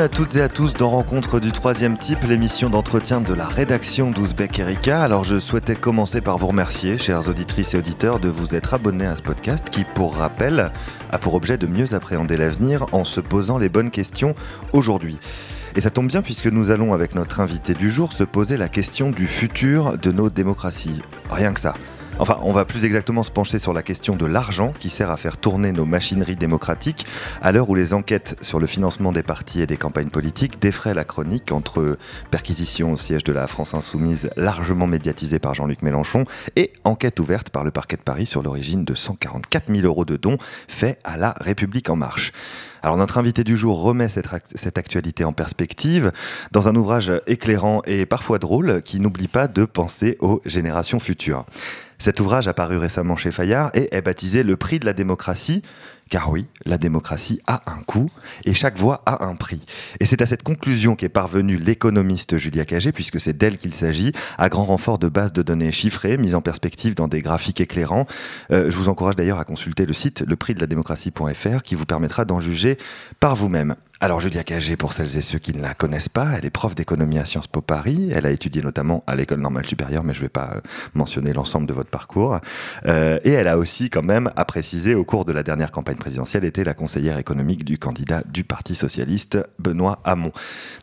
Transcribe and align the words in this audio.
Bienvenue 0.00 0.14
à 0.14 0.16
toutes 0.16 0.36
et 0.36 0.40
à 0.40 0.48
tous 0.48 0.72
dans 0.72 0.88
Rencontre 0.88 1.40
du 1.40 1.52
troisième 1.52 1.98
type, 1.98 2.22
l'émission 2.22 2.70
d'entretien 2.70 3.20
de 3.20 3.34
la 3.34 3.44
rédaction 3.44 4.10
d'Ouzbek 4.10 4.58
Erika. 4.58 5.02
Alors 5.02 5.24
je 5.24 5.38
souhaitais 5.38 5.74
commencer 5.74 6.22
par 6.22 6.38
vous 6.38 6.46
remercier, 6.46 6.96
chères 6.96 7.28
auditrices 7.28 7.74
et 7.74 7.76
auditeurs, 7.76 8.18
de 8.18 8.30
vous 8.30 8.54
être 8.54 8.72
abonnés 8.72 9.04
à 9.04 9.14
ce 9.14 9.20
podcast 9.20 9.68
qui, 9.68 9.84
pour 9.84 10.16
rappel, 10.16 10.70
a 11.10 11.18
pour 11.18 11.34
objet 11.34 11.58
de 11.58 11.66
mieux 11.66 11.92
appréhender 11.92 12.38
l'avenir 12.38 12.86
en 12.92 13.04
se 13.04 13.20
posant 13.20 13.58
les 13.58 13.68
bonnes 13.68 13.90
questions 13.90 14.34
aujourd'hui. 14.72 15.18
Et 15.76 15.82
ça 15.82 15.90
tombe 15.90 16.06
bien 16.06 16.22
puisque 16.22 16.46
nous 16.46 16.70
allons, 16.70 16.94
avec 16.94 17.14
notre 17.14 17.40
invité 17.40 17.74
du 17.74 17.90
jour, 17.90 18.14
se 18.14 18.24
poser 18.24 18.56
la 18.56 18.68
question 18.68 19.10
du 19.10 19.26
futur 19.26 19.98
de 19.98 20.12
nos 20.12 20.30
démocraties. 20.30 21.02
Rien 21.28 21.52
que 21.52 21.60
ça. 21.60 21.74
Enfin, 22.20 22.38
on 22.42 22.52
va 22.52 22.66
plus 22.66 22.84
exactement 22.84 23.22
se 23.22 23.30
pencher 23.30 23.58
sur 23.58 23.72
la 23.72 23.82
question 23.82 24.14
de 24.14 24.26
l'argent 24.26 24.74
qui 24.78 24.90
sert 24.90 25.10
à 25.10 25.16
faire 25.16 25.38
tourner 25.38 25.72
nos 25.72 25.86
machineries 25.86 26.36
démocratiques 26.36 27.06
à 27.40 27.50
l'heure 27.50 27.70
où 27.70 27.74
les 27.74 27.94
enquêtes 27.94 28.36
sur 28.42 28.60
le 28.60 28.66
financement 28.66 29.10
des 29.10 29.22
partis 29.22 29.62
et 29.62 29.66
des 29.66 29.78
campagnes 29.78 30.10
politiques 30.10 30.60
défraient 30.60 30.92
la 30.92 31.04
chronique 31.04 31.50
entre 31.50 31.96
perquisition 32.30 32.92
au 32.92 32.98
siège 32.98 33.24
de 33.24 33.32
la 33.32 33.46
France 33.46 33.72
Insoumise 33.72 34.28
largement 34.36 34.86
médiatisée 34.86 35.38
par 35.38 35.54
Jean-Luc 35.54 35.80
Mélenchon 35.80 36.26
et 36.56 36.74
enquête 36.84 37.18
ouverte 37.20 37.48
par 37.48 37.64
le 37.64 37.70
parquet 37.70 37.96
de 37.96 38.02
Paris 38.02 38.26
sur 38.26 38.42
l'origine 38.42 38.84
de 38.84 38.94
144 38.94 39.74
000 39.74 39.86
euros 39.86 40.04
de 40.04 40.18
dons 40.18 40.36
faits 40.68 41.00
à 41.04 41.16
la 41.16 41.34
République 41.40 41.88
en 41.88 41.96
marche. 41.96 42.32
Alors 42.82 42.98
notre 42.98 43.16
invité 43.16 43.44
du 43.44 43.56
jour 43.56 43.80
remet 43.80 44.10
cette, 44.10 44.28
cette, 44.54 44.76
actualité 44.76 45.24
en 45.24 45.32
perspective 45.32 46.12
dans 46.52 46.68
un 46.68 46.76
ouvrage 46.76 47.12
éclairant 47.26 47.80
et 47.86 48.04
parfois 48.04 48.38
drôle 48.38 48.82
qui 48.82 49.00
n'oublie 49.00 49.28
pas 49.28 49.48
de 49.48 49.64
penser 49.64 50.18
aux 50.20 50.42
générations 50.44 50.98
futures. 50.98 51.46
Cet 52.00 52.18
ouvrage 52.18 52.48
apparu 52.48 52.78
récemment 52.78 53.14
chez 53.14 53.30
Fayard 53.30 53.70
et 53.74 53.94
est 53.94 54.00
baptisé 54.00 54.42
Le 54.42 54.56
prix 54.56 54.80
de 54.80 54.86
la 54.86 54.94
démocratie, 54.94 55.60
car 56.08 56.30
oui, 56.30 56.46
la 56.64 56.78
démocratie 56.78 57.42
a 57.46 57.60
un 57.70 57.82
coût 57.82 58.10
et 58.46 58.54
chaque 58.54 58.78
voix 58.78 59.02
a 59.04 59.26
un 59.26 59.34
prix. 59.34 59.66
Et 60.00 60.06
c'est 60.06 60.22
à 60.22 60.26
cette 60.26 60.42
conclusion 60.42 60.96
qu'est 60.96 61.10
parvenue 61.10 61.58
l'économiste 61.58 62.38
Julia 62.38 62.64
Cagé, 62.64 62.90
puisque 62.90 63.20
c'est 63.20 63.36
d'elle 63.36 63.58
qu'il 63.58 63.74
s'agit, 63.74 64.12
à 64.38 64.48
grand 64.48 64.64
renfort 64.64 64.98
de 64.98 65.10
bases 65.10 65.34
de 65.34 65.42
données 65.42 65.72
chiffrées, 65.72 66.16
mises 66.16 66.34
en 66.34 66.40
perspective 66.40 66.94
dans 66.94 67.06
des 67.06 67.20
graphiques 67.20 67.60
éclairants. 67.60 68.06
Euh, 68.50 68.70
je 68.70 68.76
vous 68.76 68.88
encourage 68.88 69.16
d'ailleurs 69.16 69.38
à 69.38 69.44
consulter 69.44 69.84
le 69.84 69.92
site 69.92 70.24
leprixdeladémocratie.fr 70.26 71.62
qui 71.62 71.74
vous 71.74 71.84
permettra 71.84 72.24
d'en 72.24 72.40
juger 72.40 72.78
par 73.20 73.36
vous-même. 73.36 73.76
Alors 74.02 74.18
Julia 74.18 74.44
Cagé, 74.44 74.78
pour 74.78 74.94
celles 74.94 75.14
et 75.18 75.20
ceux 75.20 75.38
qui 75.38 75.52
ne 75.52 75.60
la 75.60 75.74
connaissent 75.74 76.08
pas, 76.08 76.28
elle 76.38 76.46
est 76.46 76.50
prof 76.50 76.74
d'économie 76.74 77.18
à 77.18 77.26
Sciences 77.26 77.48
Po 77.48 77.60
Paris. 77.60 78.10
Elle 78.14 78.24
a 78.24 78.30
étudié 78.30 78.62
notamment 78.62 79.04
à 79.06 79.14
l'école 79.14 79.40
normale 79.40 79.66
supérieure, 79.66 80.04
mais 80.04 80.14
je 80.14 80.20
ne 80.20 80.24
vais 80.24 80.30
pas 80.30 80.52
euh, 80.54 80.60
mentionner 80.94 81.34
l'ensemble 81.34 81.66
de 81.66 81.74
votre 81.74 81.90
parcours. 81.90 82.38
Euh, 82.86 83.18
et 83.24 83.32
elle 83.32 83.46
a 83.46 83.58
aussi 83.58 83.90
quand 83.90 84.02
même 84.02 84.30
à 84.36 84.46
préciser 84.46 84.94
au 84.94 85.04
cours 85.04 85.26
de 85.26 85.32
la 85.32 85.42
dernière 85.42 85.70
campagne 85.70 85.96
présidentielle 85.96 86.46
été 86.46 86.64
la 86.64 86.72
conseillère 86.72 87.18
économique 87.18 87.62
du 87.62 87.76
candidat 87.76 88.22
du 88.26 88.42
Parti 88.42 88.74
socialiste, 88.74 89.36
Benoît 89.58 90.00
Hamon. 90.04 90.32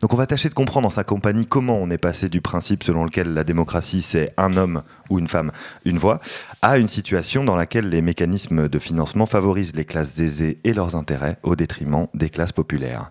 Donc 0.01 0.13
on 0.13 0.17
va 0.17 0.27
tâcher 0.27 0.49
de 0.49 0.53
comprendre 0.53 0.85
en 0.85 0.91
sa 0.91 1.03
compagnie 1.03 1.47
comment 1.47 1.79
on 1.79 1.89
est 1.89 1.97
passé 1.97 2.29
du 2.29 2.41
principe 2.41 2.83
selon 2.83 3.03
lequel 3.03 3.33
la 3.33 3.43
démocratie 3.43 4.03
c'est 4.03 4.31
un 4.37 4.55
homme 4.57 4.83
ou 5.09 5.17
une 5.17 5.27
femme, 5.27 5.51
une 5.85 5.97
voix, 5.97 6.19
à 6.61 6.77
une 6.77 6.87
situation 6.87 7.43
dans 7.43 7.55
laquelle 7.55 7.89
les 7.89 8.03
mécanismes 8.03 8.69
de 8.69 8.77
financement 8.77 9.25
favorisent 9.25 9.75
les 9.75 9.85
classes 9.85 10.19
aisées 10.19 10.59
et 10.63 10.73
leurs 10.75 10.95
intérêts 10.95 11.39
au 11.41 11.55
détriment 11.55 12.05
des 12.13 12.29
classes 12.29 12.51
populaires. 12.51 13.06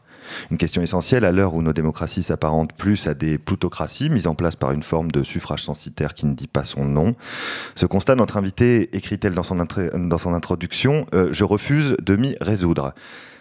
Une 0.50 0.59
question 0.59 0.82
essentielle 0.82 1.25
à 1.25 1.32
l'heure 1.32 1.54
où 1.54 1.62
nos 1.62 1.72
démocraties 1.72 2.22
s'apparentent 2.22 2.75
plus 2.75 3.06
à 3.06 3.14
des 3.14 3.38
plutocraties 3.38 4.10
mises 4.10 4.26
en 4.26 4.34
place 4.34 4.56
par 4.56 4.72
une 4.72 4.82
forme 4.82 5.10
de 5.10 5.22
suffrage 5.22 5.62
censitaire 5.62 6.14
qui 6.14 6.26
ne 6.26 6.34
dit 6.34 6.48
pas 6.48 6.64
son 6.64 6.84
nom. 6.84 7.14
Ce 7.75 7.87
constat, 7.87 8.14
notre 8.14 8.36
invité 8.36 8.94
écrit-elle 8.97 9.34
dans 9.34 9.42
son, 9.42 9.56
dans 9.56 10.19
son 10.19 10.34
introduction, 10.34 11.06
euh, 11.15 11.28
je 11.32 11.44
refuse 11.44 11.97
de 12.03 12.16
m'y 12.16 12.36
résoudre. 12.41 12.94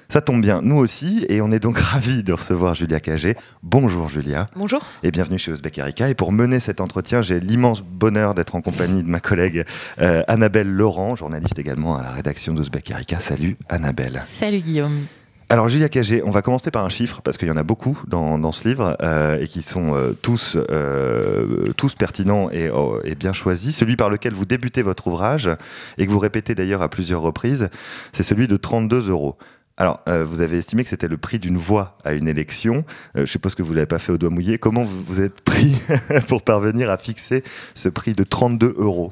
Ça 0.10 0.22
tombe 0.22 0.42
bien, 0.42 0.62
nous 0.62 0.78
aussi, 0.78 1.26
et 1.30 1.42
on 1.42 1.52
est 1.52 1.60
donc 1.60 1.78
ravis 1.80 2.24
de 2.24 2.34
recevoir 2.34 2.76
Julia 2.76 3.00
Cagé. 3.00 3.36
Bonjour 3.64 4.10
Julia. 4.10 4.50
Bonjour. 4.56 4.86
Et 5.04 5.12
bienvenue 5.12 5.40
chez 5.40 5.52
Uzbek 5.52 5.78
Erika. 5.78 6.10
Et 6.10 6.16
pour 6.16 6.32
mener 6.32 6.60
cet 6.60 6.80
entretien, 6.82 7.22
j'ai 7.22 7.40
l'immense 7.40 7.82
bonheur 7.82 8.36
d'être 8.36 8.56
en 8.56 8.62
compagnie 8.62 9.04
de 9.04 9.10
ma 9.10 9.20
collègue 9.20 9.66
euh, 10.02 10.22
Annabelle 10.28 10.72
Laurent, 10.72 11.16
journaliste 11.16 11.58
également 11.60 11.98
à 11.98 12.04
la 12.04 12.12
rédaction 12.12 12.54
d'Uzbek 12.54 12.92
Erika. 12.92 13.20
Salut 13.20 13.58
Annabelle. 13.70 14.22
Salut 14.26 14.60
Guillaume. 14.60 15.06
Alors 15.48 15.70
Julia 15.70 15.90
Cagé, 15.90 16.24
on 16.24 16.32
va 16.32 16.42
commencer 16.42 16.72
par 16.72 16.84
un 16.84 16.90
chiffre 16.90 17.22
parce 17.22 17.38
qu'il 17.38 17.48
y 17.48 17.52
en 17.52 17.58
a 17.58 17.62
beaucoup 17.62 18.02
dans, 18.08 18.40
dans 18.40 18.52
ce 18.52 18.68
livre 18.68 18.98
euh, 19.02 19.40
et 19.40 19.48
qui 19.48 19.62
sont 19.62 19.94
euh, 19.94 20.14
tous, 20.20 20.58
euh, 20.72 21.72
tous 21.74 21.94
pertinents 21.94 22.50
et, 22.50 22.72
oh, 22.72 23.00
et, 23.04 23.14
bien 23.14 23.32
choisis. 23.32 23.78
Celui 23.78 23.96
par 23.96 24.10
lequel 24.10 24.34
vous 24.34 24.46
débutez 24.46 24.82
votre 24.82 25.06
ouvrage 25.06 25.52
et 26.00 26.08
que 26.08 26.12
vous 26.12 26.18
répétez 26.18 26.56
d'ailleurs 26.56 26.82
à 26.82 26.90
plusieurs 26.90 27.22
reprises, 27.22 27.70
c'est 28.12 28.24
celui 28.24 28.48
de 28.48 28.58
32 28.58 29.12
euros. 29.12 29.38
Alors, 29.78 30.00
euh, 30.08 30.24
vous 30.24 30.40
avez 30.40 30.60
estimé 30.60 30.84
que 30.84 30.90
c'était 30.90 31.10
le 31.10 31.18
prix 31.18 31.38
d'une 31.38 31.58
voix 31.58 31.98
à 32.06 32.14
une 32.14 32.30
élection. 32.30 32.86
Euh, 33.18 33.26
je 33.26 33.32
suppose 33.32 33.56
que 33.56 33.64
vous 33.64 33.72
ne 33.72 33.76
l'avez 33.76 33.88
pas 33.88 34.00
fait 34.00 34.14
au 34.14 34.18
doigt 34.18 34.30
mouillé. 34.30 34.58
Comment 34.58 34.84
vous, 34.84 35.04
vous 35.04 35.20
êtes 35.20 35.42
pris 35.42 35.76
pour 36.30 36.44
parvenir 36.44 36.90
à 36.90 36.98
fixer 36.98 37.44
ce 37.74 37.90
prix 37.90 38.14
de 38.14 38.24
32 38.24 38.76
euros? 38.78 39.12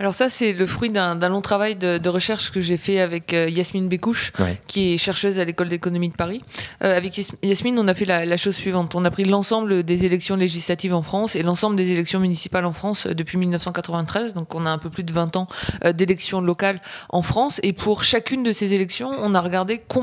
Alors 0.00 0.14
ça, 0.14 0.30
c'est 0.30 0.54
le 0.54 0.64
fruit 0.64 0.88
d'un 0.88 1.28
long 1.28 1.42
travail 1.42 1.76
de, 1.76 1.98
de 1.98 2.08
recherche 2.08 2.52
que 2.52 2.62
j'ai 2.62 2.78
fait 2.78 3.00
avec 3.00 3.34
euh, 3.34 3.50
Yasmine 3.50 3.88
Bécouche, 3.88 4.32
ouais. 4.38 4.58
qui 4.66 4.94
est 4.94 4.96
chercheuse 4.96 5.40
à 5.40 5.44
l'école 5.44 5.68
d'économie 5.68 6.08
de 6.08 6.14
Paris. 6.14 6.42
Euh, 6.82 6.96
avec 6.96 7.20
Yasmine, 7.42 7.78
on 7.78 7.86
a 7.86 7.92
fait 7.92 8.06
la, 8.06 8.24
la 8.24 8.36
chose 8.38 8.56
suivante. 8.56 8.94
On 8.94 9.04
a 9.04 9.10
pris 9.10 9.24
l'ensemble 9.24 9.82
des 9.82 10.06
élections 10.06 10.36
législatives 10.36 10.94
en 10.94 11.02
France 11.02 11.36
et 11.36 11.42
l'ensemble 11.42 11.76
des 11.76 11.92
élections 11.92 12.20
municipales 12.20 12.64
en 12.64 12.72
France 12.72 13.06
depuis 13.06 13.36
1993. 13.36 14.32
Donc 14.32 14.54
on 14.54 14.64
a 14.64 14.70
un 14.70 14.78
peu 14.78 14.88
plus 14.88 15.04
de 15.04 15.12
20 15.12 15.36
ans 15.36 15.46
d'élections 15.94 16.40
locales 16.40 16.80
en 17.10 17.20
France. 17.20 17.60
Et 17.62 17.74
pour 17.74 18.04
chacune 18.04 18.42
de 18.42 18.52
ces 18.52 18.72
élections, 18.72 19.10
on 19.20 19.34
a 19.34 19.40
regardé 19.42 19.82
combien 19.86 19.97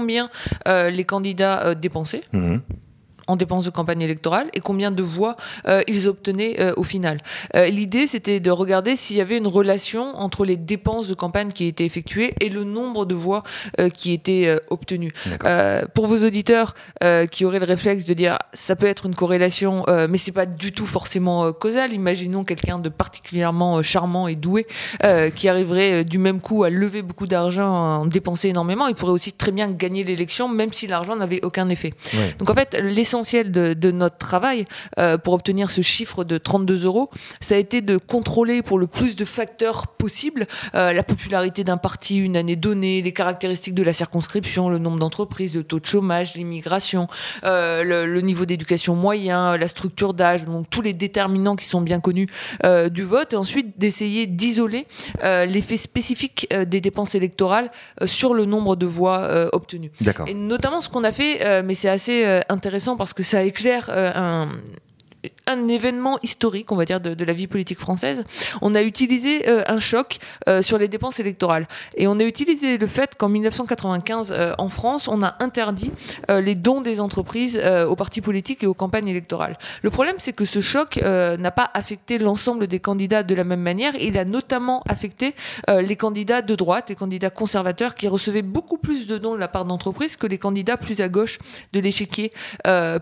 euh, 0.68 0.90
les 0.90 1.04
candidats 1.06 1.66
euh, 1.66 1.76
dépensaient. 1.76 2.24
Mmh 2.34 2.58
en 3.28 3.36
dépenses 3.36 3.66
de 3.66 3.70
campagne 3.70 4.02
électorale 4.02 4.48
et 4.54 4.60
combien 4.60 4.92
de 4.92 5.04
voix 5.04 5.36
euh, 5.68 5.82
ils 5.88 6.08
obtenaient 6.08 6.60
euh, 6.60 6.74
au 6.78 6.84
final. 6.84 7.22
Euh, 7.56 7.68
L'idée, 7.68 8.08
c'était 8.08 8.40
de 8.40 8.52
regarder 8.52 8.96
s'il 8.96 9.18
y 9.18 9.22
avait 9.22 9.38
une 9.38 9.48
relation 9.48 10.16
entre 10.16 10.46
les 10.46 10.58
dépenses 10.58 11.08
de 11.08 11.14
campagne 11.14 11.50
qui 11.50 11.66
étaient 11.66 11.86
effectuées 11.86 12.34
et 12.40 12.50
le 12.50 12.64
nombre 12.64 13.06
de 13.06 13.16
voix 13.16 13.44
euh, 13.80 13.90
qui 13.90 14.12
étaient 14.14 14.48
euh, 14.48 14.58
obtenues. 14.70 15.12
pour 15.94 16.08
vos 16.08 16.26
auditeurs 16.26 16.74
qui 17.32 17.46
auraient 17.46 17.60
le 17.60 17.66
réflexe 17.66 18.06
de 18.06 18.14
dire 18.14 18.38
ça 18.54 18.76
peut 18.76 18.86
être 18.86 19.06
une 19.06 19.16
corrélation, 19.16 19.86
mais 20.10 20.18
c'est 20.18 20.32
pas 20.32 20.46
du 20.46 20.72
tout 20.72 20.86
forcément 20.86 21.52
causal. 21.54 21.94
Imaginons 21.94 22.44
quelqu'un 22.44 22.80
de 22.80 22.90
particulièrement 22.90 23.82
charmant 23.82 24.28
et 24.28 24.36
doué 24.36 24.68
qui 25.36 25.48
arriverait 25.48 26.04
du 26.04 26.18
même 26.18 26.42
coup 26.42 26.64
à 26.64 26.70
lever 26.70 27.02
beaucoup 27.02 27.28
d'argent, 27.28 27.70
en 27.70 28.06
dépenser 28.06 28.50
énormément. 28.50 28.88
Il 28.88 28.96
pourrait 28.96 29.12
aussi 29.12 29.34
très 29.34 29.52
bien 29.52 29.70
gagner 29.70 30.04
l'élection, 30.04 30.48
même 30.50 30.74
si 30.74 30.88
l'argent 30.88 31.16
n'avait 31.16 31.44
aucun 31.44 31.70
effet. 31.70 31.94
Ouais. 32.14 32.36
Donc 32.40 32.50
en 32.50 32.56
fait, 32.56 32.78
l'essentiel 32.82 33.15
essentiel 33.16 33.50
de, 33.50 33.74
de, 33.74 33.92
notre 33.92 34.18
travail 34.18 34.68
euh, 35.00 35.18
pour 35.18 35.34
obtenir 35.34 35.70
ce 35.70 35.82
chiffre 35.82 36.26
de 36.26 36.38
32 36.38 36.86
euros, 36.86 37.10
ça 37.40 37.56
a 37.56 37.58
été 37.58 37.82
de 37.82 37.98
contrôler 37.98 38.62
pour 38.62 38.78
le 38.78 38.88
plus 38.88 39.16
de 39.16 39.24
facteurs 39.24 39.88
possibles 39.88 40.48
euh, 40.76 40.92
la 40.92 41.04
popularité 41.04 41.64
d'un 41.64 41.78
parti 41.78 42.18
une 42.18 42.36
année 42.36 42.58
donnée, 42.58 43.02
les 43.02 43.14
caractéristiques 43.14 43.74
de 43.74 43.84
la 43.84 43.94
circonscription, 43.94 44.68
le 44.68 44.80
nombre 44.80 45.00
d'entreprises, 45.00 45.56
le 45.56 45.64
taux 45.64 45.80
de 45.80 45.86
chômage, 45.86 46.36
l'immigration, 46.36 47.08
euh, 47.46 47.84
le, 47.84 48.06
le, 48.06 48.22
niveau 48.22 48.46
d'éducation 48.46 48.96
moyen, 48.96 49.56
la 49.56 49.70
structure 49.70 50.14
d'âge, 50.14 50.44
donc 50.44 50.70
tous 50.70 50.82
les 50.82 50.94
déterminants 50.94 51.56
qui 51.56 51.66
sont 51.66 51.82
bien 51.82 52.02
connus 52.02 52.28
euh, 52.66 52.90
du 52.90 53.04
vote, 53.04 53.32
et 53.32 53.38
ensuite 53.38 53.80
d'essayer 53.80 54.28
d'isoler 54.28 54.88
l'effet 55.22 55.78
spécifique 55.78 56.48
des 56.68 56.82
dépenses 56.82 57.16
électorales 57.16 57.72
sur 58.06 58.34
le 58.34 58.46
nombre 58.46 58.76
de 58.76 58.86
voix 58.86 59.50
obtenues. 59.54 59.92
Et 60.28 60.34
notamment 60.34 60.82
ce 60.82 60.90
qu'on 60.90 61.04
a 61.04 61.12
fait, 61.12 61.64
mais 61.64 61.74
c'est 61.74 61.90
assez 61.90 62.42
intéressant 62.50 62.98
parce 62.98 63.05
que 63.14 63.24
ça 63.24 63.44
éclaire 63.44 63.90
euh, 63.90 64.12
un, 64.16 64.50
un 65.48 65.68
événement 65.68 66.18
historique, 66.24 66.72
on 66.72 66.76
va 66.76 66.86
dire, 66.86 67.00
de, 67.00 67.26
la 67.26 67.34
vie 67.34 67.48
politique 67.48 67.80
française, 67.80 68.24
on 68.62 68.76
a 68.76 68.82
utilisé 68.82 69.48
euh, 69.50 69.64
un 69.68 69.80
choc 69.80 70.18
euh, 70.48 70.62
sur 70.62 70.78
les 70.78 70.88
dépenses 70.88 71.20
électorales. 71.20 71.68
Et 71.98 72.08
on 72.08 72.20
a 72.20 72.24
utilisé 72.24 72.78
le 72.78 72.88
fait 72.88 73.16
qu'en 73.16 73.30
1995, 73.30 74.32
euh, 74.32 74.54
en 74.58 74.70
France, 74.70 75.08
on 75.08 75.22
a 75.24 75.36
interdit 75.40 75.92
les 76.30 76.56
dons 76.56 76.82
des 76.82 77.00
entreprises 77.00 77.62
aux 77.88 77.96
partis 77.96 78.22
politiques 78.22 78.64
et 78.64 78.68
aux 78.68 78.74
campagnes 78.74 79.08
électorales. 79.08 79.58
Le 79.82 79.90
problème, 79.90 80.16
c'est 80.18 80.34
que 80.34 80.46
ce 80.46 80.60
choc 80.60 80.98
n'a 80.98 81.52
pas 81.52 81.70
affecté 81.74 82.18
l'ensemble 82.18 82.68
des 82.68 82.80
candidats 82.80 83.24
de 83.24 83.36
la 83.36 83.44
même 83.44 83.62
manière. 83.62 83.94
Il 83.96 84.18
a 84.18 84.26
notamment 84.26 84.84
affecté 84.88 85.36
les 85.68 85.96
candidats 85.96 86.42
de 86.42 86.56
droite, 86.56 86.90
les 86.90 86.96
candidats 86.96 87.30
conservateurs, 87.30 87.96
qui 87.96 88.08
recevaient 88.08 88.42
beaucoup 88.42 88.78
plus 88.78 89.08
de 89.08 89.18
dons 89.18 89.34
de 89.34 89.40
la 89.40 89.48
part 89.48 89.66
d'entreprises 89.66 90.16
que 90.16 90.28
les 90.28 90.38
candidats 90.38 90.78
plus 90.78 91.02
à 91.02 91.10
gauche 91.10 91.38
de 91.74 91.80
l'échiquier 91.80 92.32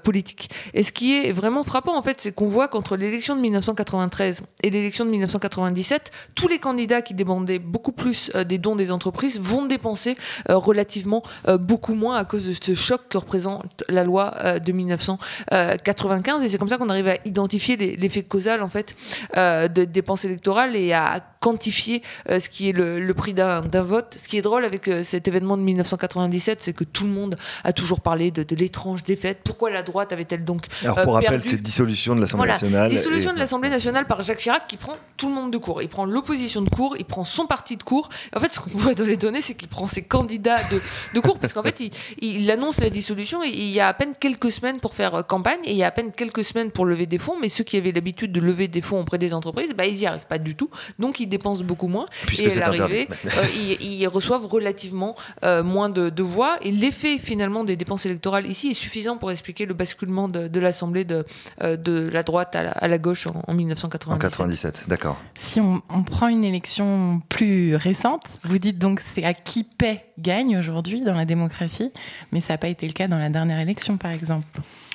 politique. 0.03 0.49
Et 0.73 0.83
ce 0.83 0.91
qui 0.91 1.13
est 1.13 1.31
vraiment 1.31 1.63
frappant, 1.63 1.97
en 1.97 2.01
fait, 2.01 2.19
c'est 2.19 2.32
qu'on 2.35 2.47
voit 2.47 2.67
qu'entre 2.67 2.95
l'élection 2.95 3.35
de 3.35 3.41
1993 3.41 4.41
et 4.63 4.69
l'élection 4.69 5.05
de 5.05 5.09
1997, 5.11 6.11
tous 6.35 6.47
les 6.47 6.59
candidats 6.59 7.01
qui 7.01 7.13
demandaient 7.13 7.59
beaucoup 7.59 7.91
plus 7.91 8.31
des 8.47 8.57
dons 8.57 8.75
des 8.75 8.91
entreprises 8.91 9.39
vont 9.39 9.65
dépenser 9.65 10.17
relativement 10.49 11.21
beaucoup 11.59 11.93
moins 11.93 12.17
à 12.17 12.25
cause 12.25 12.47
de 12.47 12.53
ce 12.53 12.73
choc 12.73 13.01
que 13.09 13.17
représente 13.17 13.83
la 13.89 14.03
loi 14.03 14.59
de 14.59 14.71
1995. 14.71 16.43
Et 16.43 16.49
c'est 16.49 16.57
comme 16.57 16.69
ça 16.69 16.77
qu'on 16.77 16.89
arrive 16.89 17.07
à 17.07 17.17
identifier 17.25 17.77
l'effet 17.77 18.23
causal 18.23 18.63
en 18.63 18.69
fait 18.69 18.95
de 19.35 19.83
dépenses 19.85 20.25
électorales 20.25 20.75
et 20.75 20.93
à 20.93 21.23
quantifier 21.43 22.01
euh, 22.29 22.39
ce 22.39 22.47
qui 22.47 22.69
est 22.69 22.71
le, 22.71 23.13
prix 23.13 23.33
d'un 23.33 23.61
vote. 23.61 24.15
Ce 24.17 24.29
qui 24.29 24.37
est 24.37 24.41
drôle 24.41 24.63
avec 24.63 24.87
euh, 24.87 25.03
cet 25.03 25.27
événement 25.27 25.57
de 25.57 25.61
1997, 25.61 26.59
c'est 26.61 26.71
que 26.71 26.85
tout 26.85 27.03
le 27.03 27.09
monde 27.09 27.35
a 27.65 27.73
toujours 27.73 27.99
parlé 27.99 28.31
de, 28.31 28.55
l'étrange 28.55 29.03
défaite. 29.03 29.39
Pourquoi 29.43 29.69
la 29.69 29.83
droite 29.83 30.13
avait-elle 30.13 30.45
donc 30.45 30.67
Alors 30.83 31.01
pour 31.01 31.17
euh, 31.17 31.19
rappel, 31.19 31.41
c'est 31.41 31.61
dissolution 31.61 32.15
de 32.15 32.21
l'Assemblée 32.21 32.47
nationale. 32.47 32.89
Dissolution 32.89 33.33
de 33.33 33.39
l'Assemblée 33.39 33.69
nationale 33.69 34.07
par 34.07 34.21
Jacques 34.21 34.39
Chirac 34.39 34.67
qui 34.67 34.77
prend 34.77 34.93
tout 35.17 35.27
le 35.27 35.33
monde 35.33 35.51
de 35.51 35.57
court. 35.57 35.81
Il 35.81 35.89
prend 35.89 36.05
l'opposition 36.05 36.61
de 36.61 36.69
court, 36.69 36.95
il 36.97 37.03
prend 37.03 37.25
son 37.25 37.45
parti 37.45 37.75
de 37.75 37.83
court. 37.83 38.07
En 38.33 38.39
fait, 38.39 38.55
ce 38.55 38.61
qu'on 38.61 38.69
voit 38.69 38.93
dans 38.93 39.03
les 39.03 39.17
données, 39.17 39.41
c'est 39.41 39.55
qu'il 39.55 39.67
prend 39.67 39.87
ses 39.87 40.03
candidats 40.03 40.59
de, 40.71 40.81
de 41.13 41.19
court 41.19 41.39
parce 41.39 41.51
qu'en 41.51 41.63
fait, 41.63 41.81
il, 41.81 41.91
il, 42.21 42.49
annonce 42.51 42.79
la 42.79 42.89
dissolution 42.89 43.43
et 43.43 43.49
il 43.49 43.71
y 43.71 43.81
a 43.81 43.89
à 43.89 43.93
peine 43.93 44.13
quelques 44.17 44.51
semaines 44.51 44.79
pour 44.79 44.93
faire 44.93 45.25
campagne 45.27 45.59
et 45.65 45.71
il 45.71 45.77
y 45.77 45.83
a 45.83 45.87
à 45.87 45.91
peine 45.91 46.11
quelques 46.13 46.45
semaines 46.45 46.71
pour 46.71 46.85
lever 46.85 47.05
des 47.05 47.17
fonds. 47.17 47.35
Mais 47.41 47.49
ceux 47.49 47.65
qui 47.65 47.75
avaient 47.75 47.91
l'habitude 47.91 48.31
de 48.31 48.39
lever 48.39 48.69
des 48.69 48.81
fonds 48.81 49.01
auprès 49.01 49.17
des 49.17 49.33
entreprises, 49.33 49.73
bah, 49.73 49.85
ils 49.85 49.97
n'y 49.97 50.05
arrivent 50.05 50.27
pas 50.27 50.37
du 50.37 50.55
tout. 50.55 50.69
Donc, 50.99 51.19
ils 51.19 51.32
dépensent 51.33 51.63
beaucoup 51.63 51.87
moins. 51.87 52.05
Puisque 52.27 52.43
et 52.43 52.61
à 52.61 52.71
l'arrivée, 52.71 53.07
euh, 53.25 53.79
ils, 53.81 54.07
reçoivent 54.07 54.45
relativement 54.45 55.15
euh, 55.43 55.63
moins 55.63 55.89
de, 55.89 56.23
voix. 56.23 56.57
Et 56.61 56.71
l'effet 56.71 57.17
finalement 57.17 57.63
des 57.63 57.75
dépenses 57.75 58.05
électorales 58.05 58.47
ici 58.47 58.69
est 58.69 58.73
suffisant 58.73 59.17
pour 59.17 59.31
expliquer 59.31 59.65
le 59.65 59.73
basculement 59.73 60.27
de, 60.29 60.59
l'Assemblée 60.59 61.05
de, 61.05 61.25
euh, 61.61 61.75
de 61.75 62.09
la 62.11 62.23
droite 62.23 62.55
à 62.55 62.87
la, 62.87 62.97
gauche 62.97 63.27
en, 63.27 63.53
1997. 63.53 64.13
En 64.13 64.17
97, 64.17 64.83
d'accord. 64.87 65.17
Si 65.35 65.59
on, 65.59 65.81
on, 65.89 66.03
prend 66.03 66.27
une 66.27 66.43
élection 66.43 67.21
plus 67.29 67.75
récente, 67.75 68.23
vous 68.43 68.59
dites 68.59 68.77
donc 68.77 69.01
c'est 69.01 69.25
à 69.25 69.33
qui 69.33 69.63
paie 69.63 70.05
gagne 70.19 70.57
aujourd'hui 70.57 71.01
dans 71.01 71.15
la 71.15 71.25
démocratie, 71.25 71.91
mais 72.31 72.41
ça 72.41 72.53
n'a 72.53 72.57
pas 72.57 72.67
été 72.67 72.87
le 72.87 72.93
cas 72.93 73.07
dans 73.07 73.17
la 73.17 73.29
dernière 73.29 73.59
élection 73.59 73.97
par 73.97 74.11
exemple. 74.11 74.45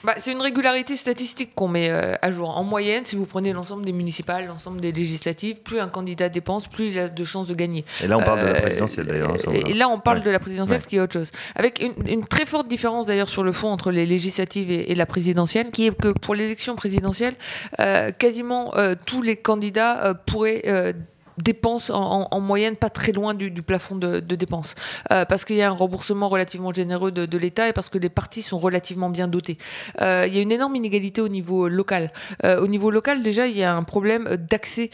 Bah, 0.05 0.15
c'est 0.17 0.33
une 0.33 0.41
régularité 0.41 0.95
statistique 0.95 1.51
qu'on 1.55 1.67
met 1.67 1.91
euh, 1.91 2.15
à 2.23 2.31
jour. 2.31 2.57
En 2.57 2.63
moyenne, 2.63 3.05
si 3.05 3.17
vous 3.17 3.27
prenez 3.27 3.53
l'ensemble 3.53 3.85
des 3.85 3.93
municipales, 3.93 4.47
l'ensemble 4.47 4.81
des 4.81 4.93
législatives, 4.93 5.61
plus 5.61 5.81
un 5.81 5.89
candidat 5.89 6.29
dépense, 6.29 6.69
plus 6.69 6.89
il 6.89 6.99
a 6.99 7.09
de 7.09 7.25
chances 7.25 7.49
de 7.49 7.55
gagner. 7.55 7.85
Et 8.03 8.07
là, 8.07 8.19
on 8.19 8.23
parle 8.23 8.41
de 8.41 8.47
la 8.47 8.55
euh, 8.55 8.61
présidentielle 8.61 9.07
d'ailleurs. 9.07 9.37
Et 9.53 9.75
là, 9.75 9.89
on 9.89 9.99
parle 9.99 10.23
de 10.23 10.31
la 10.31 10.39
présidentielle, 10.39 10.81
ce 10.81 10.87
qui 10.87 10.97
est 10.97 11.01
autre 11.01 11.15
chose. 11.15 11.33
Avec 11.57 11.83
une, 11.83 12.25
très 12.27 12.47
forte 12.47 12.69
différence 12.69 13.07
d'ailleurs 13.07 13.29
sur 13.29 13.43
le 13.43 13.53
fond 13.53 13.69
entre 13.69 13.91
les 13.91 14.07
législatives 14.07 14.71
et, 14.71 14.95
la 14.95 15.07
présidentielle, 15.07 15.71
qui 15.73 15.87
est 15.87 15.97
que 15.97 16.09
pour 16.09 16.35
l'élection 16.35 16.77
présidentielle, 16.77 17.35
euh, 17.81 18.13
quasiment 18.13 18.73
tous 19.07 19.23
les 19.23 19.37
candidats 19.37 20.15
pourraient 20.27 20.95
dépenses 21.43 21.91
en, 21.91 22.41
moyenne 22.41 22.77
pas 22.77 22.91
très 22.91 23.13
loin 23.13 23.35
du, 23.35 23.51
plafond 23.63 23.97
de, 23.97 24.21
dépenses. 24.21 24.75
Euh, 25.11 25.25
parce 25.25 25.45
qu'il 25.45 25.57
y 25.57 25.63
a 25.63 25.69
un 25.69 25.75
remboursement 25.75 26.29
relativement 26.29 26.73
généreux 26.73 27.13
de, 27.13 27.39
l'État 27.39 27.69
et 27.69 27.73
parce 27.73 27.89
que 27.89 27.99
les 27.99 28.09
partis 28.09 28.43
sont 28.43 28.59
relativement 28.59 29.11
bien 29.11 29.29
dotés. 29.29 29.59
Euh, 30.01 30.25
il 30.27 30.35
y 30.35 30.39
a 30.39 30.43
une 30.43 30.53
énorme 30.53 30.75
inégalité 30.77 31.21
au 31.21 31.29
niveau 31.29 31.69
local. 31.69 32.11
Euh, 32.45 32.61
au 32.61 32.67
niveau 32.67 32.91
local, 32.91 33.23
déjà, 33.23 33.47
il 33.47 33.57
y 33.57 33.63
a 33.63 33.75
un 33.75 33.83
problème 33.83 34.29
d'accès 34.51 34.91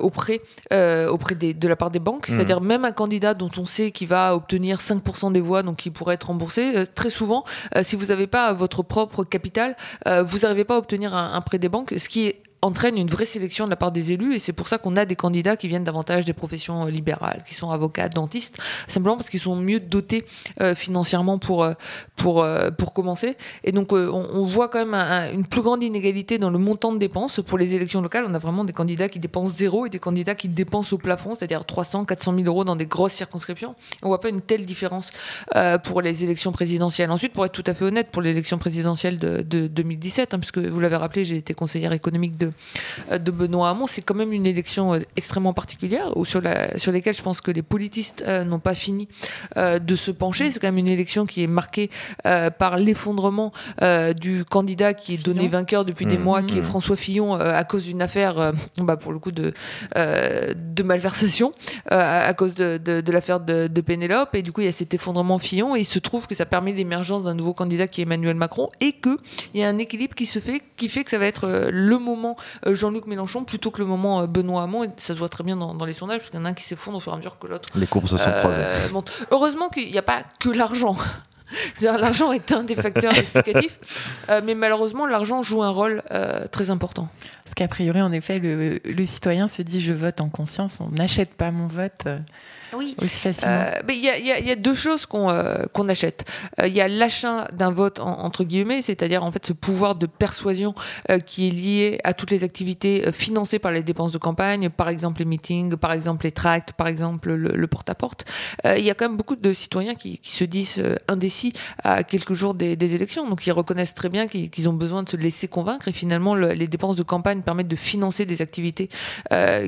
auprès, 0.00 0.40
auprès 0.70 1.34
des, 1.34 1.54
de 1.54 1.68
la 1.68 1.76
part 1.76 1.90
des 1.90 1.98
banques. 1.98 2.28
Mmh. 2.28 2.32
C'est-à-dire 2.32 2.60
même 2.60 2.84
un 2.84 2.92
candidat 2.92 3.34
dont 3.34 3.50
on 3.58 3.64
sait 3.64 3.90
qu'il 3.90 4.08
va 4.08 4.34
obtenir 4.34 4.78
5% 4.78 5.32
des 5.32 5.40
voix, 5.40 5.62
donc 5.62 5.76
qui 5.76 5.90
pourrait 5.90 6.14
être 6.14 6.28
remboursé, 6.28 6.84
très 6.94 7.10
souvent, 7.10 7.44
si 7.82 7.96
vous 7.96 8.06
n'avez 8.06 8.26
pas 8.26 8.52
votre 8.52 8.82
propre 8.82 9.24
capital, 9.24 9.76
vous 10.06 10.38
n'arrivez 10.38 10.64
pas 10.64 10.76
à 10.76 10.78
obtenir 10.78 11.14
un, 11.14 11.34
un 11.34 11.40
prêt 11.40 11.58
des 11.58 11.68
banques, 11.68 11.94
ce 11.96 12.08
qui 12.08 12.26
est 12.26 12.42
entraîne 12.64 12.96
une 12.96 13.08
vraie 13.08 13.24
sélection 13.24 13.66
de 13.66 13.70
la 13.70 13.76
part 13.76 13.92
des 13.92 14.12
élus 14.12 14.34
et 14.34 14.38
c'est 14.38 14.52
pour 14.52 14.68
ça 14.68 14.78
qu'on 14.78 14.96
a 14.96 15.04
des 15.04 15.16
candidats 15.16 15.56
qui 15.56 15.68
viennent 15.68 15.84
davantage 15.84 16.24
des 16.24 16.32
professions 16.32 16.86
euh, 16.86 16.90
libérales, 16.90 17.42
qui 17.46 17.54
sont 17.54 17.70
avocats, 17.70 18.08
dentistes, 18.08 18.58
simplement 18.88 19.16
parce 19.16 19.28
qu'ils 19.28 19.40
sont 19.40 19.56
mieux 19.56 19.80
dotés 19.80 20.24
euh, 20.60 20.74
financièrement 20.74 21.38
pour, 21.38 21.62
euh, 21.62 21.74
pour, 22.16 22.46
pour 22.78 22.92
commencer. 22.92 23.36
Et 23.64 23.72
donc 23.72 23.92
on, 23.92 24.44
voit 24.44 24.68
quand 24.68 24.84
même 24.84 24.94
une 25.34 25.46
plus 25.46 25.62
grande 25.62 25.82
inégalité 25.82 26.38
dans 26.38 26.50
le 26.50 26.58
montant 26.58 26.92
de 26.92 26.98
dépenses. 26.98 27.40
Pour 27.46 27.58
les 27.58 27.74
élections 27.74 28.00
locales, 28.00 28.24
on 28.26 28.34
a 28.34 28.38
vraiment 28.38 28.64
des 28.64 28.72
candidats 28.72 29.08
qui 29.08 29.18
dépensent 29.18 29.52
zéro 29.52 29.86
et 29.86 29.90
des 29.90 29.98
candidats 29.98 30.34
qui 30.34 30.48
dépensent 30.48 30.94
au 30.94 30.98
plafond, 30.98 31.34
c'est-à-dire 31.34 31.64
300, 31.64 32.04
400 32.04 32.34
000 32.36 32.46
euros 32.46 32.64
dans 32.64 32.76
des 32.76 32.86
grosses 32.86 33.12
circonscriptions. 33.12 33.74
On 34.02 34.08
voit 34.08 34.20
pas 34.20 34.28
une 34.28 34.40
telle 34.40 34.64
différence 34.64 35.12
pour 35.84 36.02
les 36.02 36.24
élections 36.24 36.52
présidentielles. 36.52 37.10
Ensuite, 37.10 37.32
pour 37.32 37.44
être 37.44 37.52
tout 37.52 37.64
à 37.66 37.74
fait 37.74 37.84
honnête, 37.84 38.08
pour 38.10 38.22
l'élection 38.22 38.58
présidentielle 38.58 39.18
de, 39.18 39.42
2017, 39.66 40.34
hein, 40.34 40.38
puisque 40.38 40.58
vous 40.58 40.80
l'avez 40.80 40.96
rappelé, 40.96 41.24
j'ai 41.24 41.36
été 41.36 41.54
conseillère 41.54 41.92
économique 41.92 42.36
de, 42.36 42.52
de 43.10 43.30
Benoît 43.30 43.70
Hamon. 43.70 43.86
C'est 43.86 44.02
quand 44.02 44.14
même 44.14 44.32
une 44.32 44.46
élection 44.46 44.94
euh, 44.94 44.98
extrêmement 45.16 45.52
particulière 45.52 46.16
ou 46.16 46.24
sur, 46.24 46.40
la, 46.40 46.78
sur 46.78 46.92
lesquelles 46.92 47.14
je 47.14 47.22
pense 47.22 47.40
que 47.40 47.50
les 47.50 47.62
politistes 47.62 48.24
euh, 48.26 48.44
n'ont 48.44 48.58
pas 48.58 48.74
fini 48.74 49.08
de 49.56 49.94
se 49.96 50.10
pencher. 50.10 50.50
C'est 50.50 50.60
quand 50.60 50.68
même 50.68 50.78
une 50.78 50.88
élection 50.88 51.26
qui 51.26 51.42
est 51.42 51.46
marquée 51.46 51.90
par 52.22 52.76
l'effondrement 52.76 53.52
du 54.18 54.44
candidat 54.44 54.94
qui 54.94 55.14
est 55.14 55.24
donné 55.24 55.48
vainqueur 55.48 55.84
depuis 55.84 56.06
des 56.06 56.18
mmh. 56.18 56.22
mois, 56.22 56.42
qui 56.42 56.58
est 56.58 56.60
mmh. 56.60 56.64
François 56.64 56.96
Fillon, 56.96 57.34
à 57.34 57.64
cause 57.64 57.84
d'une 57.84 58.02
affaire, 58.02 58.52
bah, 58.78 58.96
pour 58.96 59.12
le 59.12 59.18
coup, 59.18 59.30
de, 59.30 59.52
de 59.94 60.82
malversation, 60.82 61.52
à 61.90 62.32
cause 62.34 62.54
de, 62.54 62.78
de, 62.78 63.12
l'affaire 63.12 63.40
de, 63.40 63.80
Pénélope. 63.80 64.34
Et 64.34 64.42
du 64.42 64.52
coup, 64.52 64.60
il 64.60 64.66
y 64.66 64.68
a 64.68 64.72
cet 64.72 64.94
effondrement 64.94 65.38
Fillon. 65.38 65.76
Et 65.76 65.80
il 65.80 65.84
se 65.84 65.98
trouve 65.98 66.26
que 66.26 66.34
ça 66.34 66.46
permet 66.46 66.72
l'émergence 66.72 67.24
d'un 67.24 67.34
nouveau 67.34 67.54
candidat 67.54 67.86
qui 67.86 68.00
est 68.00 68.04
Emmanuel 68.04 68.36
Macron 68.36 68.68
et 68.80 68.92
qu'il 68.92 69.16
y 69.54 69.62
a 69.62 69.68
un 69.68 69.78
équilibre 69.78 70.14
qui 70.14 70.26
se 70.26 70.38
fait, 70.38 70.62
qui 70.76 70.88
fait 70.88 71.04
que 71.04 71.10
ça 71.10 71.18
va 71.18 71.26
être 71.26 71.70
le 71.70 71.98
moment 71.98 72.14
euh, 72.24 72.34
Jean-Luc 72.66 73.06
Mélenchon 73.06 73.44
plutôt 73.44 73.70
que 73.70 73.80
le 73.80 73.86
moment 73.86 74.22
euh, 74.22 74.26
Benoît 74.26 74.62
Hamon. 74.62 74.84
Et 74.84 74.90
ça 74.96 75.14
se 75.14 75.18
voit 75.18 75.28
très 75.28 75.44
bien 75.44 75.56
dans, 75.56 75.84
les 75.84 75.92
sondages, 75.92 76.18
parce 76.18 76.30
qu'il 76.30 76.38
y 76.38 76.42
en 76.42 76.46
a 76.46 76.50
un 76.50 76.54
qui 76.54 76.64
s'effondre 76.64 76.98
au 76.98 77.00
fur 77.00 77.12
et 77.12 77.14
à 77.14 77.18
mesure 77.18 77.38
que 77.38 77.46
l'autre. 77.46 77.68
Les 77.74 77.86
courbes 77.86 78.06
se 78.06 78.16
sont 78.16 78.30
croisées. 78.30 78.62
Euh, 78.62 79.00
Heureusement 79.30 79.68
qu'il 79.68 79.90
n'y 79.90 79.98
a 79.98 80.02
pas 80.02 80.22
que 80.40 80.48
l'argent. 80.50 80.96
L'argent 81.82 82.32
est 82.32 82.50
un 82.50 82.64
des 82.64 82.74
facteurs 82.74 83.16
explicatifs, 83.16 84.16
mais 84.42 84.56
malheureusement, 84.56 85.06
l'argent 85.06 85.44
joue 85.44 85.62
un 85.62 85.68
rôle 85.68 86.02
très 86.50 86.70
important. 86.70 87.08
Parce 87.44 87.54
qu'a 87.54 87.68
priori, 87.68 88.00
en 88.00 88.10
effet, 88.10 88.38
le, 88.38 88.80
le, 88.82 89.04
citoyen 89.04 89.48
se 89.48 89.60
dit 89.60 89.82
je 89.82 89.92
vote 89.92 90.22
en 90.22 90.30
conscience, 90.30 90.80
on 90.80 90.88
n'achète 90.88 91.34
pas 91.34 91.50
mon 91.50 91.66
vote. 91.66 92.06
Oui. 92.76 92.96
Euh, 93.44 93.72
il 93.88 93.94
y, 93.96 94.46
y, 94.46 94.50
a 94.50 94.56
deux 94.56 94.74
choses 94.74 95.06
qu'on 95.06 95.30
euh, 95.30 95.64
achète. 95.88 96.24
Euh, 96.60 96.66
il 96.66 96.74
y 96.74 96.80
a 96.80 96.88
l'achat 96.88 97.48
d'un 97.56 97.70
vote 97.70 98.00
entre 98.00 98.44
guillemets, 98.44 98.82
c'est-à-dire 98.82 99.22
en 99.22 99.30
fait 99.30 99.46
ce 99.46 99.52
pouvoir 99.52 99.94
de 99.94 100.06
persuasion 100.06 100.74
qui 101.26 101.48
est 101.48 101.50
lié 101.50 102.00
à 102.04 102.14
toutes 102.14 102.30
les 102.30 102.44
activités 102.44 103.12
financées 103.12 103.58
par 103.58 103.72
les 103.72 103.82
dépenses 103.82 104.12
de 104.12 104.18
campagne, 104.18 104.70
par 104.70 104.88
exemple 104.88 105.20
les 105.20 105.24
meetings, 105.24 105.76
par 105.76 105.92
exemple 105.92 106.24
les 106.24 106.32
tracts, 106.32 106.72
par 106.72 106.88
exemple 106.88 107.32
le, 107.32 107.66
porte-à-porte. 107.66 108.24
Il 108.64 108.84
y 108.84 108.90
a 108.90 108.94
quand 108.94 109.08
même 109.08 109.16
beaucoup 109.16 109.36
de 109.36 109.52
citoyens 109.52 109.94
qui, 109.94 110.18
qui 110.18 110.30
se 110.30 110.44
disent 110.44 110.82
indécis 111.08 111.52
à 111.82 112.02
quelques 112.04 112.34
jours 112.34 112.54
des, 112.54 112.76
des 112.76 112.94
élections, 112.94 113.28
donc 113.28 113.46
ils 113.46 113.52
reconnaissent 113.52 113.94
très 113.94 114.08
bien 114.08 114.26
qu'ils 114.26 114.68
ont 114.68 114.74
besoin 114.74 115.02
de 115.02 115.08
se 115.08 115.16
laisser 115.16 115.48
convaincre 115.48 115.88
et 115.88 115.92
finalement 115.92 116.34
les 116.34 116.68
dépenses 116.68 116.96
de 116.96 117.02
campagne 117.02 117.33
permettent 117.42 117.68
de 117.68 117.76
financer 117.76 118.26
des 118.26 118.42
activités 118.42 118.88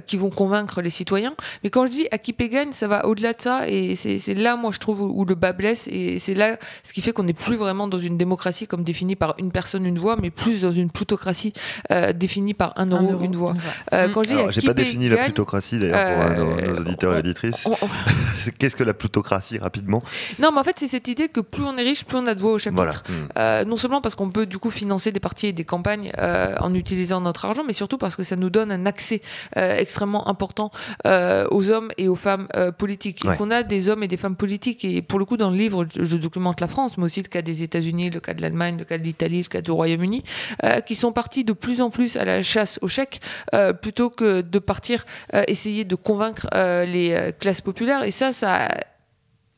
qui 0.06 0.16
vont 0.16 0.30
convaincre 0.30 0.80
les 0.80 0.90
citoyens. 0.90 1.35
Mais 1.62 1.70
quand 1.70 1.87
je 1.87 1.90
dis 1.90 2.08
à 2.11 2.18
qui 2.18 2.32
paie 2.32 2.49
gagne, 2.49 2.73
ça 2.73 2.88
va 2.88 3.06
au-delà 3.06 3.32
de 3.32 3.42
ça 3.42 3.68
et 3.68 3.94
c'est 3.94 4.35
là, 4.35 4.56
moi, 4.56 4.70
je 4.73 4.78
trouve, 4.78 5.02
où, 5.02 5.25
le 5.25 5.35
bas 5.35 5.52
blesse 5.52 5.88
et 5.90 6.18
c'est 6.18 6.35
là 6.35 6.56
ce 6.85 6.92
qui 6.92 7.02
fait 7.02 7.12
qu'on 7.12 7.25
n'est 7.25 7.32
plus 7.32 7.56
vraiment 7.56 7.88
dans 7.88 7.99
une 7.99 8.16
démocratie 8.16 8.66
comme 8.66 8.85
définie 8.85 9.16
par 9.16 9.35
une 9.38 9.50
personne, 9.50 9.87
une 9.87 9.99
voix, 9.99 10.16
mais 10.20 10.30
plus 10.30 10.61
dans 10.62 10.73
une 10.73 10.90
plutocratie 10.90 11.52
euh, 11.90 12.12
définie 12.12 12.54
par 12.54 12.73
un 12.76 12.87
euro, 12.87 13.20
une 13.23 13.37
voix. 13.37 13.54
Euh, 13.92 14.08
quand 14.08 14.23
je 14.23 14.30
dis 14.30 14.37
j'ai 14.50 14.62
pas 14.62 14.75
défini 14.75 15.08
la 15.08 15.25
plutocratie 15.25 15.78
d'ailleurs 15.78 16.35
pour 16.37 16.44
nos, 16.44 16.80
auditeurs 16.80 17.16
et 17.16 17.18
auditrices. 17.18 17.68
Qu'est-ce 18.58 18.76
que 18.76 18.85
la 18.85 18.94
plutocratie 18.94 19.58
rapidement? 19.58 20.02
Non, 20.38 20.50
mais 20.52 20.61
en 20.61 20.64
fait, 20.64 20.76
c'est 20.78 20.88
cette 20.88 21.08
idée 21.08 21.28
que 21.28 21.40
plus 21.40 21.64
on 21.64 21.76
est 21.76 21.82
riche, 21.82 22.04
plus 22.04 22.18
on 22.18 22.26
a 22.26 22.35
de 22.35 22.40
voix 22.40 22.52
au 22.52 22.58
chapitre. 22.58 23.02
Hmm. 23.08 23.68
non 23.68 23.76
seulement 23.76 24.00
parce 24.00 24.14
qu'on 24.14 24.30
peut 24.30 24.46
du 24.46 24.58
coup 24.58 24.70
financer 24.70 25.12
des 25.12 25.20
partis 25.20 25.49
et 25.49 25.52
des 25.52 25.64
campagnes 25.64 26.12
en 26.18 26.75
utilisant 26.75 27.20
notre 27.20 27.44
argent, 27.44 27.55
mais 27.64 27.72
surtout 27.72 27.98
parce 27.98 28.16
que 28.16 28.22
ça 28.22 28.36
nous 28.36 28.50
donne 28.50 28.72
un 28.72 28.86
accès 28.86 29.20
extrêmement 29.54 30.28
important 30.28 30.70
aux 31.04 31.70
hommes 31.70 31.90
et 31.98 32.08
aux 32.08 32.14
femmes 32.14 32.48
politiques 32.78 32.86
politique. 32.86 33.25
Et 33.25 33.36
qu'on 33.36 33.50
a 33.50 33.62
des 33.62 33.88
hommes 33.88 34.02
et 34.04 34.08
des 34.08 34.16
femmes 34.16 34.36
politiques. 34.36 34.84
Et 34.84 35.02
pour 35.02 35.18
le 35.18 35.25
coup, 35.25 35.36
dans 35.36 35.50
le 35.50 35.56
livre, 35.56 35.86
je, 35.92 36.16
documente 36.16 36.60
la 36.60 36.68
France, 36.68 36.96
mais 36.98 37.04
aussi 37.04 37.20
le 37.20 37.28
cas 37.28 37.42
des 37.42 37.62
États-Unis, 37.62 38.10
le 38.10 38.20
cas 38.20 38.32
de 38.32 38.42
l'Allemagne, 38.42 38.76
le 38.78 38.84
cas 38.84 38.98
de 38.98 39.02
l'Italie, 39.02 39.42
le 39.42 39.48
cas 39.48 39.60
du 39.60 39.70
Royaume-Uni, 39.72 40.22
euh, 40.64 40.80
qui 40.80 40.94
sont 40.94 41.12
partis 41.12 41.44
de 41.44 41.52
plus 41.52 41.80
en 41.80 41.90
plus 41.90 42.16
à 42.16 42.25
la 42.25 42.42
chasse 42.42 42.78
au 42.82 42.88
chèque 42.88 43.20
euh, 43.54 43.72
plutôt 43.72 44.08
que 44.08 44.40
de 44.40 44.58
partir 44.60 45.04
euh, 45.34 45.42
essayer 45.48 45.84
de 45.84 45.96
convaincre 45.96 46.46
les 46.86 47.32
classes 47.40 47.60
populaires. 47.60 48.04
Et 48.04 48.10
ça, 48.10 48.32
ça 48.32 48.68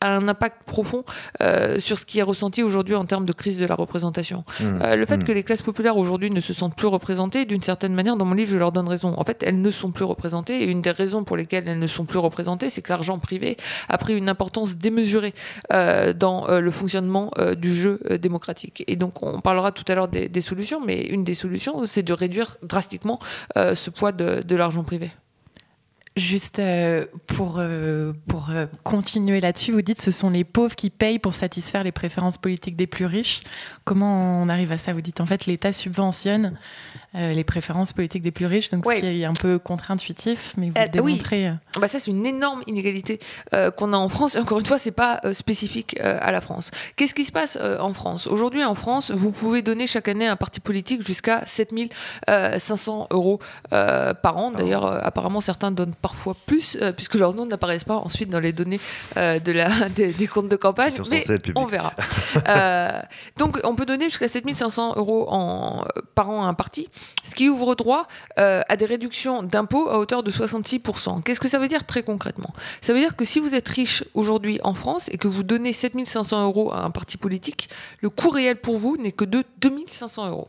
a 0.00 0.17
un 0.17 0.28
impact 0.28 0.62
profond 0.64 1.05
euh, 1.40 1.81
sur 1.81 1.99
ce 1.99 2.07
qui 2.07 2.19
est 2.19 2.23
ressenti 2.23 2.62
aujourd'hui 2.62 2.95
en 2.95 3.05
termes 3.05 3.25
de 3.25 3.33
crise 3.33 3.59
de 3.59 3.67
la 3.67 3.75
représentation. 3.75 4.45
Mmh. 4.61 4.64
Euh, 4.83 4.97
le 4.97 5.07
fait 5.07 5.19
mmh. 5.19 5.25
que 5.25 5.33
les 5.33 5.43
classes 5.43 5.62
populaires 5.62 5.97
aujourd'hui 5.97 6.31
ne 6.31 6.40
se 6.40 6.52
sentent 6.52 6.76
plus 6.76 6.87
représentées, 6.87 7.45
d'une 7.45 7.62
certaine 7.62 7.95
manière, 7.95 8.17
dans 8.17 8.25
mon 8.25 8.35
livre, 8.35 8.50
je 8.50 8.59
leur 8.59 8.73
donne 8.73 8.88
raison. 8.88 9.14
En 9.17 9.25
fait, 9.25 9.43
elles 9.43 9.61
ne 9.61 9.71
sont 9.71 9.90
plus 9.90 10.05
représentées, 10.05 10.62
et 10.62 10.67
une 10.67 10.83
des 10.83 10.90
raisons 10.90 11.25
pour 11.25 11.37
lesquelles 11.37 11.67
elles 11.67 11.78
ne 11.78 11.87
sont 11.87 12.05
plus 12.05 12.19
représentées, 12.19 12.69
c'est 12.69 12.83
que 12.83 12.90
l'argent 12.90 13.19
privé 13.19 13.57
a 13.88 13.99
pris 13.99 14.17
une 14.17 14.28
importance 14.28 14.76
démesurée 14.76 15.35
euh, 15.73 16.12
dans 16.12 16.47
le 16.49 16.71
fonctionnement 16.71 17.31
du 17.57 17.75
jeu 17.75 18.00
démocratique. 18.21 18.85
Et 18.87 18.97
donc, 18.97 19.23
on 19.23 19.40
parlera 19.40 19.73
tout 19.73 19.85
à 19.88 19.95
l'heure 19.95 20.09
des, 20.09 20.28
des, 20.28 20.40
solutions, 20.40 20.81
mais 20.85 21.02
une 21.02 21.25
des 21.25 21.35
solutions, 21.35 21.87
c'est 21.87 22.02
de 22.02 22.12
réduire 22.12 22.57
drastiquement 22.62 23.19
ce 23.57 23.90
poids 23.90 24.12
de, 24.12 24.43
de 24.43 24.57
l'argent 24.57 24.85
privé. 24.85 25.11
Juste 26.19 26.59
euh, 26.59 27.07
pour, 27.29 27.59
euh, 27.61 28.13
euh, 28.51 28.67
continuer 28.83 29.41
là-dessus, 29.41 29.71
vous 29.71 29.83
dites 29.83 30.03
ce 30.03 30.11
sont 30.11 30.31
les 30.31 30.43
pauvres 30.43 30.75
qui 30.75 30.91
payent 30.91 31.21
pour 31.21 31.33
satisfaire 31.33 31.85
les 31.85 31.93
préférences 31.93 32.39
politiques 32.39 32.75
des 32.75 32.89
plus 32.89 33.07
riches. 33.07 33.43
Comment 33.85 34.43
on 34.43 34.49
arrive 34.49 34.73
à 34.73 34.79
ça 34.79 34.93
Vous 34.93 35.01
dites? 35.01 35.21
En 35.21 35.27
fait 35.27 35.47
l'État 35.47 35.73
subventionne 35.73 36.59
les 37.15 37.45
préférences 37.45 37.93
politiques 37.93 38.23
des 38.23 38.31
plus 38.31 38.47
riches, 38.47 38.71
donc 38.71 38.85
ce 38.85 39.00
qui 39.00 39.23
est 39.23 39.25
un 39.25 39.33
peu 39.33 39.59
contre-intuitif, 39.59 40.55
mais 40.57 40.69
vous 40.69 40.75
le 40.77 40.88
démontrez. 40.88 41.50
Oui. 41.50 41.81
Bah 41.81 41.88
ça, 41.88 41.99
c'est 41.99 42.11
une 42.11 42.27
énorme 42.27 42.62
inégalité 42.67 43.19
qu'on 43.77 43.93
a 43.93 43.97
en 43.97 44.09
France. 44.09 44.37
Et 44.37 44.38
encore 44.38 44.59
une 44.59 44.67
fois, 44.67 44.79
c'est 44.79 44.91
pas 44.91 45.21
spécifique 45.33 45.99
à 46.00 46.31
la 46.33 46.41
France. 46.41 46.71
Qu'est-ce 46.97 47.15
qui 47.15 47.25
se 47.25 47.33
passe 47.33 47.59
en 47.81 47.93
France? 47.93 48.27
Aujourd'hui, 48.27 48.65
en 48.65 48.75
France, 48.75 49.11
vous 49.11 49.31
pouvez 49.31 49.62
donner 49.62 49.87
chaque 49.87 50.09
année 50.09 50.27
à 50.27 50.33
un 50.33 50.37
parti 50.37 50.61
politique 50.61 51.03
jusqu'à 51.03 51.45
7500 51.45 53.09
euros 53.11 53.41
par 53.71 54.37
an. 54.37 54.50
D'ailleurs, 54.50 54.85
apparemment, 55.05 55.41
certains 55.41 55.71
donnent 55.71 55.95
parfois 56.00 56.35
plus, 56.47 56.77
euh, 56.81 56.93
puisque 56.93 57.15
leurs 57.15 57.35
noms 57.35 57.47
n'apparaissent 57.47 57.85
pas 57.85 57.97
ensuite 57.97 58.31
dans 58.31 58.41
les 58.41 58.53
données 58.53 58.81
euh, 59.17 59.38
de 59.38 59.53
la, 59.53 59.69
des, 59.97 60.27
comptes 60.27 60.49
de 60.49 60.57
campagne. 60.57 60.93
Mais 61.11 61.25
on 61.55 61.67
verra. 61.67 61.93
Euh, 62.49 63.00
donc, 63.37 63.59
on 63.65 63.75
peut 63.75 63.87
donner 63.87 64.05
jusqu'à 64.07 64.29
7500 64.29 64.95
euros 64.97 65.27
en, 65.29 65.85
par 66.15 66.31
an 66.31 66.45
à 66.45 66.47
un 66.47 66.55
parti, 66.55 66.88
ce 67.23 67.35
qui 67.35 67.49
ouvre 67.49 67.75
droit 67.75 68.07
à 68.37 68.76
des 68.76 68.87
réductions 68.87 69.43
d'impôts 69.43 69.88
à 69.88 69.99
hauteur 69.99 70.23
de 70.23 70.31
66%. 70.31 71.23
Qu'est-ce 71.23 71.40
que 71.40 71.49
ça 71.49 71.59
veut 71.59 71.69
dire 71.69 71.85
très 71.85 72.02
concrètement? 72.02 72.52
Ça 72.81 72.93
veut 72.93 73.00
dire 73.00 73.17
que 73.17 73.25
si 73.25 73.40
vous 73.40 73.55
êtes 73.55 73.69
riche 73.69 74.05
aujourd'hui 74.14 74.61
en 74.62 74.75
France 74.75 75.09
et 75.12 75.19
que 75.19 75.28
vous 75.28 75.43
donnez 75.43 75.73
7500 75.73 76.45
euros 76.45 76.73
à 76.73 76.85
un 76.85 76.90
parti 76.90 77.17
politique, 77.17 77.69
le 78.00 78.11
coût 78.11 78.31
réel 78.31 78.57
pour 78.57 78.76
vous 78.76 78.97
n'est 78.97 79.12
que 79.12 79.25
de 79.25 79.45
2500 79.61 80.31
euros 80.31 80.49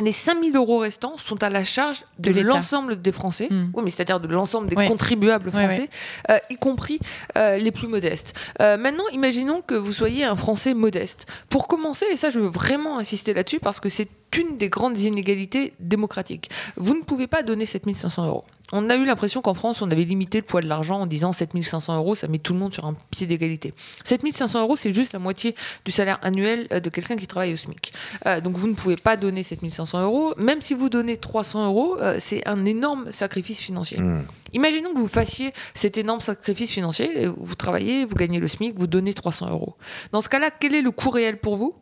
les 0.00 0.12
5000 0.12 0.56
euros 0.56 0.78
restants 0.78 1.16
sont 1.16 1.42
à 1.42 1.50
la 1.50 1.64
charge 1.64 2.04
de, 2.18 2.30
l'ensemble 2.40 3.00
des 3.00 3.12
Français, 3.12 3.48
hmm. 3.50 3.70
oui, 3.74 3.82
mais 3.84 3.90
c'est-à-dire 3.90 4.20
de 4.20 4.28
l'ensemble 4.28 4.68
des 4.68 4.76
contribuables 4.86 5.50
français, 5.50 5.90
euh, 6.30 6.38
y 6.50 6.56
compris 6.56 6.98
euh, 7.36 7.58
les 7.58 7.70
plus 7.70 7.88
modestes. 7.88 8.34
Euh, 8.60 8.76
maintenant, 8.76 9.04
imaginons 9.12 9.60
que 9.60 9.74
vous 9.74 9.92
soyez 9.92 10.24
un 10.24 10.36
Français 10.36 10.74
modeste. 10.74 11.26
Pour 11.50 11.68
commencer, 11.68 12.06
et 12.10 12.16
ça 12.16 12.30
je 12.30 12.38
veux 12.38 12.48
vraiment 12.48 12.98
insister 12.98 13.34
là-dessus 13.34 13.60
parce 13.60 13.80
que 13.80 13.88
c'est 13.88 14.08
une 14.38 14.56
des 14.56 14.70
grandes 14.70 14.98
inégalités 14.98 15.74
démocratiques, 15.78 16.50
vous 16.76 16.94
ne 16.94 17.02
pouvez 17.02 17.26
pas 17.26 17.42
donner 17.42 17.66
7500 17.66 18.26
euros 18.26 18.44
on 18.72 18.88
a 18.88 18.96
eu 18.96 19.04
l'impression 19.04 19.42
qu'en 19.42 19.52
France, 19.54 19.82
on 19.82 19.90
avait 19.90 20.04
limité 20.04 20.38
le 20.38 20.44
poids 20.44 20.62
de 20.62 20.66
l'argent 20.66 21.00
en 21.00 21.06
disant 21.06 21.32
7500 21.32 21.96
euros, 21.96 22.14
ça 22.14 22.26
met 22.26 22.38
tout 22.38 22.54
le 22.54 22.58
monde 22.58 22.72
sur 22.72 22.86
un 22.86 22.94
pied 23.10 23.26
d'égalité. 23.26 23.74
7500 24.04 24.62
euros, 24.62 24.76
c'est 24.76 24.94
juste 24.94 25.12
la 25.12 25.18
moitié 25.18 25.54
du 25.84 25.92
salaire 25.92 26.18
annuel 26.22 26.66
euh, 26.72 26.80
de 26.80 26.88
quelqu'un 26.88 27.16
qui 27.16 27.26
travaille 27.26 27.52
au 27.52 27.56
SMIC. 27.56 27.92
Euh, 28.26 28.40
donc 28.40 28.56
vous 28.56 28.66
ne 28.68 28.72
pouvez 28.72 28.96
pas 28.96 29.18
donner 29.18 29.42
7500 29.42 30.02
euros. 30.02 30.34
Même 30.38 30.62
si 30.62 30.72
vous 30.72 30.88
donnez 30.88 31.18
300 31.18 31.66
euros, 31.66 31.96
euh, 32.00 32.16
c'est 32.18 32.46
un 32.48 32.64
énorme 32.64 33.12
sacrifice 33.12 33.60
financier. 33.60 34.00
Mmh. 34.00 34.26
Imaginons 34.54 34.94
que 34.94 34.98
vous 34.98 35.08
fassiez 35.08 35.52
cet 35.74 35.98
énorme 35.98 36.20
sacrifice 36.20 36.70
financier, 36.70 37.26
vous 37.26 37.54
travaillez, 37.54 38.04
vous 38.04 38.14
gagnez 38.14 38.38
le 38.38 38.48
SMIC, 38.48 38.78
vous 38.78 38.86
donnez 38.86 39.12
300 39.12 39.50
euros. 39.50 39.76
Dans 40.12 40.20
ce 40.20 40.28
cas-là, 40.28 40.50
quel 40.50 40.74
est 40.74 40.82
le 40.82 40.90
coût 40.90 41.10
réel 41.10 41.38
pour 41.38 41.56
vous? 41.56 41.74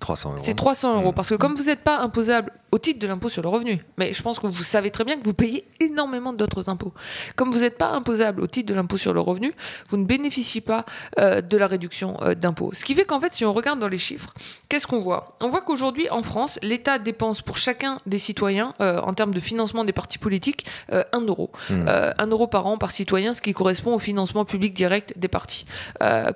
300 0.00 0.32
euros. 0.32 0.42
C'est 0.42 0.54
300 0.54 1.00
euros. 1.00 1.12
Mmh. 1.12 1.14
Parce 1.14 1.30
que 1.30 1.34
comme 1.34 1.54
vous 1.54 1.64
n'êtes 1.64 1.84
pas 1.84 2.00
imposable 2.00 2.52
au 2.72 2.78
titre 2.78 2.98
de 2.98 3.06
l'impôt 3.06 3.28
sur 3.28 3.42
le 3.42 3.48
revenu, 3.50 3.84
mais 3.98 4.14
je 4.14 4.22
pense 4.22 4.38
que 4.38 4.46
vous 4.46 4.62
savez 4.64 4.90
très 4.90 5.04
bien 5.04 5.18
que 5.18 5.24
vous 5.24 5.34
payez 5.34 5.66
énormément 5.78 6.32
d'autres 6.32 6.70
impôts. 6.70 6.94
Comme 7.36 7.50
vous 7.50 7.60
n'êtes 7.60 7.76
pas 7.76 7.90
imposable 7.90 8.40
au 8.40 8.46
titre 8.46 8.70
de 8.70 8.74
l'impôt 8.74 8.96
sur 8.96 9.12
le 9.12 9.20
revenu, 9.20 9.52
vous 9.88 9.98
ne 9.98 10.06
bénéficiez 10.06 10.62
pas 10.62 10.86
euh, 11.18 11.42
de 11.42 11.56
la 11.58 11.66
réduction 11.66 12.16
euh, 12.22 12.34
d'impôt. 12.34 12.70
Ce 12.72 12.86
qui 12.86 12.94
fait 12.94 13.04
qu'en 13.04 13.20
fait, 13.20 13.34
si 13.34 13.44
on 13.44 13.52
regarde 13.52 13.78
dans 13.78 13.88
les 13.88 13.98
chiffres, 13.98 14.32
qu'est-ce 14.70 14.86
qu'on 14.86 15.00
voit? 15.00 15.36
On 15.40 15.48
voit 15.48 15.60
qu'aujourd'hui, 15.60 16.08
en 16.08 16.22
France, 16.22 16.58
l'État 16.62 16.98
dépense 16.98 17.42
pour 17.42 17.58
chacun 17.58 17.98
des 18.06 18.18
citoyens, 18.18 18.72
euh, 18.80 19.00
en 19.00 19.12
termes 19.12 19.34
de 19.34 19.40
financement 19.40 19.84
des 19.84 19.92
partis 19.92 20.18
politiques, 20.18 20.64
1 20.90 21.04
euro. 21.26 21.50
1 21.68 21.74
mmh. 21.74 22.30
euro 22.30 22.46
par 22.46 22.66
an 22.66 22.78
par 22.78 22.90
citoyen, 22.90 23.34
ce 23.34 23.42
qui 23.42 23.52
correspond 23.52 23.94
au 23.94 23.98
financement 23.98 24.46
public 24.46 24.72
direct 24.72 25.18
des 25.18 25.28
partis. 25.28 25.66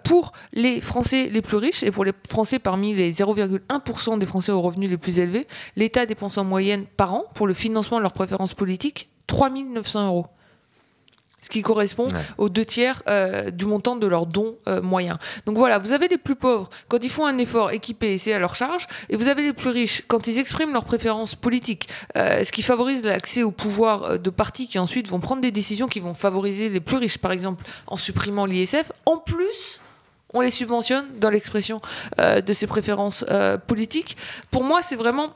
pour 0.05 0.33
les 0.52 0.83
Français 0.83 1.31
les 1.31 1.40
plus 1.40 1.57
riches 1.57 1.83
et 1.83 1.90
pour 1.90 2.05
les 2.05 2.12
Français 2.28 2.59
parmi 2.59 2.95
les 2.95 3.12
0,1% 3.12 4.19
des 4.19 4.26
Français 4.26 4.52
aux 4.52 4.61
revenus 4.61 4.90
les 4.90 4.99
plus 4.99 5.19
élevés, 5.19 5.47
l'État 5.76 6.05
dépense 6.05 6.25
en 6.37 6.45
moyenne 6.45 6.87
par 6.97 7.14
an 7.14 7.25
pour 7.35 7.47
le 7.47 7.54
financement 7.54 7.99
de 7.99 8.02
leurs 8.02 8.12
préférences 8.12 8.54
politiques 8.54 9.09
3 9.26 9.50
900 9.50 10.06
euros 10.09 10.26
ce 11.47 11.50
qui 11.50 11.62
correspond 11.62 12.09
aux 12.38 12.49
deux 12.49 12.64
tiers 12.64 13.02
euh, 13.06 13.52
du 13.52 13.66
montant 13.66 13.95
de 13.95 14.06
leurs 14.09 14.26
dons 14.26 14.56
euh, 14.66 14.83
moyens. 14.83 15.16
Donc 15.47 15.56
voilà, 15.56 15.78
vous 15.78 15.92
avez 15.92 16.09
les 16.09 16.18
plus 16.18 16.35
pauvres 16.35 16.68
quand 16.88 17.04
ils 17.04 17.11
font 17.11 17.25
un 17.25 17.38
effort 17.38 17.71
équipé 17.71 18.14
et 18.14 18.18
c'est 18.18 18.33
à 18.33 18.40
leur 18.40 18.56
charge, 18.56 18.88
et 19.09 19.16
vous 19.16 19.28
avez 19.28 19.42
les 19.42 19.52
plus 19.52 19.71
riches 19.71 20.02
quand 20.09 20.26
ils 20.26 20.40
expriment 20.40 20.73
leurs 20.73 20.85
préférences 20.85 21.37
politiques, 21.37 21.88
euh, 22.16 22.42
ce 22.42 22.50
qui 22.50 22.62
favorise 22.62 23.04
l'accès 23.04 23.45
au 23.45 23.52
pouvoir 23.52 24.18
de 24.18 24.30
partis 24.30 24.66
qui 24.66 24.80
ensuite 24.80 25.09
vont 25.09 25.21
prendre 25.21 25.40
des 25.40 25.52
décisions 25.52 25.87
qui 25.87 26.00
vont 26.00 26.14
favoriser 26.14 26.68
les 26.68 26.80
plus 26.80 26.97
riches, 26.97 27.18
par 27.18 27.30
exemple 27.30 27.64
en 27.87 27.97
supprimant 27.97 28.45
l'ISF. 28.45 28.90
En 29.04 29.18
plus, 29.18 29.80
on 30.35 30.40
les 30.40 30.50
subventionne 30.50 31.04
dans 31.21 31.30
l'expression 31.30 31.80
de 32.18 32.52
ces 32.52 32.66
préférences 32.66 33.25
politiques. 33.68 34.16
Pour 34.50 34.64
moi, 34.64 34.83
c'est 34.83 34.97
vraiment 34.97 35.33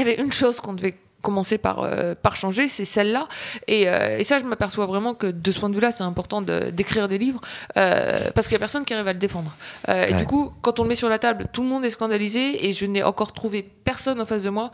avait 0.00 0.20
une 0.20 0.32
chose 0.32 0.60
qu'on 0.60 0.72
devait 0.72 0.96
commencer 1.22 1.56
par, 1.56 1.78
euh, 1.80 2.14
par 2.20 2.36
changer, 2.36 2.68
c'est 2.68 2.84
celle-là. 2.84 3.28
Et, 3.68 3.88
euh, 3.88 4.18
et, 4.18 4.24
ça, 4.24 4.38
je 4.38 4.44
m'aperçois 4.44 4.86
vraiment 4.86 5.14
que 5.14 5.28
de 5.28 5.52
ce 5.52 5.60
point 5.60 5.70
de 5.70 5.74
vue-là, 5.74 5.92
c'est 5.92 6.02
important 6.02 6.42
d'écrire 6.42 7.08
des 7.08 7.18
livres 7.18 7.40
euh, 7.76 8.18
parce 8.34 8.48
qu'il 8.48 8.56
n'y 8.56 8.56
a 8.56 8.64
personne 8.66 8.84
qui 8.84 8.92
arrive 8.92 9.08
à 9.08 9.12
le 9.12 9.18
défendre. 9.18 9.54
Et 9.88 10.12
du 10.12 10.26
coup, 10.26 10.52
quand 10.60 10.80
on 10.80 10.82
le 10.82 10.88
met 10.88 10.94
sur 10.94 11.08
la 11.08 11.18
table, 11.18 11.46
tout 11.52 11.62
le 11.62 11.68
monde 11.68 11.84
est 11.84 11.90
scandalisé 11.90 12.66
et 12.66 12.72
je 12.72 12.84
n'ai 12.86 13.02
encore 13.02 13.32
trouvé 13.32 13.62
personne 13.84 14.20
en 14.20 14.26
face 14.26 14.42
de 14.42 14.50
moi 14.50 14.72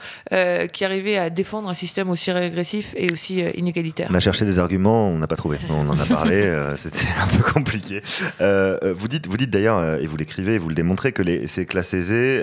qui 0.73 0.85
arrivait 0.85 1.19
à 1.19 1.31
défendre 1.31 1.69
un 1.69 1.75
système 1.75 2.09
aussi 2.09 2.33
régressif 2.33 2.95
et 2.97 3.12
aussi 3.12 3.40
inégalitaire. 3.40 4.09
On 4.11 4.14
a 4.14 4.21
cherché 4.21 4.45
des 4.47 4.59
arguments, 4.59 5.09
on 5.09 5.19
n'a 5.19 5.26
pas 5.26 5.37
trouvé. 5.37 5.59
On 5.69 5.88
en 5.88 5.99
a 5.99 6.05
parlé, 6.07 6.50
c'était 6.76 7.07
un 7.21 7.26
peu 7.26 7.52
compliqué. 7.52 8.00
vous 8.40 9.09
dites, 9.09 9.26
vous 9.26 9.37
dites 9.37 9.50
d'ailleurs, 9.50 10.00
et 10.00 10.07
vous 10.07 10.17
l'écrivez, 10.17 10.57
vous 10.57 10.71
le 10.71 10.75
démontrez, 10.75 11.12
que 11.12 11.23
les, 11.23 11.47
ces 11.47 11.67
classes 11.67 11.93
aisées 11.93 12.43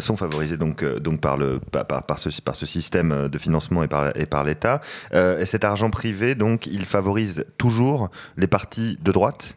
sont 0.00 0.16
favorisées 0.16 0.58
donc, 0.58 0.84
donc 1.00 1.20
par, 1.20 1.38
le, 1.38 1.58
par, 1.70 1.86
par, 1.86 2.18
ce, 2.18 2.28
par 2.42 2.56
ce 2.56 2.66
système 2.66 3.13
euh, 3.14 3.28
de 3.28 3.38
financement 3.38 3.82
et 3.82 3.88
par, 3.88 4.16
et 4.16 4.26
par 4.26 4.44
l'État. 4.44 4.80
Euh, 5.14 5.40
et 5.40 5.46
cet 5.46 5.64
argent 5.64 5.90
privé, 5.90 6.34
donc, 6.34 6.66
il 6.66 6.84
favorise 6.84 7.44
toujours 7.58 8.10
les 8.36 8.46
partis 8.46 8.98
de 9.02 9.12
droite 9.12 9.56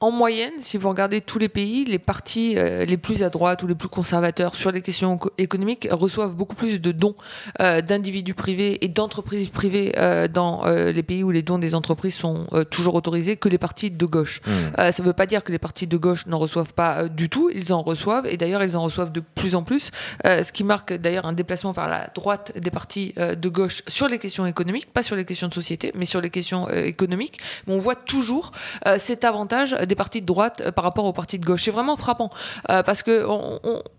en 0.00 0.10
moyenne, 0.10 0.52
si 0.60 0.76
vous 0.76 0.90
regardez 0.90 1.22
tous 1.22 1.38
les 1.38 1.48
pays, 1.48 1.86
les 1.86 1.98
partis 1.98 2.58
euh, 2.58 2.84
les 2.84 2.98
plus 2.98 3.22
à 3.22 3.30
droite 3.30 3.62
ou 3.62 3.66
les 3.66 3.74
plus 3.74 3.88
conservateurs 3.88 4.54
sur 4.54 4.70
les 4.70 4.82
questions 4.82 5.18
économiques 5.38 5.88
reçoivent 5.90 6.36
beaucoup 6.36 6.54
plus 6.54 6.82
de 6.82 6.92
dons 6.92 7.14
euh, 7.60 7.80
d'individus 7.80 8.34
privés 8.34 8.84
et 8.84 8.88
d'entreprises 8.88 9.48
privées 9.48 9.94
euh, 9.96 10.28
dans 10.28 10.66
les 10.66 11.02
pays 11.02 11.22
où 11.22 11.30
les 11.30 11.42
dons 11.42 11.58
des 11.58 11.74
entreprises 11.74 12.14
sont 12.14 12.46
toujours 12.70 12.94
autorisés 12.94 13.36
que 13.36 13.48
les 13.48 13.58
partis 13.58 13.90
de 13.90 14.06
gauche. 14.06 14.40
Mmh. 14.46 14.50
ça 14.76 15.02
ne 15.02 15.06
veut 15.06 15.12
pas 15.12 15.26
dire 15.26 15.44
que 15.44 15.52
les 15.52 15.58
partis 15.58 15.86
de 15.86 15.96
gauche 15.96 16.26
n'en 16.26 16.38
reçoivent 16.38 16.74
pas 16.74 17.08
du 17.08 17.28
tout, 17.28 17.50
ils 17.54 17.72
en 17.72 17.82
reçoivent 17.82 18.26
et 18.26 18.36
d'ailleurs 18.36 18.62
ils 18.62 18.76
en 18.76 18.82
reçoivent 18.82 19.12
de 19.12 19.20
plus 19.20 19.54
en 19.54 19.62
plus, 19.62 19.90
ce 20.24 20.52
qui 20.52 20.64
marque 20.64 20.92
d'ailleurs 20.92 21.26
un 21.26 21.32
déplacement 21.32 21.72
vers 21.72 21.88
la 21.88 22.08
droite 22.14 22.52
des 22.58 22.70
partis 22.70 23.14
de 23.16 23.48
gauche 23.48 23.82
sur 23.86 24.08
les 24.08 24.18
questions 24.18 24.46
économiques, 24.46 24.92
pas 24.92 25.02
sur 25.02 25.16
les 25.16 25.24
questions 25.24 25.48
de 25.48 25.54
société, 25.54 25.92
mais 25.94 26.04
sur 26.04 26.20
les 26.20 26.30
questions 26.30 26.68
économiques. 26.68 27.38
Mais 27.66 27.74
on 27.74 27.78
voit 27.78 27.96
toujours 27.96 28.50
cet 28.98 29.24
avantage 29.24 29.76
des 29.86 29.94
partis 29.94 30.20
de 30.20 30.26
droite 30.26 30.62
euh, 30.64 30.72
par 30.72 30.84
rapport 30.84 31.04
aux 31.04 31.12
partis 31.12 31.38
de 31.38 31.44
gauche. 31.44 31.64
C'est 31.64 31.70
vraiment 31.70 31.96
frappant 31.96 32.30
euh, 32.70 32.82
parce 32.82 33.02
que 33.02 33.26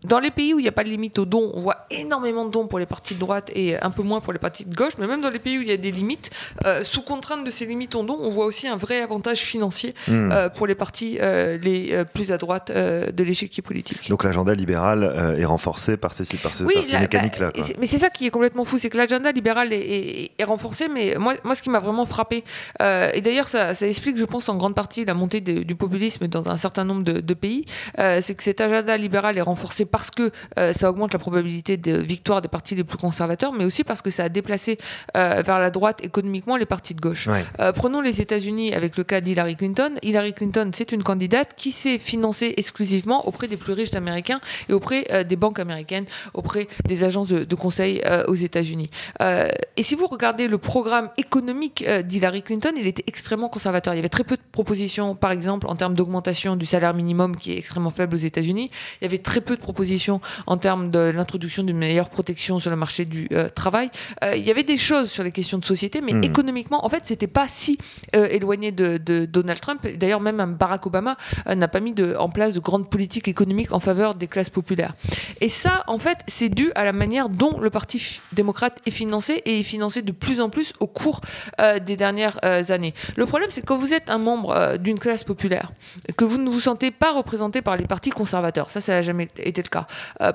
dans 0.04 0.20
les 0.20 0.32
pays 0.32 0.54
où 0.54 0.60
il 0.60 0.64
n'y 0.64 0.68
a 0.68 0.74
pas 0.74 0.84
de 0.84 0.90
limite 0.90 1.20
aux 1.20 1.26
dons, 1.26 1.52
on 1.54 1.60
voit 1.60 1.86
énormément 1.92 2.46
de 2.46 2.52
dons 2.52 2.68
pour 2.68 2.80
les 2.80 2.86
partis 2.86 3.16
de 3.16 3.20
droite 3.20 3.52
et 3.54 3.82
un 3.82 3.90
peu 3.90 4.04
moins 4.04 4.22
pour 4.22 4.34
les 4.34 4.40
partis 4.40 4.66
de 4.66 4.76
gauche. 4.76 4.94
Mais 5.00 5.08
même 5.08 5.22
dans 5.22 5.30
les 5.30 5.40
pays 5.40 5.58
où 5.58 5.62
il 5.62 5.68
y 5.68 5.72
a 5.72 5.78
des 5.78 5.92
limites, 5.92 6.30
euh, 6.66 6.84
sous 6.84 7.02
contrainte 7.02 7.44
de 7.44 7.52
ces 7.52 7.66
limites 7.66 7.96
aux 7.96 8.04
dons, 8.04 8.18
on 8.22 8.30
voit 8.30 8.46
aussi 8.46 8.68
un 8.68 8.78
vrai 8.78 9.02
avantage 9.02 9.40
financier 9.40 9.94
hmm. 10.08 10.32
pour 10.56 10.68
les 10.68 10.76
partis 10.76 11.18
les 11.20 12.04
plus 12.14 12.32
à 12.32 12.38
droite 12.38 12.72
de 12.72 13.24
l'échiquier 13.24 13.64
politique. 13.64 14.10
Donc 14.10 14.24
l'agenda 14.24 14.54
libéral 14.54 15.36
est 15.38 15.46
renforcé 15.46 15.98
par 15.98 16.14
ces, 16.14 16.26
par 16.38 16.54
ces, 16.54 16.66
mécaniques-là. 16.66 17.52
Bah, 17.56 17.64
mais 17.80 17.88
c'est 17.88 17.98
ça 17.98 18.10
qui 18.10 18.28
est 18.28 18.30
complètement 18.30 18.66
fou, 18.66 18.78
c'est 18.78 18.90
que 18.90 18.98
l'agenda 18.98 19.32
libéral 19.32 19.70
est, 19.72 20.32
renforcé. 20.44 20.88
Mais 20.88 21.16
moi, 21.18 21.36
moi 21.44 21.56
ce 21.56 21.62
qui 21.62 21.70
m'a 21.70 21.80
vraiment 21.80 22.06
frappé, 22.06 22.44
et 22.80 23.22
d'ailleurs 23.22 23.48
ça, 23.48 23.74
explique, 23.82 24.18
je 24.18 24.26
pense, 24.26 24.50
en 24.50 24.56
grande 24.56 24.76
partie 24.76 25.06
la 25.06 25.14
montée 25.14 25.42
du 25.42 25.76
populisme 25.78 26.28
dans 26.28 26.50
un 26.50 26.58
certain 26.58 26.84
nombre 26.84 27.04
de, 27.04 27.34
pays, 27.34 27.66
c'est 27.96 28.34
que 28.36 28.44
cet 28.44 28.62
agenda 28.62 28.98
libéral 28.98 29.38
est 29.38 29.42
renforcé 29.42 29.86
parce 29.86 30.10
que 30.12 30.32
ça 30.56 30.90
augmente 30.90 31.14
la 31.14 31.20
probabilité 31.20 31.78
de 31.78 31.98
victoire 31.98 32.42
des 32.42 32.48
partis 32.48 32.76
les 32.76 32.84
plus 32.84 32.98
conservateurs, 32.98 33.54
mais 33.54 33.66
aussi 33.66 33.84
parce 33.84 34.02
que 34.02 34.10
ça 34.10 34.24
a 34.24 34.30
déplacé 34.30 34.78
vers 35.14 35.60
la 35.60 35.70
droite 35.70 36.04
économiquement 36.04 36.58
les 36.58 36.66
partis 36.66 36.96
de 36.96 37.02
gauche. 37.02 37.30
prenons 37.76 38.02
les 38.02 38.22
États-Unis 38.22 38.74
avec 38.74 38.98
le 38.98 39.04
cas 39.04 39.22
d'Hillary 39.22 39.56
Clinton. 39.56 39.92
Hillary 40.02 40.34
Clinton, 40.34 40.72
c'est 40.74 40.92
une 40.92 41.04
candidate 41.04 41.54
qui 41.56 41.72
s'est 41.72 41.98
financée 41.98 42.54
exclusivement 42.58 43.28
auprès 43.28 43.48
des 43.48 43.58
plus 43.58 43.74
riches 43.74 43.94
Américains 43.94 44.40
et 44.70 44.74
auprès 44.74 45.26
des 45.28 45.36
banques 45.36 45.60
américaines, 45.60 46.06
auprès 46.34 46.68
des 46.86 47.04
agences 47.04 47.28
de, 47.28 47.56
conseil 47.56 48.02
aux 48.28 48.36
États-Unis. 48.36 48.90
et 49.20 49.84
si 49.84 49.96
vous 49.96 50.08
regardez 50.08 50.48
le 50.48 50.58
programme 50.58 51.10
économique 51.18 51.86
d'Hillary 52.06 52.42
Clinton, 52.42 52.72
il 52.78 52.88
était 52.88 53.04
extrêmement 53.08 53.50
conservateur. 53.50 53.94
Il 53.94 53.98
y 53.98 54.00
avait 54.00 54.10
très 54.10 54.24
peu 54.24 54.36
de 54.36 54.42
propositions, 54.52 55.16
par 55.16 55.32
exemple, 55.32 55.67
en 55.68 55.76
termes 55.76 55.94
d'augmentation 55.94 56.56
du 56.56 56.66
salaire 56.66 56.94
minimum 56.94 57.36
qui 57.36 57.52
est 57.54 57.58
extrêmement 57.58 57.90
faible 57.90 58.16
aux 58.16 58.20
États-Unis. 58.20 58.72
Il 59.02 59.04
y 59.04 59.08
avait 59.08 59.18
très 59.18 59.42
peu 59.42 59.56
de 59.56 59.62
propositions 59.62 60.22
en 60.46 60.58
termes 60.58 60.92
de 60.92 61.00
l'introduction 61.00 61.64
d'une 61.64 61.78
meilleure 61.78 62.10
protection 62.10 62.60
sur 62.60 62.70
le 62.70 62.76
marché 62.76 63.06
du 63.06 63.28
euh, 63.32 63.50
travail. 63.50 63.90
Euh, 64.24 64.36
il 64.36 64.46
y 64.46 64.52
avait 64.52 64.64
des 64.64 64.78
choses 64.78 65.10
sur 65.10 65.24
les 65.24 65.32
questions 65.32 65.58
de 65.58 65.66
société, 65.66 66.02
mais 66.02 66.14
hmm. 66.14 66.24
économiquement, 66.24 66.86
en 66.86 66.90
fait, 66.90 67.04
c'était 67.06 67.28
pas 67.28 67.48
si 67.48 67.78
euh, 68.16 68.28
éloigné 68.30 68.72
de, 68.72 68.98
Donald 69.26 69.60
Trump. 69.60 69.86
D'ailleurs, 69.98 70.22
même 70.22 70.56
Barack 70.56 70.86
Obama 70.86 71.18
n'a 71.48 71.68
pas 71.68 71.80
mis 71.80 71.94
de, 71.94 72.16
en 72.18 72.30
place 72.30 72.54
de 72.54 72.60
grandes 72.60 72.90
politiques 72.90 73.28
économiques 73.28 73.72
en 73.72 73.80
faveur 73.80 74.16
des 74.16 74.28
classes 74.28 74.50
populaires. 74.50 74.94
Et 75.42 75.50
ça, 75.50 75.84
en 75.88 75.98
fait, 75.98 76.20
c'est 76.28 76.50
dû 76.50 76.72
à 76.76 76.84
la 76.84 76.94
manière 76.94 77.30
dont 77.30 77.60
le 77.60 77.70
Parti 77.70 78.22
démocrate 78.34 78.78
est 78.86 78.92
financé 78.92 79.42
et 79.46 79.60
est 79.60 79.64
financé 79.64 80.02
de 80.02 80.12
plus 80.12 80.42
en 80.42 80.50
plus 80.50 80.74
au 80.80 80.88
cours 80.88 81.22
des 81.58 81.96
dernières 81.98 82.40
années. 82.72 82.94
Le 83.16 83.26
problème, 83.26 83.50
c'est 83.52 83.62
que 83.62 83.66
quand 83.66 83.78
vous 83.78 83.94
êtes 83.94 84.10
un 84.10 84.18
membre 84.18 84.78
d'une 84.78 85.00
classe 85.00 85.24
populaire, 85.24 85.57
que 86.16 86.26
vous 86.26 86.38
ne 86.38 86.50
vous 86.50 86.60
sentez 86.60 86.92
pas 86.92 87.12
représenté 87.12 87.62
par 87.62 87.78
les 87.78 87.86
partis 87.86 88.10
conservateurs, 88.10 88.70
ça, 88.70 88.82
ça 88.82 88.94
n'a 88.94 89.02
jamais 89.02 89.28
été 89.38 89.62
le 89.62 89.70
cas. 89.70 89.88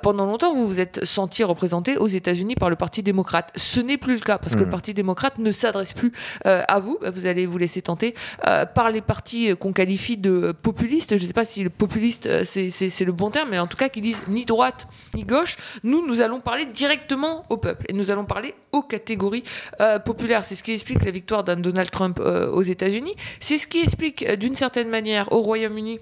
pendant 0.03 0.27
longtemps, 0.27 0.55
vous 0.55 0.67
vous 0.67 0.81
êtes 0.81 1.05
senti 1.05 1.45
représenté 1.45 1.97
aux 1.97 2.07
États-Unis 2.07 2.55
par 2.55 2.71
le 2.71 2.77
Parti 2.77 3.03
démocrate. 3.03 3.53
Ce 3.57 3.81
n'est 3.81 3.99
plus 3.99 4.15
le 4.15 4.21
cas 4.21 4.39
parce 4.39 4.55
que 4.55 4.61
le 4.61 4.67
mmh. 4.67 4.71
Parti 4.71 4.95
démocrate 4.95 5.39
ne 5.39 5.53
s'adresse 5.53 5.93
plus 5.93 6.13
euh, 6.47 6.63
à 6.69 6.81
vous. 6.81 6.99
Vous 7.13 7.27
allez 7.27 7.47
vous 7.47 7.59
laisser 7.59 7.83
tenter 7.83 8.15
euh, 8.47 8.67
par 8.67 8.91
les 8.91 9.01
partis 9.01 9.57
qu'on 9.57 9.73
qualifie 9.73 10.17
de 10.17 10.53
populistes. 10.63 11.17
Je 11.17 11.23
ne 11.23 11.27
sais 11.27 11.33
pas 11.33 11.45
si 11.45 11.63
le 11.63 11.71
populiste 11.71 12.27
euh, 12.27 12.45
c'est 12.45 13.05
le 13.05 13.13
bon 13.13 13.31
terme, 13.31 13.51
mais 13.51 13.59
en 13.59 13.67
tout 13.67 13.77
cas 13.77 13.89
qui 13.89 14.01
disent 14.01 14.23
ni 14.29 14.45
droite 14.45 14.87
ni 15.15 15.25
gauche. 15.25 15.57
Nous, 15.83 16.07
nous 16.07 16.21
allons 16.21 16.41
parler 16.41 16.67
directement 16.67 17.45
au 17.51 17.57
peuple 17.57 17.85
et 17.89 17.93
nous 17.93 18.11
allons 18.11 18.25
parler 18.25 18.55
aux 18.73 18.83
catégories 18.83 19.45
populaires. 20.05 20.45
C'est 20.45 20.55
ce 20.55 20.63
qui 20.63 20.73
explique 20.73 21.05
la 21.05 21.11
victoire 21.11 21.45
d'un 21.45 21.57
Donald 21.57 21.91
Trump 21.91 22.19
aux 22.21 22.63
États-Unis. 22.63 23.15
C'est 23.41 23.59
ce 23.59 23.67
qui 23.67 23.81
explique 23.81 24.27
d'une 24.33 24.57
certaine 24.57 24.89
manière 24.89 25.12
au 25.31 25.41
Royaume-Uni. 25.41 25.99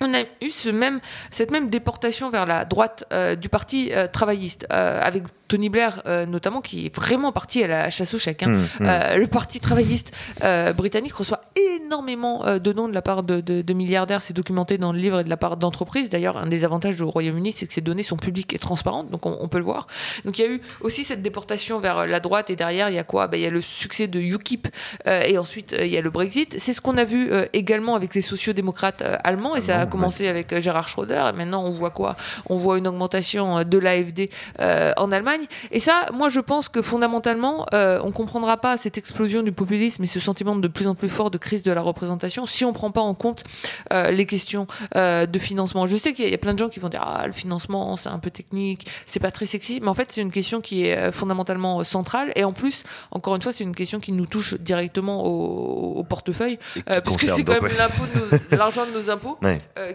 On 0.00 0.14
a 0.14 0.22
eu 0.40 0.50
cette 0.50 1.50
même 1.50 1.70
déportation 1.70 2.30
vers 2.30 2.46
la 2.46 2.64
droite 2.64 3.04
du 3.40 3.48
parti 3.48 3.92
travailliste, 4.12 4.66
avec 4.70 5.24
Tony 5.52 5.68
Blair, 5.68 6.00
euh, 6.06 6.24
notamment, 6.24 6.62
qui 6.62 6.86
est 6.86 6.96
vraiment 6.96 7.30
parti 7.30 7.62
à 7.62 7.66
la 7.66 7.90
chasse 7.90 8.14
au 8.14 8.18
chèque. 8.18 8.42
Hein. 8.42 8.48
Mmh, 8.48 8.60
mmh. 8.80 8.88
Euh, 8.88 9.16
le 9.18 9.26
Parti 9.26 9.60
travailliste 9.60 10.10
euh, 10.42 10.72
britannique 10.72 11.12
reçoit 11.12 11.42
énormément 11.76 12.58
de 12.58 12.72
dons 12.72 12.88
de 12.88 12.94
la 12.94 13.02
part 13.02 13.22
de, 13.22 13.72
milliardaires. 13.74 14.22
C'est 14.22 14.32
documenté 14.32 14.78
dans 14.78 14.94
le 14.94 14.98
livre 14.98 15.20
et 15.20 15.24
de 15.24 15.28
la 15.28 15.36
part 15.36 15.58
d'entreprises. 15.58 16.08
D'ailleurs, 16.08 16.38
un 16.38 16.46
des 16.46 16.64
avantages 16.64 16.96
du 16.96 17.02
Royaume-Uni, 17.02 17.52
c'est 17.52 17.66
que 17.66 17.74
ces 17.74 17.82
données 17.82 18.02
sont 18.02 18.16
publiques 18.16 18.54
et 18.54 18.58
transparentes, 18.58 19.10
donc 19.10 19.26
on, 19.26 19.46
peut 19.48 19.58
le 19.58 19.64
voir. 19.64 19.88
Donc 20.24 20.38
il 20.38 20.42
y 20.42 20.48
a 20.48 20.50
eu 20.50 20.62
aussi 20.80 21.04
cette 21.04 21.20
déportation 21.20 21.80
vers 21.80 22.06
la 22.06 22.20
droite, 22.20 22.48
et 22.48 22.56
derrière, 22.56 22.88
il 22.88 22.94
y 22.94 22.98
a 22.98 23.04
quoi? 23.04 23.28
Ben, 23.28 23.36
Il 23.36 23.42
y 23.42 23.46
a 23.46 23.50
le 23.50 23.60
succès 23.60 24.06
de 24.06 24.18
UKIP, 24.20 24.68
et 25.06 25.36
ensuite, 25.36 25.76
il 25.78 25.88
y 25.88 25.98
a 25.98 26.00
le 26.00 26.08
Brexit. 26.10 26.58
C'est 26.58 26.72
ce 26.72 26.80
qu'on 26.80 26.96
a 26.96 27.04
vu 27.04 27.30
également 27.52 27.94
avec 27.94 28.14
les 28.14 28.22
sociodémocrates 28.22 29.02
allemands, 29.22 29.54
et 29.54 29.60
ça 29.60 29.80
a 29.80 29.86
commencé 29.86 30.28
avec 30.28 30.58
Gérard 30.60 30.88
Schröder, 30.88 31.24
et 31.28 31.36
maintenant, 31.36 31.62
on 31.62 31.70
voit 31.70 31.90
quoi? 31.90 32.16
On 32.48 32.56
voit 32.56 32.78
une 32.78 32.88
augmentation 32.88 33.64
de 33.64 33.78
l'AFD 33.78 34.30
en 34.58 35.12
Allemagne. 35.12 35.41
Et 35.70 35.80
ça, 35.80 36.08
moi, 36.12 36.28
je 36.28 36.40
pense 36.40 36.68
que 36.68 36.82
fondamentalement, 36.82 37.66
euh, 37.74 38.00
on 38.02 38.08
ne 38.08 38.12
comprendra 38.12 38.56
pas 38.56 38.76
cette 38.76 38.98
explosion 38.98 39.42
du 39.42 39.52
populisme 39.52 40.02
et 40.02 40.06
ce 40.06 40.20
sentiment 40.20 40.56
de 40.56 40.68
plus 40.68 40.86
en 40.86 40.94
plus 40.94 41.08
fort 41.08 41.30
de 41.30 41.38
crise 41.38 41.62
de 41.62 41.72
la 41.72 41.80
représentation 41.80 42.46
si 42.46 42.64
on 42.64 42.68
ne 42.68 42.74
prend 42.74 42.90
pas 42.90 43.00
en 43.00 43.14
compte 43.14 43.44
euh, 43.92 44.10
les 44.10 44.26
questions 44.26 44.66
euh, 44.96 45.26
de 45.26 45.38
financement. 45.38 45.86
Je 45.86 45.96
sais 45.96 46.12
qu'il 46.12 46.28
y, 46.28 46.34
a 46.34 46.38
plein 46.38 46.54
de 46.54 46.58
gens 46.58 46.68
qui 46.68 46.80
vont 46.80 46.88
dire 46.88 47.02
ah 47.04 47.26
le 47.26 47.32
financement 47.32 47.96
c'est 47.96 48.08
un 48.08 48.18
peu 48.18 48.30
technique, 48.30 48.86
c'est 49.06 49.20
pas 49.20 49.30
très 49.30 49.46
sexy, 49.46 49.80
mais 49.80 49.88
en 49.88 49.94
fait 49.94 50.08
c'est 50.10 50.20
une 50.20 50.30
question 50.30 50.60
qui 50.60 50.86
est 50.86 51.12
fondamentalement 51.12 51.82
centrale. 51.84 52.32
Et 52.36 52.44
en 52.44 52.52
plus 52.52 52.84
encore 53.10 53.36
une 53.36 53.42
fois 53.42 53.52
c'est 53.52 53.64
une 53.64 53.74
question 53.74 54.00
qui 54.00 54.12
nous 54.12 54.26
touche 54.26 54.54
directement 54.54 55.24
au, 55.24 56.02
portefeuille 56.04 56.58
puisque 57.04 57.28
c'est 57.28 57.44
quand 57.44 57.60
même 57.60 57.70
l'argent 58.50 58.84
de 58.86 58.98
nos 58.98 59.10
impôts 59.10 59.38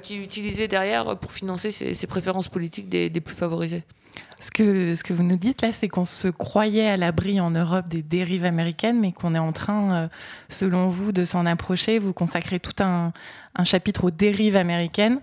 qui 0.01 0.16
est 0.16 0.24
utilisé 0.24 0.68
derrière 0.68 1.18
pour 1.18 1.32
financer 1.32 1.72
ces, 1.72 2.08
préférences 2.08 2.48
politiques 2.48 2.89
des 2.89 3.22
plus 3.22 3.36
favorisés. 3.36 3.84
Ce 4.39 4.51
que, 4.51 5.13
vous 5.13 5.24
nous 5.24 5.36
dites 5.36 5.63
là, 5.63 5.74
c'est 5.74 5.88
qu'on 5.88 6.05
se 6.05 6.27
croyait 6.27 6.88
à 6.88 6.95
l'abri 6.95 7.39
en 7.41 7.50
Europe 7.50 7.88
des 7.88 8.03
dérives 8.03 8.45
américaines, 8.45 9.00
mais 9.00 9.12
qu'on 9.12 9.33
est 9.33 9.39
en 9.39 9.51
train, 9.51 9.93
euh, 9.93 10.07
selon 10.47 10.89
vous, 10.89 11.12
de 11.12 11.24
s'en 11.24 11.47
approcher. 11.47 11.97
Vous 11.97 12.13
consacrez 12.13 12.59
tout 12.59 12.83
un, 12.83 13.13
chapitre 13.63 14.03
aux 14.03 14.12
dérives 14.12 14.56
américaines. 14.56 15.19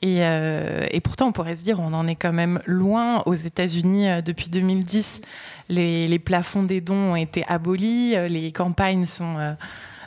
Et, 0.00 0.18
euh, 0.20 0.86
et, 0.92 1.00
pourtant, 1.00 1.26
on 1.26 1.32
pourrait 1.32 1.56
se 1.56 1.64
dire, 1.64 1.80
on 1.80 1.92
en 1.92 2.06
est 2.06 2.14
quand 2.14 2.32
même 2.32 2.60
loin. 2.64 3.24
Aux 3.26 3.34
États-Unis, 3.34 4.08
euh, 4.08 4.22
depuis 4.22 4.48
2010, 4.48 5.22
les, 5.68 6.06
les, 6.06 6.18
plafonds 6.20 6.62
des 6.62 6.80
dons 6.80 7.12
ont 7.12 7.16
été 7.16 7.44
abolis, 7.48 8.14
les 8.28 8.52
campagnes 8.52 9.06
sont 9.06 9.56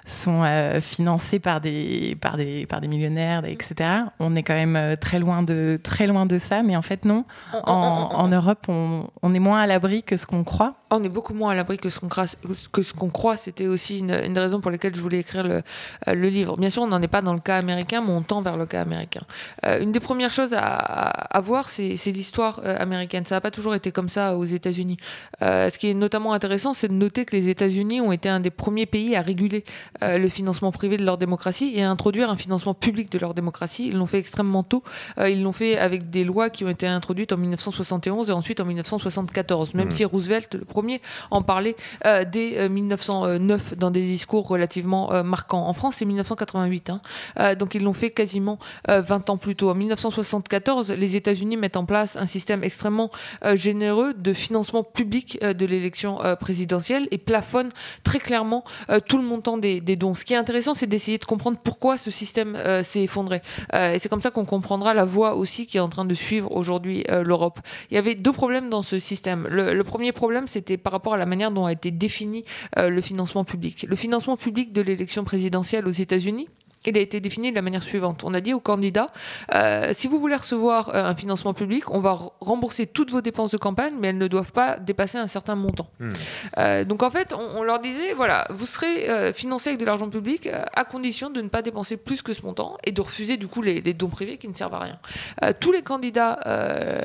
sont 0.06 0.44
euh, 0.44 0.80
financés 0.82 1.40
par 1.40 1.62
des, 1.62 2.16
par, 2.22 2.38
des, 2.38 2.66
par 2.68 2.80
des 2.80 2.88
millionnaires, 2.88 3.44
etc. 3.46 3.90
On 4.20 4.36
est 4.36 4.44
quand 4.44 4.54
même 4.54 4.76
euh, 4.76 4.96
très 4.96 5.20
loin 5.20 5.42
de, 5.42 5.80
très 5.82 6.06
loin 6.06 6.26
de 6.26 6.38
ça, 6.38 6.62
mais 6.62 6.76
en 6.76 6.82
fait, 6.82 7.06
non. 7.06 7.26
En, 7.64 8.10
en 8.14 8.28
Europe, 8.28 8.66
on, 8.68 9.08
on, 9.24 9.34
est 9.34 9.40
moins 9.40 9.62
à 9.62 9.68
l'abri 9.68 10.04
que 10.04 10.16
ce 10.16 10.26
qu'on 10.26 10.44
croit. 10.44 10.76
On 10.92 11.04
est 11.04 11.10
beaucoup 11.10 11.34
moins 11.34 11.52
à 11.52 11.56
l'abri 11.56 11.78
que 11.78 11.90
ce 11.90 12.00
qu'on 12.00 12.08
croit. 12.08 12.26
Que 12.72 12.84
ce 12.84 12.94
qu'on 12.94 13.10
croit, 13.10 13.36
c'était 13.36 13.68
aussi 13.68 14.00
une, 14.00 14.12
une, 14.12 14.34
des 14.34 14.40
raisons 14.40 14.62
pour 14.62 14.70
lesquelles 14.70 14.96
je 14.96 15.02
voulais 15.02 15.20
écrire 15.20 15.44
le, 15.44 15.64
euh, 16.08 16.14
le 16.14 16.28
livre. 16.28 16.56
Bien 16.58 16.70
sûr, 16.70 16.84
on 16.84 16.88
n'en 16.88 17.02
est 17.02 17.08
pas 17.08 17.24
dans 17.24 17.34
le 17.34 17.40
cas 17.40 17.58
américain, 17.58 18.04
mais 18.06 18.12
on 18.12 18.22
tend 18.22 18.42
vers 18.42 18.58
le 18.58 18.68
cas 18.68 18.82
américain. 18.82 19.22
une 19.64 19.92
des 19.92 20.00
premières 20.00 20.32
choses 20.32 20.54
à, 20.54 20.76
à, 20.78 21.42
voir, 21.42 21.70
c'est 21.70 21.96
l'histoire 22.12 22.62
américaine. 22.64 23.26
Ça 23.26 23.36
n'a 23.36 23.42
pas 23.42 23.52
toujours 23.52 23.74
été 23.74 23.92
comme 23.92 24.10
ça 24.10 24.38
aux 24.38 24.46
États-Unis. 24.46 24.98
ce 25.42 25.78
qui 25.78 25.90
est 25.90 25.94
notamment 25.94 26.34
intéressant, 26.34 26.74
c'est 26.74 26.88
de 26.88 26.94
noter 26.94 27.26
que 27.26 27.36
les 27.36 27.50
États-Unis 27.50 28.02
ont 28.02 28.12
été 28.12 28.30
un 28.30 28.40
des 28.40 28.52
premiers 28.52 28.86
pays 28.86 29.16
à 29.16 29.22
réguler 29.22 29.64
euh, 30.04 30.18
le 30.18 30.30
financement 30.30 30.72
privé 30.72 30.98
de 30.98 31.06
leur 31.06 31.18
démocratie 31.18 31.72
et 31.74 31.84
à 31.84 31.90
introduire 31.90 32.30
un 32.30 32.36
financement 32.36 32.74
public 32.74 33.12
de 33.12 33.20
leur 33.20 33.34
démocratie. 33.34 33.88
Ils 33.88 33.98
l'ont 33.98 34.06
fait 34.06 34.20
extrêmement 34.20 34.64
tôt. 34.64 34.84
Euh, 35.18 35.30
ils 35.30 35.42
l'ont 35.42 35.52
fait 35.52 35.78
avec 35.78 36.10
des 36.10 36.24
lois 36.24 36.50
qui 36.50 36.66
ont 36.66 36.70
été 36.70 36.88
introduites 36.88 37.32
en 37.32 37.38
1971 37.38 38.30
et 38.30 38.34
ensuite 38.34 38.60
en 38.60 38.66
1974. 38.66 39.74
Même 39.74 39.88
mmh. 39.88 39.92
si 39.92 40.06
Roosevelt, 40.06 40.56
le 40.56 40.66
premier, 40.66 41.02
en 41.32 41.42
parlait 41.42 41.76
euh, 42.06 42.26
dès 42.26 42.68
1909 42.68 43.78
dans 43.78 43.92
des 43.92 44.02
discours 44.02 44.48
relativement 44.48 45.24
marquants. 45.24 45.68
En 45.68 45.74
France, 45.74 45.96
c'est 45.98 46.06
1988. 46.06 46.90
Hein. 46.90 47.56
donc 47.56 47.76
ils 47.76 47.84
l'ont 47.84 47.94
fait 47.94 48.12
quasiment 48.12 48.58
20 48.88 49.30
ans 49.30 49.38
plus 49.38 49.56
tôt. 49.56 49.70
En 49.70 49.76
1974, 49.76 50.92
les 50.92 51.16
États-Unis 51.16 51.58
mettent 51.58 51.78
en 51.78 51.86
place 51.86 52.16
un 52.18 52.26
système 52.26 52.64
extrêmement 52.64 53.10
généreux 53.54 54.14
de 54.14 54.34
financement 54.34 54.84
public 54.84 55.40
de 55.42 55.66
l'élection 55.66 56.20
présidentielle 56.40 57.08
et 57.12 57.18
plafonnent 57.18 57.72
très 58.04 58.20
clairement 58.20 58.64
tout 59.08 59.18
le 59.18 59.24
montant 59.24 59.58
des 59.58 59.82
Ce 60.14 60.26
qui 60.26 60.34
est 60.34 60.38
intéressant, 60.38 60.74
c'est 60.74 60.88
d'essayer 60.88 61.18
de 61.18 61.26
comprendre 61.26 61.58
pourquoi 61.64 61.98
ce 61.98 62.12
système 62.12 62.56
euh, 62.56 62.84
s'est 62.84 63.04
effondré. 63.04 63.42
Euh, 63.74 63.94
et 63.94 64.00
c'est 64.00 64.10
comme 64.10 64.22
ça 64.22 64.32
qu'on 64.32 64.46
comprendra 64.46 64.94
la 64.94 65.06
voie 65.06 65.36
aussi 65.36 65.68
qui 65.68 65.78
est 65.78 65.82
en 65.82 65.90
train 65.90 66.06
de 66.06 66.14
suivre 66.14 66.52
aujourd'hui 66.52 67.04
euh, 67.10 67.24
l'Europe. 67.24 67.60
Il 67.92 67.96
y 67.96 67.98
avait 67.98 68.16
deux 68.16 68.34
problèmes 68.34 68.70
dans 68.70 68.82
ce 68.82 69.00
système. 69.00 69.48
Le, 69.50 69.84
premier 69.84 70.12
problème, 70.12 70.48
c'était 70.48 70.78
par 70.78 70.94
rapport 70.94 71.14
à 71.14 71.18
la 71.18 71.26
manière 71.26 71.52
dont 71.52 71.66
a 71.66 71.72
été 71.72 71.92
défini 71.92 72.44
le 72.76 73.02
financement 73.02 73.44
public. 73.44 73.86
Le 73.88 73.96
financement 73.96 74.36
public 74.36 74.74
de 74.74 74.82
l'élection 74.82 75.24
présidentielle 75.24 75.88
aux 75.88 75.92
États-Unis, 75.92 76.48
il 76.88 76.98
a 76.98 77.02
été 77.02 77.20
défini 77.20 77.52
de 77.52 77.56
la 77.56 77.62
manière 77.62 77.84
suivante. 77.84 78.24
On 78.24 78.34
a 78.34 78.42
dit 78.42 78.54
aux 78.54 78.60
candidats, 78.60 79.12
euh, 79.54 79.92
si 79.94 80.08
vous 80.08 80.20
voulez 80.20 80.36
recevoir 80.36 80.90
euh, 80.90 81.04
un 81.04 81.16
financement 81.16 81.54
public, 81.54 81.90
on 81.92 82.00
va 82.00 82.18
rembourser 82.40 82.88
toutes 82.88 83.12
vos 83.12 83.22
dépenses 83.22 83.52
de 83.52 83.58
campagne, 83.58 83.94
mais 84.00 84.10
elles 84.10 84.18
ne 84.18 84.28
doivent 84.28 84.52
pas 84.52 84.78
dépasser 84.78 85.18
un 85.18 85.28
certain 85.28 85.56
montant. 85.56 85.88
Hmm. 86.00 86.10
Euh, 86.58 86.86
donc 86.86 87.04
en 87.04 87.10
fait, 87.10 87.34
on, 87.34 87.64
leur 87.64 87.80
disait, 87.80 88.14
voilà, 88.14 88.48
vous 88.52 88.66
serez 88.66 89.34
financé 89.34 89.70
avec 89.70 89.80
de 89.80 89.86
l'argent 89.86 90.10
public 90.10 90.50
à 90.74 90.86
condition 90.86 91.30
de 91.30 91.42
ne 91.42 91.48
pas 91.48 91.62
dépenser 91.62 91.98
plus 91.98 92.22
que 92.22 92.34
ce 92.34 92.44
montant 92.44 92.78
et 92.84 92.92
de 92.92 93.02
refuser 93.02 93.38
du 93.38 93.48
coup 93.48 93.62
les, 93.62 93.82
dons 93.94 94.10
privés 94.10 94.38
qui 94.38 94.48
ne 94.48 94.54
servent 94.54 94.76
à 94.76 94.80
rien. 94.80 95.54
tous 95.60 95.72
les 95.72 95.82
candidats 95.82 96.40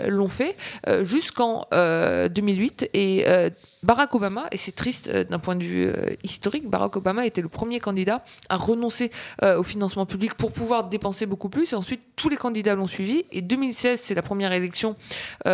l'ont 0.08 0.28
fait 0.28 0.56
jusqu'en 1.02 1.66
2008 1.72 2.90
et 2.94 3.24
Barack 3.82 4.14
Obama, 4.14 4.46
et 4.52 4.58
c'est 4.58 4.72
triste 4.72 5.08
euh, 5.08 5.24
d'un 5.24 5.38
point 5.38 5.56
de 5.56 5.64
vue 5.64 5.86
euh, 5.86 6.14
historique, 6.22 6.68
Barack 6.68 6.96
Obama 6.96 7.24
était 7.24 7.40
le 7.40 7.48
premier 7.48 7.80
candidat 7.80 8.22
à 8.50 8.56
renoncer 8.56 9.10
euh, 9.42 9.58
au 9.58 9.62
financement 9.62 10.04
public 10.04 10.34
pour 10.34 10.52
pouvoir 10.52 10.84
dépenser 10.84 11.24
beaucoup 11.24 11.48
plus. 11.48 11.72
Et 11.72 11.76
ensuite, 11.76 12.02
tous 12.14 12.28
les 12.28 12.36
candidats 12.36 12.74
l'ont 12.74 12.86
suivi. 12.86 13.24
Et 13.32 13.40
2016, 13.40 13.98
c'est 14.02 14.14
la 14.14 14.20
première 14.20 14.52
élection 14.52 14.96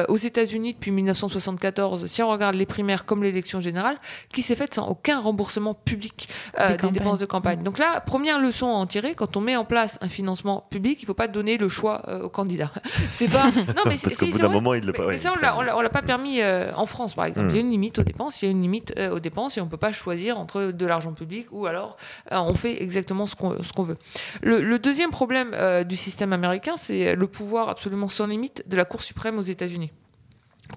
aux 0.09 0.17
États-Unis 0.17 0.75
depuis 0.75 0.91
1974, 0.91 2.07
si 2.07 2.23
on 2.23 2.29
regarde 2.29 2.57
les 2.57 2.67
primaires 2.67 3.05
comme 3.05 3.23
l'élection 3.23 3.61
générale, 3.61 3.97
qui 4.33 4.43
s'est 4.43 4.57
faite 4.57 4.75
sans 4.75 4.89
aucun 4.89 5.21
remboursement 5.21 5.75
public 5.75 6.29
des, 6.59 6.91
dépenses 6.91 7.19
de 7.19 7.27
campagne. 7.27 7.63
Donc 7.63 7.79
là, 7.79 8.01
première 8.01 8.41
leçon 8.41 8.67
à 8.67 8.75
en 8.75 8.87
tirer, 8.87 9.15
quand 9.15 9.37
on 9.37 9.41
met 9.41 9.55
en 9.55 9.65
place 9.65 9.99
un 10.01 10.09
financement 10.09 10.67
public, 10.71 10.99
il 11.01 11.05
ne 11.05 11.07
faut 11.07 11.15
pas 11.15 11.29
donner 11.29 11.57
le 11.57 11.69
choix 11.69 12.03
aux 12.25 12.29
candidats. 12.29 12.73
C'est 13.11 13.29
pas. 13.29 13.45
Non, 13.47 13.83
mais 13.87 13.97
Parce 14.03 14.17
qu'au 14.17 14.27
bout 14.27 14.39
d'un 14.39 14.49
moment, 14.49 14.75
il 14.75 14.83
ne 14.83 14.87
l'a 14.87 14.93
pas. 14.93 15.07
Mais 15.07 15.19
ça, 15.19 15.33
on 15.57 15.63
ne 15.63 15.83
l'a 15.83 15.91
pas 15.91 16.03
permis 16.03 16.41
en 16.43 16.87
France, 16.87 17.15
par 17.15 17.27
exemple. 17.27 17.49
Hmm. 17.49 17.51
Il 17.51 17.57
y 17.57 17.59
a 17.59 17.63
une 17.63 17.71
limite 17.71 17.99
au 17.99 18.05
il 18.43 18.45
y 18.45 18.49
a 18.49 18.51
une 18.51 18.63
limite 18.63 18.95
euh, 18.99 19.11
aux 19.15 19.21
dépenses 19.21 19.57
et 19.59 19.61
on 19.61 19.67
ne 19.67 19.71
peut 19.71 19.77
pas 19.77 19.93
choisir 19.93 20.39
entre 20.39 20.73
de 20.73 20.87
l'argent 20.87 21.13
public 21.13 21.47
ou 21.51 21.67
alors 21.67 21.97
euh, 22.33 22.39
on 22.39 22.55
fait 22.55 22.83
exactement 22.83 23.27
ce 23.27 23.35
qu'on 23.37 23.83
veut. 23.83 23.99
Le, 24.43 24.79
deuxième 24.79 25.11
problème 25.11 25.53
euh, 25.55 25.85
du 25.85 25.97
système 25.97 26.33
américain, 26.33 26.77
c'est 26.77 27.15
le 27.15 27.27
pouvoir 27.27 27.69
absolument 27.69 28.09
sans 28.09 28.27
limite 28.27 28.63
de 28.69 28.77
la 28.77 28.85
Cour 28.85 29.03
suprême 29.03 29.39
aux 29.39 29.43
États-Unis 29.43 29.93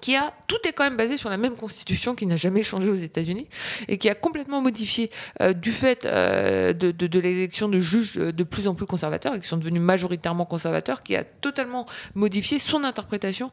qui 0.00 0.16
a 0.16 0.32
tout 0.46 0.56
est 0.66 0.72
quand 0.72 0.84
même 0.84 0.96
basé 0.96 1.16
sur 1.16 1.30
la 1.30 1.36
même 1.36 1.56
constitution 1.56 2.14
qui 2.14 2.26
n'a 2.26 2.36
jamais 2.36 2.62
changé 2.62 2.88
aux 2.88 2.94
États-Unis 2.94 3.48
et 3.88 3.98
qui 3.98 4.08
a 4.08 4.14
complètement 4.14 4.60
modifié 4.60 5.10
euh, 5.40 5.52
du 5.52 5.72
fait 5.72 6.04
euh, 6.04 6.72
de, 6.72 6.90
de, 6.92 7.20
l'élection 7.20 7.68
de 7.68 7.80
juges 7.80 8.18
euh, 8.18 8.32
de 8.32 8.44
plus 8.44 8.68
en 8.68 8.74
plus 8.74 8.86
conservateurs 8.86 9.34
et 9.34 9.40
qui 9.40 9.48
sont 9.48 9.56
devenus 9.56 9.82
majoritairement 9.82 10.44
conservateurs, 10.44 11.02
qui 11.02 11.16
a 11.16 11.24
totalement 11.24 11.86
modifié 12.14 12.58
son 12.58 12.84
interprétation, 12.84 13.50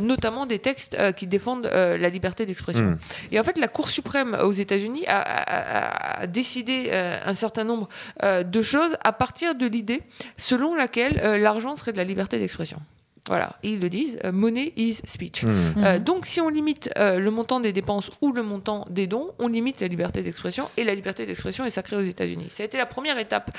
notamment 0.00 0.46
des 0.46 0.58
textes 0.58 0.96
qui 1.14 1.26
défendent 1.26 1.66
la 1.66 2.08
liberté 2.08 2.46
d'expression. 2.46 2.84
Mmh. 2.84 2.98
Et 3.32 3.40
en 3.40 3.44
fait, 3.44 3.58
la 3.58 3.68
Cour 3.68 3.88
suprême 3.88 4.36
aux 4.42 4.52
États-Unis 4.52 5.04
a, 5.06 5.20
a, 5.20 6.22
a, 6.22 6.26
décidé 6.26 6.90
un 6.92 7.34
certain 7.34 7.64
nombre 7.64 7.88
de 8.22 8.62
choses 8.62 8.96
à 9.02 9.12
partir 9.12 9.54
de 9.54 9.66
l'idée 9.66 10.02
selon 10.36 10.74
laquelle 10.74 11.40
l'argent 11.40 11.76
serait 11.76 11.92
de 11.92 11.98
la 11.98 12.04
liberté 12.04 12.38
d'expression. 12.38 12.80
Voilà, 13.28 13.56
ils 13.62 13.78
le 13.78 13.90
disent, 13.90 14.18
euh, 14.24 14.32
money 14.32 14.72
is 14.76 15.00
speech. 15.04 15.44
Hmm. 15.44 15.50
Euh, 15.76 15.98
donc 15.98 16.24
si 16.24 16.40
on 16.40 16.48
limite 16.48 16.88
euh, 16.96 17.18
le 17.18 17.30
montant 17.30 17.60
des 17.60 17.74
dépenses 17.74 18.10
ou 18.22 18.32
le 18.32 18.42
montant 18.42 18.86
des 18.88 19.06
dons, 19.06 19.32
on 19.38 19.48
limite 19.48 19.80
la 19.82 19.86
liberté 19.86 20.22
d'expression 20.22 20.64
et 20.78 20.84
la 20.84 20.94
liberté 20.94 21.26
d'expression 21.26 21.66
est 21.66 21.70
sacrée 21.70 21.96
aux 21.96 22.02
États-Unis. 22.02 22.46
Ça 22.48 22.62
a 22.62 22.66
été 22.66 22.78
la 22.78 22.86
première 22.86 23.18
étape 23.18 23.50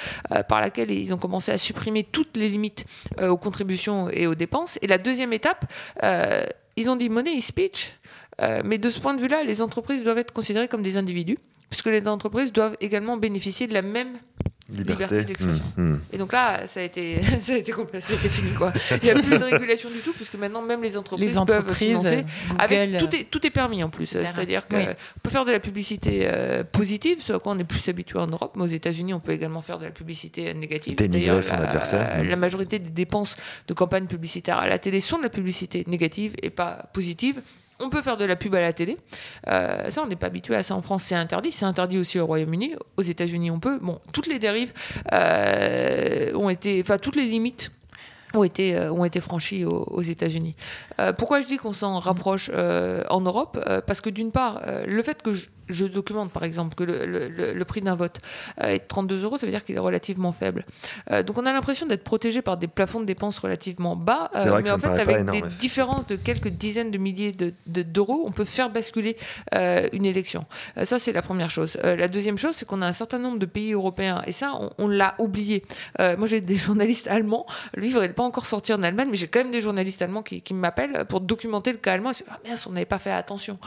par 0.48 0.60
laquelle 0.60 0.90
ils 0.90 1.14
ont 1.14 1.18
commencé 1.18 1.52
à 1.52 1.58
supprimer 1.58 2.04
toutes 2.04 2.36
les 2.36 2.50
limites 2.50 2.86
aux 3.22 3.38
contributions 3.38 4.10
et 4.10 4.26
aux 4.26 4.36
dépenses. 4.36 4.80
Et 4.82 4.88
la 4.88 4.98
deuxième 4.98 5.34
étape, 5.34 5.72
ils 6.76 6.90
ont 6.90 6.96
dit 6.96 7.10
money 7.10 7.34
is 7.34 7.42
speech, 7.42 7.94
mais 8.64 8.78
de 8.78 8.90
ce 8.90 9.00
point 9.00 9.14
de 9.14 9.22
vue-là, 9.22 9.44
les 9.44 9.62
entreprises 9.62 10.04
doivent 10.04 10.18
être 10.18 10.34
considérées 10.34 10.68
comme 10.68 10.82
des 10.82 10.98
individus, 10.98 11.38
puisque 11.70 11.88
les 11.88 12.08
entreprises 12.08 12.52
doivent 12.52 12.78
également 12.82 13.18
bénéficier 13.18 13.68
de 13.68 13.74
la 13.74 13.82
même 13.82 14.18
liberté, 14.72 15.24
d'expression. 15.24 15.64
Mmh, 15.78 15.84
mmh. 15.84 16.02
Et 16.14 16.18
donc 16.18 16.34
là, 16.34 16.68
ça 16.68 16.80
a 16.80 16.84
été, 16.84 17.22
ça 17.40 17.54
a 17.54 17.58
été, 17.58 17.74
ça 18.00 18.14
a 18.14 18.16
été 18.16 18.30
fini. 18.30 18.54
Quoi. 18.54 18.72
Il 19.02 19.04
n'y 19.04 19.10
a 19.12 19.22
plus 19.22 19.38
de 19.38 19.44
régulation 19.44 19.90
du 19.90 20.00
tout, 20.00 20.14
puisque 20.14 20.36
maintenant, 20.36 20.62
même 20.62 20.82
les 20.84 20.98
entreprises, 20.98 21.40
peuvent 21.48 21.74
financer. 21.74 22.26
avec, 22.58 22.98
tout, 22.98 23.16
est, 23.16 23.26
tout 23.26 23.46
est 23.46 23.50
permis 23.50 23.84
en 23.84 23.90
plus. 23.90 24.06
C'est-à-dire 24.08 24.68
qu'on 24.68 24.86
peut 25.24 25.30
faire 25.30 25.46
de 25.46 25.52
la 25.52 25.60
publicité 25.60 26.22
euh, 26.24 26.64
positive, 26.64 27.22
ce 27.22 27.34
à 27.34 27.40
quoi 27.40 27.54
on 27.54 27.60
est 27.60 27.64
plus 27.64 27.88
habitué 27.90 28.20
en 28.20 28.28
Europe, 28.28 28.54
mais 28.56 28.64
aux 28.64 28.68
États-Unis, 28.68 29.14
on 29.14 29.20
peut 29.20 29.32
également 29.32 29.62
faire 29.62 29.80
de 29.80 29.86
la 29.86 29.92
publicité 29.92 30.54
négative. 30.54 30.96
Dénigrer 30.96 31.42
son 31.42 31.56
adversaire. 31.56 32.24
La 32.24 32.36
majorité 32.36 32.80
des 32.80 32.90
dépenses 32.90 33.36
de 33.68 33.74
campagne 33.74 34.06
publicitaire 34.06 34.58
à 34.58 34.68
la 34.68 34.80
télé 34.80 35.00
sont 35.00 35.18
de 35.18 35.24
la 35.24 35.30
publicité 35.30 35.84
négative 35.88 36.36
et 36.42 36.50
pas 36.50 36.90
positive. 36.94 37.42
On 37.80 37.90
peut 37.90 38.02
faire 38.02 38.18
de 38.18 38.26
la 38.26 38.36
pub 38.36 38.54
à 38.56 38.62
la 38.62 38.74
télé. 38.74 38.98
Euh, 39.48 39.90
ça, 39.90 40.04
on 40.04 40.08
n'est 40.08 40.16
pas 40.16 40.28
habitué 40.28 40.56
à 40.56 40.64
ça 40.64 40.76
en 40.76 40.82
France. 40.82 41.04
C'est 41.04 41.16
interdit. 41.16 41.52
C'est 41.52 41.66
interdit 41.66 41.98
aussi 41.98 42.20
au 42.20 42.26
Royaume-Uni. 42.26 42.76
Aux 42.98 43.02
États-Unis, 43.02 43.52
on 43.52 43.60
peut. 43.60 43.80
Bon, 43.82 44.00
toutes 44.12 44.28
les 44.28 44.40
dérives 44.40 44.74
euh, 45.14 46.34
ont 46.36 46.50
été. 46.50 46.82
Enfin, 46.82 46.98
toutes 46.98 47.16
les 47.16 47.26
limites 47.26 47.72
ont 48.34 48.44
été, 48.44 48.76
euh, 48.76 48.92
ont 48.92 49.06
été 49.06 49.22
franchies 49.22 49.66
aux, 49.66 50.02
États-Unis. 50.02 50.56
pourquoi 51.18 51.42
je 51.42 51.48
dis 51.48 51.58
qu'on 51.58 51.74
s'en 51.74 52.00
rapproche 52.00 52.52
en 52.52 53.22
Europe? 53.22 53.58
Parce 53.88 54.02
que 54.02 54.10
d'une 54.10 54.32
part, 54.32 54.62
le 54.86 55.02
fait 55.02 55.22
que 55.24 55.34
je, 55.34 55.48
je 55.70 55.86
documente 55.86 56.32
par 56.32 56.44
exemple 56.44 56.76
que 56.76 56.84
le, 56.84 57.66
prix 57.66 57.82
d'un 57.82 57.96
vote 57.96 58.18
euh, 58.62 58.70
est 58.70 58.80
de 58.80 58.84
32 58.88 59.24
euros, 59.24 59.38
ça 59.38 59.46
veut 59.46 59.52
dire 59.52 59.64
qu'il 59.64 59.76
est 59.76 59.80
relativement 59.80 60.32
faible. 60.32 60.66
Euh, 61.12 61.24
donc 61.24 61.38
on 61.38 61.46
a 61.46 61.54
l'impression 61.54 61.86
d'être 61.86 62.04
protégé 62.04 62.42
par 62.42 62.58
des 62.58 62.68
plafonds 62.68 63.00
de 63.00 63.06
dépenses 63.06 63.38
relativement 63.40 63.96
bas, 63.96 64.32
euh, 64.36 64.60
mais 64.64 64.72
en 64.72 64.78
fait 64.80 64.88
avec 64.88 65.26
des 65.30 65.44
différences 65.60 66.08
de 66.08 66.16
quelques 66.16 66.50
dizaines 66.50 66.92
de 66.92 66.98
milliers 66.98 67.32
d'euros, 67.68 68.24
on 68.26 68.32
peut 68.32 68.46
faire 68.46 68.70
basculer 68.70 69.16
une 69.54 70.06
élection. 70.06 70.46
ça 70.84 71.00
c'est 71.00 71.12
la 71.12 71.22
première 71.22 71.50
chose. 71.52 71.78
la 71.84 72.08
deuxième 72.08 72.38
chose, 72.38 72.56
c'est 72.56 72.66
qu'on 72.66 72.82
a 72.82 72.88
un 72.88 72.92
certain 72.92 73.20
nombre 73.20 73.40
de 73.40 73.46
pays 73.46 73.74
européens, 73.74 74.22
et 74.26 74.32
ça 74.32 74.54
on, 74.78 74.88
l'a 74.88 75.16
oublié. 75.20 75.64
moi 76.00 76.26
j'ai 76.26 76.42
des 76.42 76.56
journalistes 76.68 77.08
allemands, 77.08 77.46
le 77.76 77.84
livre 77.84 78.02
n'est 78.02 78.10
pas 78.10 78.24
encore 78.24 78.46
sorti 78.46 78.74
en 78.74 78.82
Allemagne, 78.82 79.10
mais 79.12 79.18
j'ai 79.18 79.28
quand 79.28 79.40
même 79.40 79.52
des 79.52 79.62
journalistes 79.62 80.02
allemands 80.02 80.24
qui, 80.24 80.54
m'appellent 80.54 81.06
pour 81.08 81.22
documenter 81.22 81.72
le 81.72 81.78
cas 81.78 81.94
allemand. 81.94 82.12
Ils 82.12 82.52
ah, 82.52 82.56
on 82.68 82.72
n'avait 82.72 82.86
pas 82.86 83.00
fait 83.00 83.12
attention. 83.12 83.60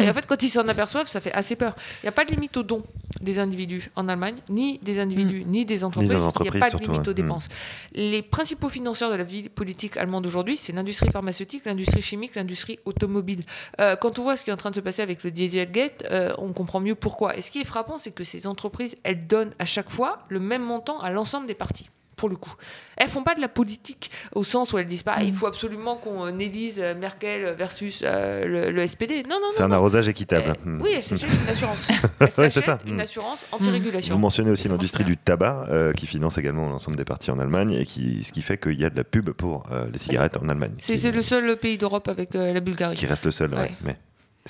et 0.00 0.08
en 0.08 0.14
fait 0.14 0.26
quand 0.26 0.42
ils 0.42 0.48
s'en 0.48 0.66
aperçoivent, 0.68 1.06
ça 1.06 1.20
fait 1.20 1.33
assez 1.34 1.56
peur. 1.56 1.74
Il 2.02 2.06
n'y 2.06 2.08
a 2.08 2.12
pas 2.12 2.24
de 2.24 2.30
limite 2.30 2.56
aux 2.56 2.62
dons 2.62 2.82
des 3.20 3.38
individus 3.38 3.90
en 3.96 4.08
Allemagne, 4.08 4.36
ni 4.48 4.78
des 4.78 4.98
individus, 4.98 5.44
mm. 5.44 5.48
ni 5.48 5.64
des 5.64 5.84
entreprises. 5.84 6.10
Il 6.12 6.18
n'y 6.18 6.24
a 6.24 6.70
pas 6.70 6.70
de 6.70 6.82
limite 6.82 7.08
aux 7.08 7.12
dépenses. 7.12 7.48
Les 7.92 8.22
principaux 8.22 8.68
financeurs 8.68 9.10
de 9.10 9.16
la 9.16 9.24
vie 9.24 9.48
politique 9.48 9.96
allemande 9.96 10.26
aujourd'hui, 10.26 10.56
c'est 10.56 10.72
l'industrie 10.72 11.10
pharmaceutique, 11.10 11.64
l'industrie 11.64 12.02
chimique, 12.02 12.34
l'industrie 12.34 12.78
automobile. 12.84 13.42
Euh, 13.80 13.96
quand 13.96 14.18
on 14.18 14.22
voit 14.22 14.36
ce 14.36 14.44
qui 14.44 14.50
est 14.50 14.52
en 14.52 14.56
train 14.58 14.70
de 14.70 14.76
se 14.76 14.80
passer 14.80 15.02
avec 15.02 15.22
le 15.22 15.30
Dieselgate, 15.30 16.04
euh, 16.10 16.34
on 16.38 16.52
comprend 16.52 16.80
mieux 16.80 16.94
pourquoi. 16.94 17.36
Et 17.36 17.40
ce 17.40 17.50
qui 17.50 17.60
est 17.60 17.64
frappant, 17.64 17.98
c'est 17.98 18.12
que 18.12 18.24
ces 18.24 18.46
entreprises, 18.46 18.96
elles 19.02 19.26
donnent 19.26 19.52
à 19.58 19.64
chaque 19.64 19.90
fois 19.90 20.24
le 20.28 20.40
même 20.40 20.62
montant 20.62 21.00
à 21.00 21.10
l'ensemble 21.10 21.46
des 21.46 21.54
partis 21.54 21.88
pour 22.16 22.28
le 22.28 22.36
coup. 22.36 22.54
Elles 22.96 23.08
font 23.08 23.22
pas 23.22 23.34
de 23.34 23.40
la 23.40 23.48
politique 23.48 24.10
au 24.32 24.44
sens 24.44 24.72
où 24.72 24.78
elles 24.78 24.86
disent 24.86 25.02
pas 25.02 25.22
il 25.22 25.32
mm. 25.32 25.36
faut 25.36 25.46
absolument 25.46 25.96
qu'on 25.96 26.26
euh, 26.26 26.38
élise 26.38 26.78
euh, 26.78 26.94
Merkel 26.94 27.54
versus 27.56 28.02
euh, 28.04 28.70
le, 28.70 28.86
SPD. 28.86 29.22
Non, 29.24 29.36
non, 29.36 29.40
non. 29.40 29.52
C'est 29.52 29.62
un 29.62 29.72
arrosage 29.72 30.08
équitable. 30.08 30.52
Mm. 30.64 30.82
Oui, 30.82 30.98
c'est 31.00 31.20
une 31.22 31.48
assurance. 31.48 31.88
c'est 32.36 32.50
ça. 32.60 32.78
une 32.86 32.96
mm. 32.96 33.00
assurance 33.00 33.46
anti-régulation. 33.52 34.14
Vous 34.14 34.20
mentionnez 34.20 34.50
aussi 34.50 34.68
l'industrie 34.68 35.04
du 35.04 35.16
tabac 35.16 35.68
qui 35.96 36.06
finance 36.06 36.38
également 36.38 36.68
l'ensemble 36.68 36.96
des 36.96 37.04
partis 37.04 37.30
en 37.30 37.38
Allemagne 37.38 37.72
et 37.72 37.84
qui, 37.84 38.22
ce 38.22 38.32
qui 38.32 38.42
fait 38.42 38.58
qu'il 38.58 38.78
y 38.78 38.84
a 38.84 38.90
de 38.90 38.96
la 38.96 39.04
pub 39.04 39.30
pour 39.30 39.66
les 39.92 39.98
cigarettes 39.98 40.36
en 40.36 40.48
Allemagne. 40.48 40.72
C'est 40.80 41.12
le 41.12 41.22
seul 41.22 41.56
pays 41.56 41.78
d'Europe 41.78 42.08
avec 42.08 42.34
la 42.34 42.60
Bulgarie. 42.60 42.96
Qui 42.96 43.06
reste 43.06 43.24
le 43.24 43.30
seul, 43.30 43.54
oui. 43.54 43.68
mais 43.82 43.96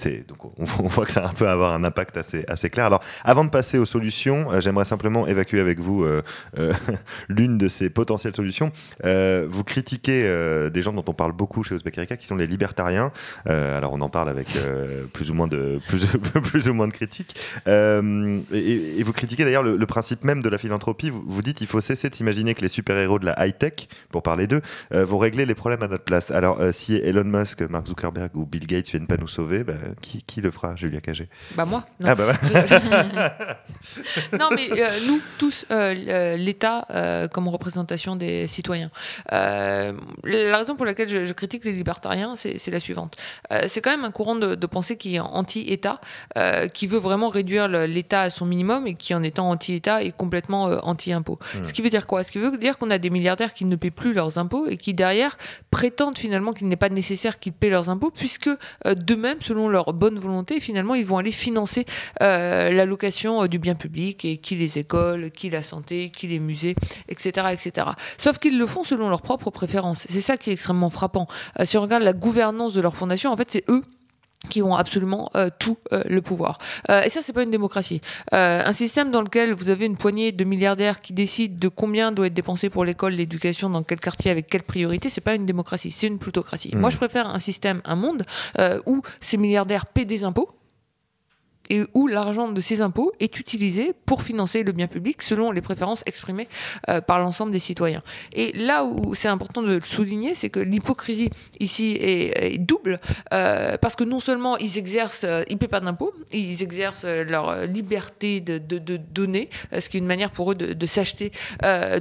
donc 0.02 0.58
on, 0.58 0.88
voit 0.88 1.06
que 1.06 1.12
ça 1.12 1.30
peut 1.36 1.48
avoir 1.48 1.72
un 1.72 1.84
impact 1.84 2.16
assez, 2.16 2.44
assez 2.48 2.68
clair. 2.68 2.86
Alors, 2.86 3.02
avant 3.24 3.44
de 3.44 3.50
passer 3.50 3.78
aux 3.78 3.84
solutions, 3.84 4.50
euh, 4.50 4.60
j'aimerais 4.60 4.84
simplement 4.84 5.26
évacuer 5.26 5.60
avec 5.60 5.78
vous 5.78 6.02
euh, 6.02 6.22
euh, 6.58 6.72
l'une 7.28 7.58
de 7.58 7.68
ces 7.68 7.90
potentielles 7.90 8.34
solutions. 8.34 8.72
vous 9.02 9.64
critiquez 9.64 10.04
des 10.70 10.82
gens 10.82 10.92
dont 10.92 11.04
on 11.06 11.12
parle 11.14 11.32
beaucoup 11.32 11.62
chez 11.62 11.74
Uzbek 11.74 11.98
Erika, 11.98 12.16
qui 12.16 12.26
sont 12.26 12.36
les 12.36 12.46
libertariens. 12.46 13.12
alors, 13.46 13.92
on 13.92 14.00
en 14.00 14.08
parle 14.08 14.28
avec 14.28 14.48
plus 15.12 15.30
ou 15.30 15.34
moins 15.34 15.46
de 15.46 15.80
plus, 16.42 16.68
ou 16.68 16.74
moins 16.74 16.88
de 16.88 16.92
critiques. 16.92 17.36
Et, 17.66 19.02
vous 19.04 19.12
critiquez 19.12 19.44
d'ailleurs 19.44 19.62
le, 19.62 19.86
principe 19.86 20.24
même 20.24 20.42
de 20.42 20.48
la 20.48 20.58
philanthropie. 20.58 21.10
Vous, 21.10 21.22
vous 21.26 21.42
dites 21.42 21.58
qu'il 21.58 21.66
faut 21.66 21.80
cesser 21.80 22.08
de 22.08 22.14
s'imaginer 22.14 22.54
que 22.54 22.62
les 22.62 22.68
super-héros 22.68 23.18
de 23.18 23.26
la 23.26 23.46
high-tech, 23.46 23.88
pour 24.10 24.22
parler 24.22 24.46
d'eux, 24.46 24.62
vont 24.90 25.18
régler 25.18 25.46
les 25.46 25.54
problèmes 25.54 25.82
à 25.82 25.88
notre 25.88 26.04
place. 26.04 26.30
Alors, 26.30 26.60
si 26.72 26.96
Elon 26.96 27.24
Musk, 27.24 27.62
Mark 27.62 27.86
Zuckerberg 27.86 28.30
ou 28.34 28.46
Bill 28.46 28.66
Gates 28.66 28.90
viennent 28.90 29.06
pas 29.06 29.16
nous 29.16 29.28
sauver, 29.28 29.64
ben, 29.64 29.83
euh, 29.84 29.92
qui, 30.00 30.40
le 30.40 30.50
fera, 30.50 30.76
Julia 30.76 31.00
Cagé? 31.00 31.28
Bah 31.54 31.64
moi. 31.64 31.84
Non, 32.00 32.08
ah, 32.10 32.14
bah 32.14 32.32
non 34.38 34.48
mais 34.54 34.68
euh, 34.72 34.88
nous 35.06 35.20
tous, 35.38 35.64
euh, 35.70 36.36
l'État 36.36 37.28
comme 37.32 37.48
représentation 37.48 38.16
des 38.16 38.46
citoyens. 38.46 38.90
la 39.30 39.92
raison 40.24 40.76
pour 40.76 40.86
laquelle 40.86 41.08
je, 41.08 41.32
critique 41.32 41.64
les 41.64 41.72
libertariens, 41.72 42.34
c'est 42.36 42.68
la 42.68 42.80
suivante. 42.80 43.16
c'est 43.66 43.80
quand 43.80 43.90
même 43.90 44.04
un 44.04 44.10
courant 44.10 44.36
de, 44.36 44.66
pensée 44.66 44.96
qui 44.96 45.16
est 45.16 45.20
anti-État, 45.20 46.00
qui 46.72 46.86
veut 46.86 46.98
vraiment 46.98 47.28
réduire 47.28 47.68
l'État 47.68 48.22
à 48.22 48.30
son 48.30 48.46
minimum 48.46 48.86
et 48.86 48.94
qui, 48.94 49.14
en 49.14 49.22
étant 49.22 49.50
anti-État, 49.50 50.02
est 50.02 50.12
complètement 50.12 50.64
anti-impôt. 50.64 51.38
Hmm. 51.54 51.64
Ce 51.64 51.72
qui 51.72 51.82
veut 51.82 51.90
dire 51.90 52.06
quoi? 52.06 52.22
Ce 52.22 52.30
qui 52.30 52.38
veut 52.38 52.56
dire 52.56 52.78
qu'on 52.78 52.90
a 52.90 52.98
des 52.98 53.10
milliardaires 53.10 53.54
qui 53.54 53.64
ne 53.64 53.76
paient 53.76 53.90
plus 53.90 54.12
leurs 54.12 54.38
impôts 54.38 54.66
et 54.66 54.76
qui 54.76 54.94
derrière 54.94 55.36
prétendent 55.70 56.18
finalement 56.18 56.52
qu'il 56.52 56.68
n'est 56.68 56.76
pas 56.76 56.88
nécessaire 56.88 57.38
qu'ils 57.38 57.52
paient 57.52 57.70
leurs 57.70 57.88
impôts, 57.90 58.10
puisque 58.10 58.50
d'eux-mêmes, 58.84 59.40
selon 59.40 59.68
leur 59.74 59.92
bonne 59.92 60.18
volonté, 60.18 60.60
finalement, 60.60 60.94
ils 60.94 61.04
vont 61.04 61.18
aller 61.18 61.32
financer 61.32 61.84
euh, 62.22 62.70
l'allocation 62.70 63.42
euh, 63.42 63.48
du 63.48 63.58
bien 63.58 63.74
public 63.74 64.24
et 64.24 64.38
qui 64.38 64.54
les 64.54 64.78
écoles, 64.78 65.30
qui 65.30 65.50
la 65.50 65.62
santé, 65.62 66.10
qui 66.10 66.26
les 66.28 66.38
musées, 66.38 66.74
etc. 67.08 67.48
etc. 67.52 67.88
Sauf 68.16 68.38
qu'ils 68.38 68.58
le 68.58 68.66
font 68.66 68.84
selon 68.84 69.08
leurs 69.08 69.22
propres 69.22 69.50
préférences. 69.50 70.06
C'est 70.08 70.20
ça 70.20 70.36
qui 70.36 70.50
est 70.50 70.52
extrêmement 70.52 70.90
frappant. 70.90 71.26
Euh, 71.58 71.64
si 71.64 71.76
on 71.76 71.82
regarde 71.82 72.04
la 72.04 72.12
gouvernance 72.12 72.72
de 72.72 72.80
leur 72.80 72.96
fondation, 72.96 73.32
en 73.32 73.36
fait, 73.36 73.50
c'est 73.50 73.64
eux 73.68 73.82
qui 74.48 74.62
ont 74.62 74.74
absolument 74.74 75.28
tout 75.58 75.76
le 75.92 76.20
pouvoir. 76.20 76.58
et 76.88 77.08
ça, 77.08 77.20
c'est 77.22 77.32
pas 77.32 77.42
une 77.42 77.50
démocratie. 77.50 78.00
un 78.32 78.72
système 78.72 79.10
dans 79.10 79.22
lequel 79.22 79.52
vous 79.52 79.70
avez 79.70 79.86
une 79.86 79.96
poignée 79.96 80.32
de 80.32 80.44
milliardaires 80.44 81.00
qui 81.00 81.12
décident 81.12 81.56
de 81.58 81.68
combien 81.68 82.12
doit 82.12 82.26
être 82.26 82.34
dépensé 82.34 82.70
pour 82.70 82.84
l'école, 82.84 83.12
l'éducation, 83.14 83.70
dans 83.70 83.82
quel 83.82 84.00
quartier, 84.00 84.30
avec 84.30 84.46
quelle 84.46 84.62
priorité, 84.62 85.08
c'est 85.08 85.20
pas 85.20 85.34
une 85.34 85.46
démocratie, 85.46 85.90
c'est 85.90 86.06
une 86.06 86.18
plutocratie. 86.18 86.70
Mmh. 86.74 86.78
Moi, 86.78 86.90
je 86.90 86.96
préfère 86.96 87.26
un 87.26 87.38
système, 87.38 87.80
un 87.84 87.96
monde 87.96 88.24
où 88.86 89.02
ces 89.20 89.36
milliardaires 89.36 89.86
paient 89.86 90.04
des 90.04 90.24
impôts 90.24 90.50
et 91.70 91.84
où 91.94 92.06
l'argent 92.06 92.48
de 92.48 92.60
ces 92.60 92.80
impôts 92.80 93.12
est 93.20 93.38
utilisé 93.38 93.94
pour 94.06 94.22
financer 94.22 94.62
le 94.62 94.72
bien 94.72 94.86
public 94.86 95.22
selon 95.22 95.50
les 95.50 95.60
préférences 95.60 96.02
exprimées 96.06 96.48
euh, 96.88 97.00
par 97.00 97.20
l'ensemble 97.20 97.52
des 97.52 97.58
citoyens. 97.58 98.02
Et 98.32 98.52
là 98.52 98.84
où 98.84 99.14
c'est 99.14 99.28
important 99.28 99.62
de 99.62 99.74
le 99.74 99.80
souligner, 99.80 100.34
c'est 100.34 100.50
que 100.50 100.60
l'hypocrisie 100.60 101.30
ici 101.60 101.96
est, 102.00 102.58
double, 102.58 103.00
euh, 103.32 103.76
parce 103.78 103.96
que 103.96 104.04
non 104.04 104.20
seulement 104.20 104.56
ils 104.58 104.78
exercent, 104.78 105.24
euh, 105.24 105.42
ils 105.48 105.54
ne 105.54 105.58
paient 105.58 105.68
pas 105.68 105.80
d'impôts, 105.80 106.12
ils 106.32 106.62
exercent 106.62 107.04
leur 107.04 107.66
liberté 107.66 108.40
de, 108.40 108.58
donner, 108.96 109.48
ce 109.78 109.88
qui 109.88 109.96
est 109.96 110.00
une 110.00 110.06
manière 110.06 110.30
pour 110.30 110.52
eux 110.52 110.54
de, 110.54 110.72
de 110.72 110.86
s'acheter 110.86 111.32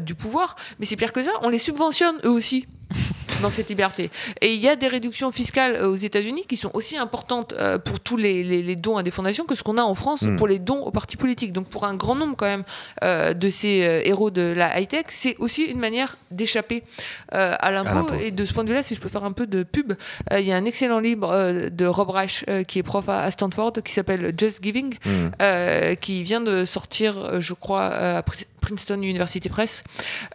du 0.01 0.15
pouvoir, 0.15 0.55
mais 0.79 0.85
c'est 0.85 0.95
pire 0.95 1.13
que 1.13 1.21
ça, 1.21 1.31
on 1.41 1.49
les 1.49 1.57
subventionne 1.57 2.15
eux 2.25 2.29
aussi 2.29 2.67
dans 3.41 3.49
cette 3.49 3.69
liberté. 3.69 4.09
Et 4.41 4.53
il 4.53 4.59
y 4.59 4.67
a 4.67 4.75
des 4.75 4.87
réductions 4.87 5.31
fiscales 5.31 5.75
euh, 5.75 5.89
aux 5.89 5.95
États-Unis 5.95 6.45
qui 6.47 6.55
sont 6.55 6.71
aussi 6.73 6.97
importantes 6.97 7.53
euh, 7.53 7.77
pour 7.77 7.99
tous 7.99 8.17
les, 8.17 8.75
dons 8.75 8.97
à 8.97 9.03
des 9.03 9.11
fondations 9.11 9.45
que 9.45 9.55
ce 9.55 9.63
qu'on 9.63 9.77
a 9.77 9.83
en 9.83 9.95
France 9.95 10.23
hmm. 10.23 10.37
pour 10.37 10.47
les 10.47 10.59
dons 10.59 10.79
aux 10.79 10.91
partis 10.91 11.17
politiques. 11.17 11.53
Donc 11.53 11.67
pour 11.69 11.85
un 11.85 11.95
grand 11.95 12.15
nombre 12.15 12.35
quand 12.35 12.47
même 12.47 12.63
euh, 13.03 13.33
de 13.33 13.49
ces 13.49 14.01
héros 14.05 14.31
de 14.31 14.41
la 14.41 14.79
high-tech, 14.79 15.05
c'est 15.09 15.35
aussi 15.37 15.63
une 15.63 15.79
manière 15.79 16.17
d'échapper 16.31 16.83
à 17.29 17.71
l'impôt. 17.71 18.13
Et 18.19 18.31
de 18.31 18.45
ce 18.45 18.53
point 18.53 18.63
de 18.63 18.69
vue-là, 18.69 18.83
si 18.83 18.95
je 18.95 18.99
peux 18.99 19.09
faire 19.09 19.23
un 19.23 19.31
peu 19.31 19.47
de 19.47 19.63
pub, 19.63 19.93
il 20.31 20.45
y 20.45 20.51
a 20.51 20.55
un 20.55 20.65
excellent 20.65 20.99
livre 20.99 21.69
de 21.69 21.85
Rob 21.85 22.09
Reich 22.09 22.45
qui 22.67 22.79
est 22.79 22.83
prof 22.83 23.07
à, 23.09 23.29
Stanford 23.31 23.73
qui 23.83 23.91
s'appelle 23.91 24.33
Just 24.37 24.63
Giving, 24.63 24.95
hmm. 25.05 25.95
qui 25.99 26.23
vient 26.23 26.41
de 26.41 26.65
sortir, 26.65 27.41
je 27.41 27.53
crois, 27.53 27.85
à 27.85 28.23
Princeton 28.63 29.01
University 29.01 29.49
Press. 29.49 29.83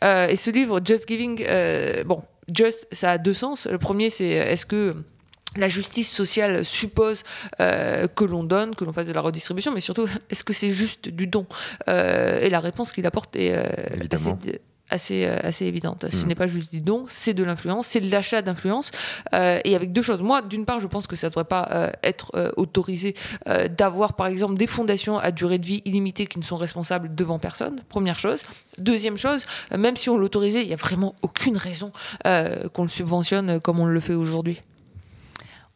et 0.02 0.36
ce 0.36 0.50
livre, 0.50 0.80
Just 0.84 1.08
Giving, 1.08 1.44
bon, 2.04 2.22
Just, 2.52 2.86
ça 2.92 3.12
a 3.12 3.18
deux 3.18 3.34
sens. 3.34 3.66
Le 3.66 3.78
premier, 3.78 4.10
c'est 4.10 4.28
est-ce 4.28 4.64
que 4.66 4.94
la 5.56 5.68
justice 5.68 6.10
sociale 6.10 6.64
suppose 6.64 7.22
euh, 7.60 8.06
que 8.06 8.24
l'on 8.24 8.44
donne, 8.44 8.74
que 8.74 8.84
l'on 8.84 8.92
fasse 8.92 9.06
de 9.06 9.12
la 9.12 9.20
redistribution, 9.20 9.72
mais 9.72 9.80
surtout, 9.80 10.06
est-ce 10.30 10.44
que 10.44 10.52
c'est 10.52 10.70
juste 10.70 11.08
du 11.08 11.26
don? 11.26 11.46
Euh, 11.88 12.40
Et 12.40 12.50
la 12.50 12.60
réponse 12.60 12.92
qu'il 12.92 13.06
apporte 13.06 13.36
est 13.36 13.56
euh, 13.56 13.64
assez, 14.10 14.32
assez, 14.90 15.26
euh, 15.26 15.36
assez 15.42 15.66
évidente. 15.66 16.06
Ce 16.10 16.24
mm. 16.24 16.28
n'est 16.28 16.34
pas 16.34 16.46
juste 16.46 16.72
du 16.72 16.80
don, 16.80 17.04
c'est 17.08 17.34
de 17.34 17.44
l'influence, 17.44 17.86
c'est 17.86 18.00
de 18.00 18.10
l'achat 18.10 18.42
d'influence. 18.42 18.90
Euh, 19.34 19.60
et 19.64 19.74
avec 19.74 19.92
deux 19.92 20.02
choses. 20.02 20.22
Moi, 20.22 20.42
d'une 20.42 20.64
part, 20.64 20.80
je 20.80 20.86
pense 20.86 21.06
que 21.06 21.16
ça 21.16 21.26
ne 21.26 21.30
devrait 21.30 21.44
pas 21.44 21.68
euh, 21.70 21.90
être 22.02 22.52
autorisé 22.56 23.14
d'avoir, 23.70 24.14
par 24.14 24.26
exemple, 24.26 24.56
des 24.56 24.66
fondations 24.66 25.18
à 25.18 25.30
durée 25.30 25.58
de 25.58 25.66
vie 25.66 25.82
illimitée 25.84 26.26
qui 26.26 26.38
ne 26.38 26.44
sont 26.44 26.56
responsables 26.56 27.14
devant 27.14 27.38
personne. 27.38 27.80
Première 27.88 28.18
chose. 28.18 28.42
Deuxième 28.78 29.16
chose, 29.16 29.44
même 29.76 29.96
si 29.96 30.08
on 30.10 30.16
l'autorisait, 30.16 30.62
il 30.62 30.68
n'y 30.68 30.72
a 30.72 30.76
vraiment 30.76 31.14
aucune 31.22 31.56
raison 31.56 31.92
qu'on 32.24 32.82
le 32.82 32.88
subventionne 32.88 33.60
comme 33.60 33.80
on 33.80 33.86
le 33.86 34.00
fait 34.00 34.14
aujourd'hui. 34.14 34.60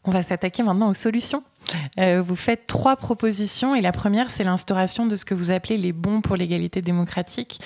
On 0.05 0.11
va 0.11 0.23
s'attaquer 0.23 0.63
maintenant 0.63 0.91
aux 0.91 0.95
solutions. 0.95 1.43
vous 1.99 2.37
faites 2.37 2.67
trois 2.67 2.97
propositions 2.97 3.75
et 3.75 3.81
la 3.81 3.93
première, 3.93 4.31
c'est 4.31 4.45
l'instauration 4.45 5.07
de 5.07 5.17
ce 5.17 5.25
que 5.25 5.35
vous 5.35 5.51
appelez 5.51 5.79
les 5.79 5.93
bons 5.93 6.21
pour 6.21 6.37
l'égalité 6.37 6.83
démocratique. 6.83 7.61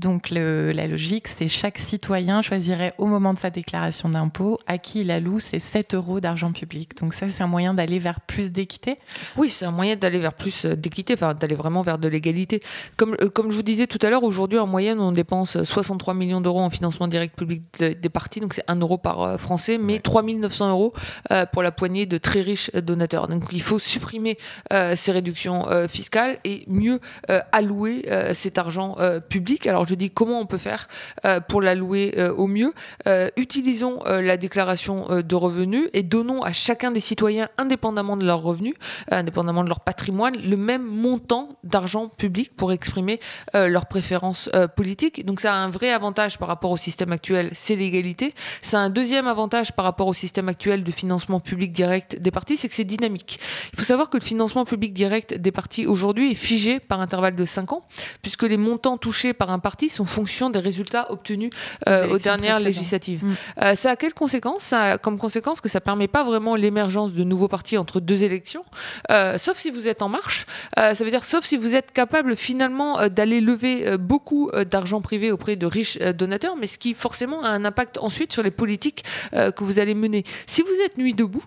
Donc 0.00 0.30
la 0.30 0.86
logique, 0.86 1.28
c'est 1.28 1.48
chaque 1.48 1.76
citoyen 1.76 2.40
choisirait 2.40 2.94
au 2.96 3.04
moment 3.04 3.34
de 3.34 3.38
sa 3.38 3.50
déclaration 3.50 4.08
d'impôt 4.08 4.58
à 4.66 4.78
qui 4.78 5.02
il 5.02 5.10
alloue 5.10 5.40
ses 5.40 5.58
7 5.58 5.94
euros 5.94 6.20
d'argent 6.20 6.52
public. 6.52 6.96
Donc 6.98 7.12
ça, 7.12 7.28
c'est 7.28 7.42
un 7.42 7.46
moyen 7.46 7.74
d'aller 7.74 7.98
vers 7.98 8.22
plus 8.22 8.50
d'équité 8.50 8.98
Oui, 9.36 9.50
c'est 9.50 9.66
un 9.66 9.70
moyen 9.70 9.96
d'aller 9.96 10.18
vers 10.18 10.32
plus 10.32 10.64
euh, 10.64 10.74
d'équité, 10.74 11.12
enfin 11.12 11.34
d'aller 11.34 11.54
vraiment 11.54 11.82
vers 11.82 11.98
de 11.98 12.08
l'égalité. 12.08 12.62
Comme, 12.96 13.14
euh, 13.20 13.28
comme 13.28 13.50
je 13.50 13.56
vous 13.56 13.62
disais 13.62 13.86
tout 13.86 13.98
à 14.00 14.08
l'heure, 14.08 14.24
aujourd'hui, 14.24 14.58
en 14.58 14.66
moyenne, 14.66 14.98
on 15.00 15.12
dépense 15.12 15.62
63 15.62 16.14
millions 16.14 16.40
d'euros 16.40 16.60
en 16.60 16.70
financement 16.70 17.06
direct 17.06 17.36
public 17.36 17.62
des 17.78 18.08
partis, 18.08 18.40
donc 18.40 18.54
c'est 18.54 18.64
1 18.68 18.76
euro 18.76 18.96
par 18.96 19.20
euh, 19.20 19.36
Français, 19.36 19.76
mais 19.76 19.98
3 19.98 20.22
900 20.22 20.70
euros 20.70 20.94
pour 21.52 21.62
la 21.62 21.72
poignée 21.72 22.06
de 22.06 22.16
très 22.16 22.40
riches 22.40 22.70
donateurs. 22.72 23.28
Donc 23.28 23.44
il 23.52 23.62
faut 23.62 23.78
supprimer 23.78 24.38
ces 24.70 25.12
réductions 25.12 25.66
fiscales 25.88 26.38
et 26.44 26.64
mieux 26.68 27.00
allouer 27.52 28.06
cet 28.32 28.58
argent 28.58 28.96
public. 29.28 29.66
Alors 29.66 29.86
je 29.90 29.96
dis 29.96 30.10
comment 30.10 30.38
on 30.38 30.46
peut 30.46 30.58
faire 30.58 30.86
euh, 31.24 31.40
pour 31.40 31.60
l'allouer 31.60 32.14
euh, 32.16 32.32
au 32.32 32.46
mieux. 32.46 32.72
Euh, 33.06 33.28
utilisons 33.36 34.00
la 34.04 34.36
déclaration 34.36 35.22
de 35.22 35.34
revenus 35.34 35.88
et 35.92 36.02
donnons 36.02 36.42
à 36.42 36.52
chacun 36.52 36.90
des 36.90 37.00
citoyens, 37.00 37.48
indépendamment 37.58 38.16
de 38.16 38.24
leurs 38.24 38.42
revenus, 38.42 38.74
indépendamment 39.10 39.64
de 39.64 39.68
leur 39.68 39.80
patrimoine, 39.80 40.36
le 40.36 40.56
même 40.56 40.84
montant 40.84 41.48
d'argent 41.64 42.08
public 42.08 42.54
pour 42.56 42.72
exprimer 42.72 43.20
leurs 43.54 43.86
préférences 43.86 44.48
politiques. 44.76 45.24
Donc 45.24 45.40
ça 45.40 45.54
a 45.54 45.56
un 45.56 45.70
vrai 45.70 45.90
avantage 45.90 46.38
par 46.38 46.48
rapport 46.48 46.70
au 46.70 46.76
système 46.76 47.12
actuel, 47.12 47.50
c'est 47.52 47.76
l'égalité. 47.76 48.34
Ça 48.62 48.78
a 48.78 48.82
un 48.82 48.90
deuxième 48.90 49.26
avantage 49.26 49.72
par 49.72 49.84
rapport 49.84 50.06
au 50.06 50.14
système 50.14 50.48
actuel 50.48 50.84
de 50.84 50.92
financement 50.92 51.40
public 51.40 51.72
direct 51.72 52.20
des 52.20 52.30
partis, 52.30 52.56
c'est 52.56 52.68
que 52.68 52.74
c'est 52.74 52.84
dynamique. 52.84 53.40
Il 53.72 53.78
faut 53.78 53.84
savoir 53.86 54.10
que 54.10 54.18
le 54.18 54.24
financement 54.24 54.64
public 54.64 54.92
direct 54.92 55.34
des 55.34 55.52
partis 55.52 55.86
aujourd'hui 55.86 56.32
est 56.32 56.34
figé 56.34 56.80
par 56.80 57.00
intervalle 57.00 57.36
de 57.36 57.44
5 57.44 57.72
ans, 57.72 57.86
puisque 58.22 58.44
les 58.44 58.56
montants 58.56 58.98
touchés 58.98 59.32
par 59.32 59.50
un 59.50 59.58
parti 59.58 59.69
sont 59.88 60.04
fonction 60.04 60.50
des 60.50 60.58
résultats 60.58 61.10
obtenus 61.10 61.50
euh, 61.88 62.08
aux 62.08 62.18
dernières 62.18 62.60
législatives. 62.60 63.24
Mm. 63.24 63.34
Euh, 63.62 63.74
ça 63.74 63.90
a 63.90 63.96
quelles 63.96 64.14
conséquences 64.14 64.64
ça 64.64 64.82
a 64.82 64.98
comme 64.98 65.18
conséquence 65.18 65.60
que 65.60 65.68
ça 65.68 65.80
permet 65.80 66.08
pas 66.08 66.24
vraiment 66.24 66.54
l'émergence 66.54 67.12
de 67.12 67.24
nouveaux 67.24 67.48
partis 67.48 67.78
entre 67.78 68.00
deux 68.00 68.24
élections, 68.24 68.64
euh, 69.10 69.38
sauf 69.38 69.56
si 69.56 69.70
vous 69.70 69.88
êtes 69.88 70.02
en 70.02 70.08
marche. 70.08 70.46
ça 70.76 70.92
veut 70.92 71.10
dire 71.10 71.24
sauf 71.24 71.44
si 71.44 71.56
vous 71.56 71.74
êtes 71.74 71.92
capable 71.92 72.36
finalement 72.36 73.08
d'aller 73.08 73.40
lever 73.40 73.96
beaucoup 73.98 74.50
d'argent 74.70 75.00
privé 75.00 75.32
auprès 75.32 75.56
de 75.56 75.66
riches 75.66 75.98
donateurs, 75.98 76.56
mais 76.56 76.66
ce 76.66 76.78
qui 76.78 76.94
forcément 76.94 77.42
a 77.42 77.48
un 77.48 77.64
impact 77.64 77.98
ensuite 77.98 78.32
sur 78.32 78.42
les 78.42 78.50
politiques 78.50 79.04
que 79.32 79.64
vous 79.64 79.78
allez 79.78 79.94
mener. 79.94 80.24
Si 80.46 80.62
vous 80.62 80.84
êtes 80.84 80.98
nuit 80.98 81.14
debout, 81.14 81.44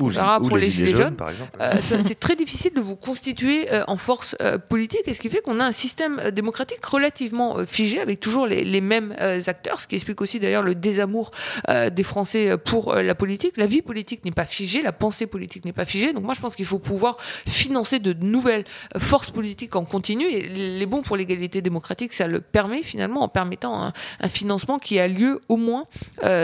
ou, 0.00 0.10
pour 0.48 0.56
les, 0.56 0.70
gilets, 0.70 0.96
jaunes, 0.96 1.14
par 1.14 1.30
exemple. 1.30 1.56
Euh, 1.60 1.76
c'est 1.80 2.18
très 2.18 2.34
difficile 2.34 2.72
de 2.74 2.80
vous 2.80 2.96
constituer 2.96 3.72
euh, 3.72 3.84
en 3.86 3.96
force 3.96 4.34
euh, 4.42 4.58
politique, 4.58 5.06
et 5.06 5.14
ce 5.14 5.20
qui 5.20 5.30
fait 5.30 5.40
qu'on 5.40 5.60
a 5.60 5.64
un 5.64 5.72
système 5.72 6.30
démocratique 6.32 6.84
relativement 6.84 7.64
figé, 7.64 8.00
avec 8.00 8.18
toujours 8.18 8.46
les, 8.46 8.64
les 8.64 8.80
mêmes 8.80 9.14
acteurs, 9.46 9.78
ce 9.78 9.86
qui 9.86 9.94
explique 9.94 10.20
aussi 10.20 10.40
d'ailleurs 10.40 10.62
le 10.62 10.74
désamour 10.74 11.30
des 11.68 12.02
Français 12.02 12.56
pour 12.58 12.94
la 12.94 13.14
politique. 13.14 13.56
La 13.56 13.66
vie 13.66 13.82
politique 13.82 14.24
n'est 14.24 14.32
pas 14.32 14.46
figée, 14.46 14.82
la 14.82 14.92
pensée 14.92 15.26
politique 15.26 15.64
n'est 15.64 15.72
pas 15.72 15.84
figée, 15.84 16.12
donc 16.12 16.24
moi 16.24 16.34
je 16.34 16.40
pense 16.40 16.56
qu'il 16.56 16.66
faut 16.66 16.78
pouvoir 16.78 17.16
financer 17.46 17.98
de 17.98 18.12
nouvelles 18.12 18.64
forces 18.98 19.30
politiques 19.30 19.76
en 19.76 19.84
continu, 19.84 20.24
et 20.24 20.48
les 20.48 20.86
bons 20.86 21.02
pour 21.02 21.16
l'égalité 21.16 21.62
démocratique, 21.62 22.12
ça 22.12 22.26
le 22.26 22.40
permet 22.40 22.82
finalement 22.82 23.22
en 23.22 23.28
permettant 23.28 23.82
un, 23.82 23.92
un 24.20 24.28
financement 24.28 24.78
qui 24.78 24.98
a 24.98 25.06
lieu 25.08 25.40
au 25.48 25.56
moins 25.56 25.86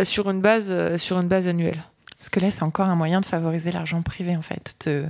sur, 0.04 0.30
une 0.30 0.40
base, 0.40 0.96
sur 0.96 1.18
une 1.18 1.28
base 1.28 1.48
annuelle. 1.48 1.82
Parce 2.20 2.28
que 2.28 2.38
là, 2.38 2.50
c'est 2.50 2.62
encore 2.62 2.88
un 2.88 2.96
moyen 2.96 3.20
de 3.20 3.26
favoriser 3.26 3.72
l'argent 3.72 4.02
privé, 4.02 4.37
en 4.37 4.42
fait. 4.42 4.76
De 4.87 5.06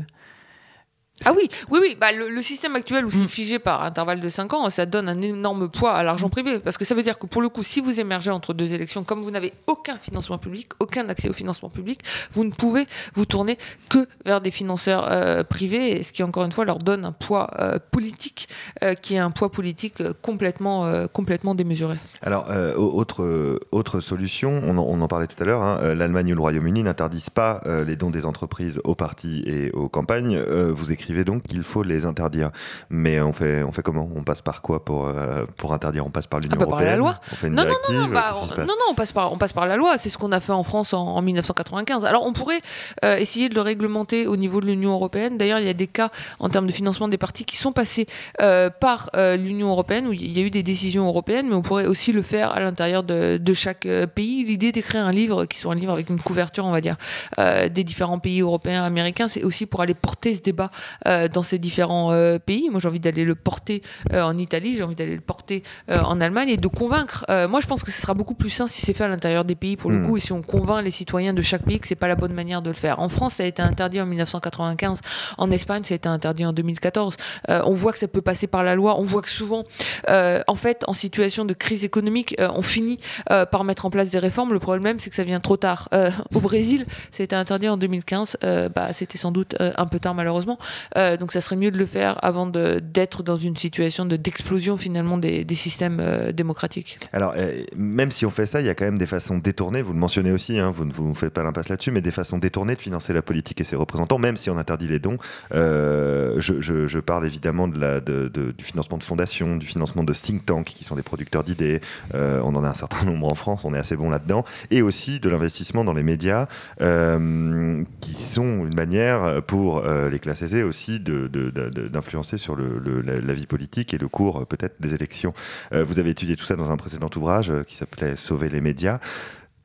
ah 1.27 1.33
oui, 1.37 1.49
oui, 1.71 1.79
oui. 1.83 1.97
Bah, 2.01 2.13
le, 2.13 2.41
système 2.41 2.75
actuel 2.77 3.05
où 3.05 3.11
c'est 3.11 3.25
mm. 3.25 3.29
figé 3.29 3.59
par 3.59 3.83
intervalle 3.83 4.21
de 4.21 4.29
5 4.29 4.55
ans, 4.55 4.71
ça 4.71 4.87
donne 4.87 5.09
un 5.09 5.21
énorme 5.21 5.69
poids 5.69 5.93
à 5.93 6.03
l'argent 6.03 6.29
mm. 6.29 6.31
privé. 6.31 6.59
Parce 6.61 6.79
que 6.79 6.85
ça 6.85 6.95
veut 6.95 7.03
dire 7.03 7.19
que 7.19 7.27
pour 7.27 7.43
le 7.43 7.51
coup, 7.51 7.63
si 7.63 7.81
vous 7.81 8.01
émergez 8.01 8.31
entre 8.31 8.55
deux 8.55 8.73
élections, 8.73 9.05
comme 9.05 9.23
vous 9.23 9.31
n'avez 9.31 9.53
aucun 9.67 9.99
financement 9.99 10.39
public, 10.39 10.69
aucun 10.81 11.09
accès 11.11 11.29
au 11.29 11.35
financement 11.35 11.69
public, 11.69 12.01
vous 12.33 12.45
ne 12.45 12.51
pouvez 12.51 12.87
vous 13.15 13.27
tourner 13.27 13.59
que 13.91 14.09
vers 14.25 14.41
des 14.41 14.51
financeurs 14.51 15.11
euh, 15.11 15.45
privés, 15.45 16.03
ce 16.03 16.13
qui 16.13 16.23
encore 16.23 16.45
une 16.45 16.53
fois 16.53 16.65
leur 16.65 16.79
donne 16.79 17.05
un 17.05 17.13
poids 17.13 17.51
euh, 17.59 17.79
politique 17.91 18.49
euh, 18.83 18.95
qui 18.95 19.17
est 19.17 19.19
un 19.19 19.31
poids 19.31 19.51
politique 19.51 20.03
complètement, 20.23 21.07
complètement 21.09 21.55
démesuré. 21.55 21.97
Alors, 22.23 22.49
autre, 22.77 23.59
autre 23.73 24.01
solution, 24.01 24.63
on 24.65 24.79
en, 24.79 25.09
parlait 25.09 25.27
tout 25.27 25.41
à 25.43 25.47
l'heure, 25.47 25.63
hein, 25.63 25.95
l'Allemagne 25.95 26.33
ou 26.33 26.37
le 26.37 26.41
Royaume-Uni 26.41 26.83
n'interdisent 26.83 27.31
pas 27.31 27.63
les 27.87 27.97
dons 27.97 28.11
des 28.11 28.27
entreprises 28.27 28.81
aux 28.85 28.95
partis 28.95 29.43
et 29.47 29.71
aux 29.73 29.89
campagnes. 29.89 30.41
vous 30.41 30.93
écrivez 30.93 31.10
donc 31.25 31.43
qu'il 31.43 31.63
faut 31.63 31.83
les 31.83 32.05
interdire. 32.05 32.51
Mais 32.89 33.21
on 33.21 33.33
fait, 33.33 33.63
on 33.63 33.73
fait 33.73 33.83
comment? 33.83 34.09
On 34.15 34.23
passe 34.23 34.43
par 34.43 34.63
quoi 34.63 34.85
pour, 34.85 35.07
euh, 35.07 35.45
pour 35.57 35.73
interdire? 35.73 36.07
On 36.07 36.11
passe 36.11 36.27
par 36.27 36.41
l'Union 36.41 36.57
européenne 36.61 36.79
ah, 36.79 36.81
bah, 36.81 36.85
Par 36.85 36.91
la 36.91 36.97
loi 36.97 37.21
On 37.33 37.37
fait 37.37 37.47
une 37.49 37.55
non, 37.55 37.63
directive 37.63 37.95
non, 37.95 38.01
non, 38.03 38.09
bah, 38.09 38.35
non, 38.59 38.65
non, 38.65 38.75
on 38.91 38.95
passe 38.95 39.13
par, 39.13 39.33
on 39.33 39.39
passe 39.39 39.53
par 39.53 39.67
la 39.67 39.77
loi. 39.77 39.99
C'est 39.99 40.09
ce 40.09 40.19
qu'on 40.19 40.33
a 40.33 40.41
fait 40.41 40.53
en 40.53 40.63
France 40.63 40.95
en, 40.95 41.21
1995. 41.21 42.05
Alors 42.05 42.25
on 42.25 42.33
pourrait 42.33 42.61
euh, 43.05 43.17
essayer 43.17 43.49
de 43.49 43.55
le 43.55 43.61
réglementer 43.61 44.27
au 44.27 44.37
niveau 44.37 44.61
de 44.61 44.67
l'Union 44.67 44.93
européenne. 44.93 45.37
D'ailleurs, 45.37 45.59
il 45.59 45.67
y 45.67 45.71
a 45.71 45.75
des 45.75 45.87
cas 45.87 46.11
en 46.39 46.49
termes 46.49 46.67
de 46.67 46.73
financement 46.73 47.09
des 47.09 47.19
partis 47.19 47.45
qui 47.45 47.57
sont 47.57 47.73
passés 47.73 48.07
euh, 48.41 48.71
par 48.71 49.11
l'Union 49.15 49.71
européenne 49.71 50.07
où 50.07 50.13
il 50.13 50.37
y 50.37 50.41
a 50.41 50.45
eu 50.45 50.51
des 50.51 50.63
décisions 50.63 51.07
européennes, 51.07 51.49
mais 51.49 51.55
on 51.55 51.63
pourrait 51.63 51.87
aussi 51.87 52.13
le 52.13 52.23
faire 52.23 52.53
à 52.53 52.61
l'intérieur 52.61 53.03
de, 53.03 53.39
de, 53.39 53.53
chaque 53.53 53.87
pays. 54.15 54.45
L'idée 54.45 54.73
d'écrire 54.73 55.05
un 55.05 55.11
livre 55.11 55.45
qui 55.45 55.59
soit 55.59 55.73
un 55.73 55.77
livre 55.77 55.93
avec 55.93 56.09
une 56.09 56.21
couverture, 56.21 56.65
on 56.65 56.71
va 56.71 56.81
dire, 56.81 56.97
des 57.39 57.85
différents 57.85 58.19
pays 58.19 58.41
européens, 58.41 58.85
américains, 58.85 59.29
c'est 59.29 59.43
aussi 59.43 59.67
pour 59.67 59.81
aller 59.81 59.95
porter 59.95 60.35
ce 60.35 60.43
débat 60.43 60.71
dans 61.07 61.43
ces 61.43 61.59
différents 61.59 62.13
euh, 62.13 62.39
pays. 62.39 62.69
Moi, 62.71 62.81
j'ai 62.81 62.89
envie 62.89 63.01
d'aller 63.01 63.25
le 63.25 63.35
porter 63.35 63.83
euh, 64.13 64.23
en 64.23 64.37
Italie, 64.37 64.77
j'ai 64.77 64.83
envie 64.83 64.95
d'aller 64.95 65.15
le 65.15 65.21
porter 65.21 65.63
en 65.89 66.21
Allemagne 66.21 66.49
et 66.49 66.57
de 66.57 66.69
convaincre. 66.69 67.25
moi, 67.49 67.61
je 67.61 67.67
pense 67.67 67.83
que 67.83 67.91
ce 67.91 68.01
sera 68.01 68.15
beaucoup 68.15 68.35
plus 68.35 68.51
sain 68.51 68.67
si 68.67 68.81
c'est 68.83 68.95
fait 68.95 69.05
à 69.05 69.09
l'intérieur 69.09 69.45
des 69.45 69.55
pays 69.55 69.77
pour 69.77 69.91
le 69.91 69.99
hmm. 69.99 70.07
coup 70.07 70.17
et 70.17 70.21
si 70.21 70.33
on 70.33 70.43
convainc 70.43 70.85
les 70.85 70.91
citoyens 70.91 71.33
de 71.33 71.43
chaque 71.43 71.65
pays 71.65 71.81
que 71.81 71.89
c'est 71.89 71.95
pas 71.95 72.09
la 72.09 72.17
bonne 72.17 72.33
manière 72.33 72.63
de 72.63 72.71
le 72.71 72.77
faire. 72.77 73.01
En 73.01 73.09
France, 73.09 73.35
ça 73.35 73.43
a 73.43 73.47
été 73.47 73.63
interdit 73.63 74.01
en 74.01 74.07
1995. 74.07 75.01
En 75.39 75.51
Espagne, 75.51 75.83
ça 75.85 75.95
a 75.95 75.97
été 75.97 76.09
interdit 76.09 76.45
en 76.45 76.53
2014. 76.53 77.17
on 77.49 77.73
voit 77.73 77.93
que 77.93 77.99
ça 77.99 78.09
peut 78.09 78.23
passer 78.23 78.47
par 78.47 78.63
la 78.63 78.75
loi. 78.75 78.99
On 78.99 79.03
voit 79.03 79.23
que 79.23 79.29
souvent, 79.29 79.65
en 80.09 80.55
fait, 80.55 80.85
en 80.87 80.93
situation 80.93 81.45
de 81.45 81.55
crise 81.55 81.85
économique, 81.85 82.37
on 82.39 82.63
finit 82.63 82.99
par 83.27 83.65
mettre 83.65 83.87
en 83.87 83.91
place 83.91 84.11
des 84.11 84.19
réformes. 84.19 84.53
Le 84.53 84.61
problème, 84.61 84.99
c'est 85.01 85.11
que 85.11 85.17
ça 85.17 85.25
vient 85.25 85.41
trop 85.41 85.57
tard. 85.57 85.89
au 86.35 86.41
Brésil, 86.41 86.87
ça 87.11 87.23
a 87.23 87.25
été 87.25 87.37
interdit 87.37 87.69
en 87.69 87.77
2015. 87.77 88.39
bah, 88.75 88.93
c'était 88.93 89.19
sans 89.19 89.33
doute 89.33 89.57
un 89.59 89.87
peu 89.87 89.99
tard 89.99 90.15
malheureusement. 90.15 90.59
Donc 90.95 91.33
ça 91.33 91.41
serait 91.41 91.57
mieux 91.57 91.71
de 91.71 91.79
le 91.79 91.87
faire 91.87 92.19
avant 92.25 92.47
d'être 92.47 93.23
dans 93.23 93.37
une 93.37 93.57
situation 93.57 94.05
d'explosion 94.05 94.77
finalement 94.77 95.19
des, 95.19 95.45
des 95.45 95.55
systèmes 95.55 96.33
démocratiques. 96.33 96.99
Alors, 97.13 97.35
même 97.77 98.11
si 98.11 98.27
on 98.27 98.31
fait 98.31 98.47
ça, 98.47 98.61
il 98.61 98.67
y 98.67 98.71
a 98.71 98.75
quand 98.75 98.85
même 98.85 98.99
des 98.99 99.07
façons 99.07 99.39
détournées, 99.39 99.83
vous 99.83 99.93
le 99.93 99.99
mentionnez 99.99 100.33
aussi, 100.33 100.59
hein, 100.59 100.71
vous 100.75 100.85
ne 100.85 100.93
vous 100.93 101.15
faites 101.15 101.33
pas 101.33 101.43
l'impasse 101.43 101.69
là-dessus, 101.69 101.91
mais 101.91 102.01
des 102.01 102.11
façons 102.11 102.39
détournées 102.39 102.75
de 102.75 102.81
financer 102.81 103.13
la 103.13 103.23
politique 103.23 103.61
et 103.61 103.65
ses 103.65 103.77
représentants, 103.77 104.19
même 104.19 104.37
si 104.37 104.51
on 104.51 104.59
interdit 104.59 104.89
les 104.89 104.99
dons. 104.99 105.19
Je, 105.53 106.39
je, 106.39 106.87
je, 106.87 106.99
parle 106.99 107.27
évidemment 107.27 107.69
de 107.69 107.79
la, 107.79 108.01
de, 108.01 108.29
du 108.29 108.65
financement 108.65 108.99
de 108.99 109.05
fondations, 109.05 109.57
du 109.57 109.67
financement 109.67 110.05
de 110.05 110.13
think 110.13 110.45
tanks 110.45 110.67
qui 110.67 110.85
sont 110.85 110.97
des 110.97 111.03
producteurs 111.03 111.45
d'idées. 111.45 111.81
on 112.15 112.55
en 112.55 112.65
a 112.65 112.69
un 112.69 112.75
certain 112.75 113.05
nombre 113.07 113.31
en 113.31 113.35
France, 113.35 113.65
on 113.65 113.75
est 113.75 113.79
assez 113.79 113.97
bon 113.97 114.11
là-dedans. 114.11 114.45
Et 114.71 114.83
aussi 114.83 115.21
de 115.21 115.29
l'investissement 115.29 115.85
dans 115.85 115.93
les 115.93 116.03
médias, 116.03 116.47
euh, 116.81 117.83
qui 118.01 118.15
sont 118.15 118.65
une 118.65 118.75
manière 118.75 119.43
pour 119.47 119.79
euh, 119.79 120.09
les 120.09 120.19
classes 120.19 120.43
aisées 120.43 120.63
aussi 120.71 121.01
d'influencer 121.01 122.39
sur 122.39 122.57
le, 122.57 123.03
la, 123.03 123.35
vie 123.35 123.47
politique 123.47 123.93
et 123.93 123.99
le 123.99 124.09
cours 124.09 124.47
peut-être 124.47 124.81
des 124.81 124.95
élections. 124.95 125.35
Euh, 125.73 125.85
vous 125.85 125.99
avez 125.99 126.11
étudié 126.11 126.37
tout 126.37 126.45
ça 126.45 126.57
dans 126.57 126.71
un 126.71 126.77
précédent 126.77 127.11
ouvrage 127.17 127.53
qui 127.67 127.77
s'appelait 127.77 128.17
Sauver 128.17 128.49
les 128.49 128.61
médias. 128.61 128.99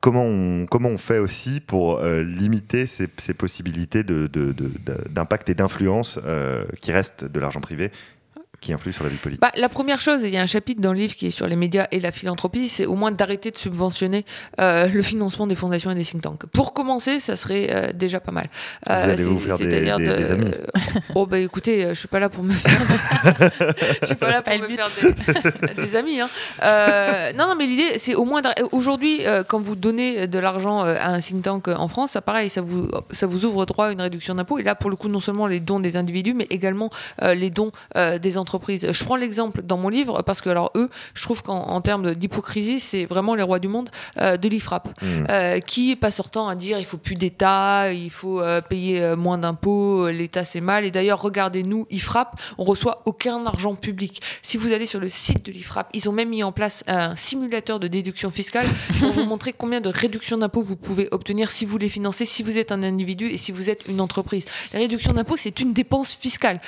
Comment 0.00 0.24
on, 0.24 0.98
fait 0.98 1.18
aussi 1.18 1.58
pour 1.58 2.00
limiter 2.00 2.86
ces 2.86 3.34
possibilités 3.34 4.04
d'impact 4.04 5.48
et 5.48 5.54
d'influence 5.54 6.20
qui 6.80 6.92
restent 6.92 7.24
de 7.24 7.40
l'argent 7.40 7.60
privé 7.60 7.90
qui 8.66 8.72
influe 8.72 8.92
sur 8.92 9.04
la 9.04 9.10
vie 9.10 9.16
politique 9.16 9.40
bah, 9.40 9.52
La 9.54 9.68
première 9.68 10.00
chose, 10.00 10.22
il 10.24 10.30
y 10.30 10.36
a 10.36 10.42
un 10.42 10.46
chapitre 10.46 10.80
dans 10.80 10.92
le 10.92 10.98
livre 10.98 11.14
qui 11.14 11.26
est 11.26 11.30
sur 11.30 11.46
les 11.46 11.54
médias 11.54 11.86
et 11.92 12.00
la 12.00 12.10
philanthropie, 12.10 12.68
c'est 12.68 12.84
au 12.84 12.96
moins 12.96 13.12
d'arrêter 13.12 13.52
de 13.52 13.56
subventionner 13.56 14.24
euh, 14.60 14.88
le 14.88 15.02
financement 15.02 15.46
des 15.46 15.54
fondations 15.54 15.92
et 15.92 15.94
des 15.94 16.04
think 16.04 16.22
tanks. 16.22 16.46
Pour 16.46 16.72
commencer, 16.72 17.20
ça 17.20 17.36
serait 17.36 17.68
euh, 17.70 17.92
déjà 17.92 18.18
pas 18.18 18.32
mal. 18.32 18.48
vous 18.84 18.92
allez 18.92 19.22
vous 19.22 19.38
faire 19.38 19.56
des, 19.56 19.66
des, 19.68 20.30
amis 20.32 20.50
Oh 21.14 21.26
bah 21.26 21.38
écoutez, 21.38 21.90
je 21.90 21.94
suis 21.94 22.08
pas 22.08 22.18
là 22.18 22.28
pour 22.28 22.42
me 22.42 22.52
faire, 22.52 22.80
je 24.02 24.06
suis 24.06 24.16
pas 24.16 24.30
là 24.32 24.42
pour 24.42 24.58
me 24.58 24.66
faire 24.66 24.88
des, 25.76 25.96
amis. 25.96 26.20
Hein. 26.20 26.28
non, 27.38 27.46
non, 27.46 27.54
mais 27.56 27.66
l'idée, 27.66 27.98
c'est 27.98 28.16
au 28.16 28.24
moins 28.24 28.42
aujourd'hui, 28.72 29.20
quand 29.48 29.60
vous 29.60 29.76
donnez 29.76 30.26
de 30.26 30.38
l'argent 30.40 30.80
à 30.80 31.10
un 31.10 31.20
think 31.20 31.42
tank 31.42 31.68
en 31.68 31.86
France, 31.86 32.12
ça 32.12 32.20
pareil, 32.20 32.50
ça 32.50 32.62
vous 32.62 32.88
ça 33.10 33.28
vous 33.28 33.44
ouvre 33.44 33.64
droit 33.64 33.86
à 33.86 33.92
une 33.92 34.00
réduction 34.00 34.34
d'impôts. 34.34 34.58
Et 34.58 34.64
là, 34.64 34.74
pour 34.74 34.90
le 34.90 34.96
coup, 34.96 35.08
non 35.08 35.20
seulement 35.20 35.46
les 35.46 35.60
dons 35.60 35.78
des 35.78 35.96
individus, 35.96 36.34
mais 36.34 36.48
également 36.50 36.90
les 37.22 37.50
dons 37.50 37.70
des 37.94 38.38
entreprises 38.38 38.55
je 38.68 39.04
prends 39.04 39.16
l'exemple 39.16 39.62
dans 39.62 39.76
mon 39.76 39.88
livre 39.88 40.22
parce 40.22 40.40
que 40.40 40.48
alors 40.48 40.70
eux, 40.74 40.88
je 41.14 41.22
trouve 41.22 41.42
qu'en 41.42 41.80
termes 41.80 42.14
d'hypocrisie, 42.14 42.80
c'est 42.80 43.04
vraiment 43.04 43.34
les 43.34 43.42
rois 43.42 43.58
du 43.58 43.68
monde 43.68 43.90
euh, 44.18 44.36
de 44.36 44.48
l'IFRAP, 44.48 44.88
mmh. 44.88 45.06
euh, 45.28 45.60
qui 45.60 45.92
est 45.92 45.96
pas 45.96 46.10
sortant 46.10 46.48
à 46.48 46.54
dire 46.54 46.78
il 46.78 46.84
faut 46.84 46.96
plus 46.96 47.14
d'État, 47.14 47.92
il 47.92 48.10
faut 48.10 48.40
euh, 48.40 48.60
payer 48.60 49.14
moins 49.16 49.38
d'impôts, 49.38 50.08
l'État 50.08 50.44
c'est 50.44 50.60
mal. 50.60 50.84
Et 50.84 50.90
d'ailleurs, 50.90 51.20
regardez-nous, 51.20 51.86
IFRAP, 51.90 52.40
on 52.58 52.64
reçoit 52.64 53.02
aucun 53.06 53.44
argent 53.46 53.74
public. 53.74 54.22
Si 54.42 54.56
vous 54.56 54.72
allez 54.72 54.86
sur 54.86 55.00
le 55.00 55.08
site 55.08 55.44
de 55.46 55.52
l'IFRAP, 55.52 55.88
ils 55.92 56.08
ont 56.08 56.12
même 56.12 56.28
mis 56.28 56.42
en 56.42 56.52
place 56.52 56.84
un 56.86 57.16
simulateur 57.16 57.80
de 57.80 57.88
déduction 57.88 58.30
fiscale 58.30 58.66
pour 59.00 59.10
vous 59.12 59.24
montrer 59.24 59.52
combien 59.52 59.80
de 59.80 59.88
réductions 59.88 60.38
d'impôts 60.38 60.62
vous 60.62 60.76
pouvez 60.76 61.08
obtenir 61.10 61.50
si 61.50 61.64
vous 61.64 61.78
les 61.78 61.88
financez, 61.88 62.24
si 62.24 62.42
vous 62.42 62.58
êtes 62.58 62.72
un 62.72 62.82
individu 62.82 63.26
et 63.26 63.36
si 63.36 63.52
vous 63.52 63.70
êtes 63.70 63.86
une 63.88 64.00
entreprise. 64.00 64.44
La 64.72 64.80
réduction 64.80 65.12
d'impôts, 65.12 65.36
c'est 65.36 65.60
une 65.60 65.72
dépense 65.72 66.14
fiscale. 66.14 66.60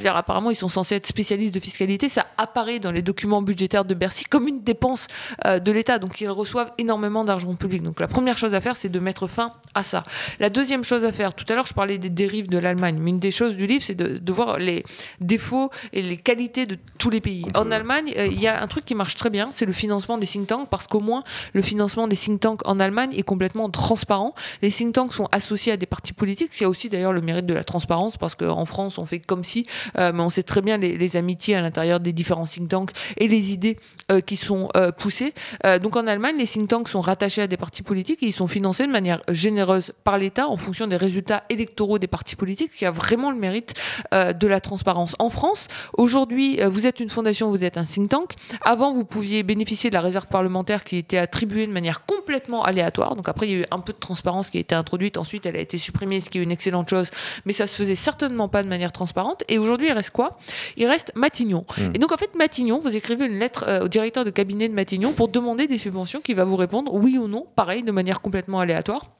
dire, 0.00 0.16
apparemment, 0.16 0.50
ils 0.50 0.56
sont 0.56 0.68
censés 0.68 0.94
être 0.96 1.06
spécialisés 1.06 1.33
de 1.36 1.60
fiscalité, 1.60 2.08
ça 2.08 2.26
apparaît 2.36 2.78
dans 2.78 2.90
les 2.90 3.02
documents 3.02 3.42
budgétaires 3.42 3.84
de 3.84 3.94
Bercy 3.94 4.24
comme 4.24 4.48
une 4.48 4.62
dépense 4.62 5.08
euh, 5.44 5.58
de 5.58 5.72
l'État. 5.72 5.98
Donc 5.98 6.20
ils 6.20 6.28
reçoivent 6.28 6.72
énormément 6.78 7.24
d'argent 7.24 7.54
public. 7.54 7.82
Donc 7.82 8.00
la 8.00 8.08
première 8.08 8.38
chose 8.38 8.54
à 8.54 8.60
faire, 8.60 8.76
c'est 8.76 8.88
de 8.88 9.00
mettre 9.00 9.26
fin 9.26 9.52
à 9.74 9.82
ça. 9.82 10.04
La 10.40 10.50
deuxième 10.50 10.84
chose 10.84 11.04
à 11.04 11.12
faire, 11.12 11.34
tout 11.34 11.44
à 11.48 11.54
l'heure 11.54 11.66
je 11.66 11.74
parlais 11.74 11.98
des 11.98 12.10
dérives 12.10 12.48
de 12.48 12.58
l'Allemagne, 12.58 12.98
mais 13.00 13.10
une 13.10 13.18
des 13.18 13.30
choses 13.30 13.56
du 13.56 13.66
livre, 13.66 13.82
c'est 13.84 13.94
de, 13.94 14.32
voir 14.32 14.58
les 14.58 14.84
défauts 15.20 15.70
et 15.92 16.02
les 16.02 16.16
qualités 16.16 16.66
de 16.66 16.76
tous 16.98 17.10
les 17.10 17.20
pays. 17.20 17.46
En 17.54 17.70
Allemagne, 17.70 18.12
euh, 18.16 18.26
il 18.26 18.40
y 18.40 18.48
a 18.48 18.60
un 18.60 18.66
truc 18.66 18.84
qui 18.84 18.94
marche 18.94 19.14
très 19.14 19.30
bien, 19.30 19.48
c'est 19.52 19.66
le 19.66 19.72
financement 19.72 20.18
des 20.18 20.26
think 20.26 20.48
tanks, 20.48 20.68
parce 20.68 20.86
qu'au 20.86 21.00
moins 21.00 21.22
le 21.52 21.62
financement 21.62 22.08
des 22.08 22.16
think 22.16 22.40
tanks 22.40 22.60
en 22.64 22.80
Allemagne 22.80 23.10
est 23.14 23.22
complètement 23.22 23.70
transparent. 23.70 24.34
Les 24.62 24.70
think 24.70 24.94
tanks 24.94 25.14
sont 25.14 25.28
associés 25.30 25.72
à 25.72 25.76
des 25.76 25.86
partis 25.86 26.12
politiques, 26.12 26.50
il 26.58 26.62
y 26.62 26.66
a 26.66 26.68
aussi 26.68 26.88
d'ailleurs 26.88 27.12
le 27.12 27.20
mérite 27.20 27.46
de 27.46 27.54
la 27.54 27.64
transparence, 27.64 28.16
parce 28.16 28.34
qu'en 28.34 28.64
France 28.64 28.98
on 28.98 29.06
fait 29.06 29.20
comme 29.20 29.44
si, 29.44 29.66
euh, 29.98 30.12
mais 30.12 30.22
on 30.22 30.30
sait 30.30 30.42
très 30.42 30.62
bien 30.62 30.76
les, 30.76 30.96
les 30.96 31.13
amitiés 31.16 31.54
à 31.56 31.60
l'intérieur 31.60 32.00
des 32.00 32.12
différents 32.12 32.46
think 32.46 32.68
tanks 32.68 32.90
et 33.16 33.28
les 33.28 33.52
idées 33.52 33.78
euh, 34.10 34.20
qui 34.20 34.36
sont 34.36 34.68
euh, 34.76 34.92
poussées. 34.92 35.32
Euh, 35.64 35.78
donc 35.78 35.96
en 35.96 36.06
Allemagne, 36.06 36.36
les 36.36 36.46
think 36.46 36.68
tanks 36.68 36.88
sont 36.88 37.00
rattachés 37.00 37.42
à 37.42 37.46
des 37.46 37.56
partis 37.56 37.82
politiques 37.82 38.22
et 38.22 38.26
ils 38.26 38.32
sont 38.32 38.46
financés 38.46 38.86
de 38.86 38.92
manière 38.92 39.22
généreuse 39.28 39.92
par 40.04 40.18
l'État 40.18 40.48
en 40.48 40.56
fonction 40.56 40.86
des 40.86 40.96
résultats 40.96 41.44
électoraux 41.48 41.98
des 41.98 42.06
partis 42.06 42.36
politiques, 42.36 42.72
qui 42.72 42.86
a 42.86 42.90
vraiment 42.90 43.30
le 43.30 43.36
mérite 43.36 43.74
de 44.12 44.46
la 44.46 44.60
transparence. 44.60 45.14
En 45.18 45.30
France, 45.30 45.68
aujourd'hui, 45.96 46.60
vous 46.66 46.86
êtes 46.86 47.00
une 47.00 47.08
fondation, 47.08 47.48
vous 47.48 47.64
êtes 47.64 47.78
un 47.78 47.84
think 47.84 48.10
tank. 48.10 48.32
Avant, 48.62 48.92
vous 48.92 49.04
pouviez 49.04 49.42
bénéficier 49.42 49.90
de 49.90 49.94
la 49.94 50.00
réserve 50.00 50.26
parlementaire 50.26 50.84
qui 50.84 50.96
était 50.96 51.18
attribuée 51.18 51.66
de 51.66 51.72
manière 51.72 52.04
complètement 52.06 52.62
aléatoire. 52.62 53.16
Donc 53.16 53.28
après, 53.28 53.48
il 53.48 53.52
y 53.52 53.54
a 53.56 53.58
eu 53.60 53.66
un 53.70 53.80
peu 53.80 53.92
de 53.92 53.98
transparence 53.98 54.50
qui 54.50 54.58
a 54.58 54.60
été 54.60 54.74
introduite. 54.74 55.16
Ensuite, 55.16 55.46
elle 55.46 55.56
a 55.56 55.60
été 55.60 55.78
supprimée, 55.78 56.20
ce 56.20 56.30
qui 56.30 56.38
est 56.38 56.42
une 56.42 56.52
excellente 56.52 56.88
chose. 56.88 57.10
Mais 57.44 57.52
ça 57.52 57.66
se 57.66 57.76
faisait 57.76 57.94
certainement 57.94 58.48
pas 58.48 58.62
de 58.62 58.68
manière 58.68 58.92
transparente. 58.92 59.44
Et 59.48 59.58
aujourd'hui, 59.58 59.88
il 59.88 59.92
reste 59.92 60.10
quoi? 60.10 60.38
Il 60.76 60.86
reste 60.86 61.03
Matignon. 61.14 61.64
Hmm. 61.76 61.92
Et 61.94 61.98
donc, 61.98 62.12
en 62.12 62.16
fait, 62.16 62.34
Matignon, 62.34 62.78
vous 62.78 62.96
écrivez 62.96 63.26
une 63.26 63.38
lettre 63.38 63.64
euh, 63.68 63.84
au 63.84 63.88
directeur 63.88 64.24
de 64.24 64.30
cabinet 64.30 64.68
de 64.68 64.74
Matignon 64.74 65.12
pour 65.12 65.28
demander 65.28 65.66
des 65.66 65.78
subventions 65.78 66.20
qui 66.20 66.34
va 66.34 66.44
vous 66.44 66.56
répondre 66.56 66.94
oui 66.94 67.18
ou 67.18 67.28
non, 67.28 67.46
pareil, 67.56 67.82
de 67.82 67.92
manière 67.92 68.20
complètement 68.20 68.60
aléatoire. 68.60 69.13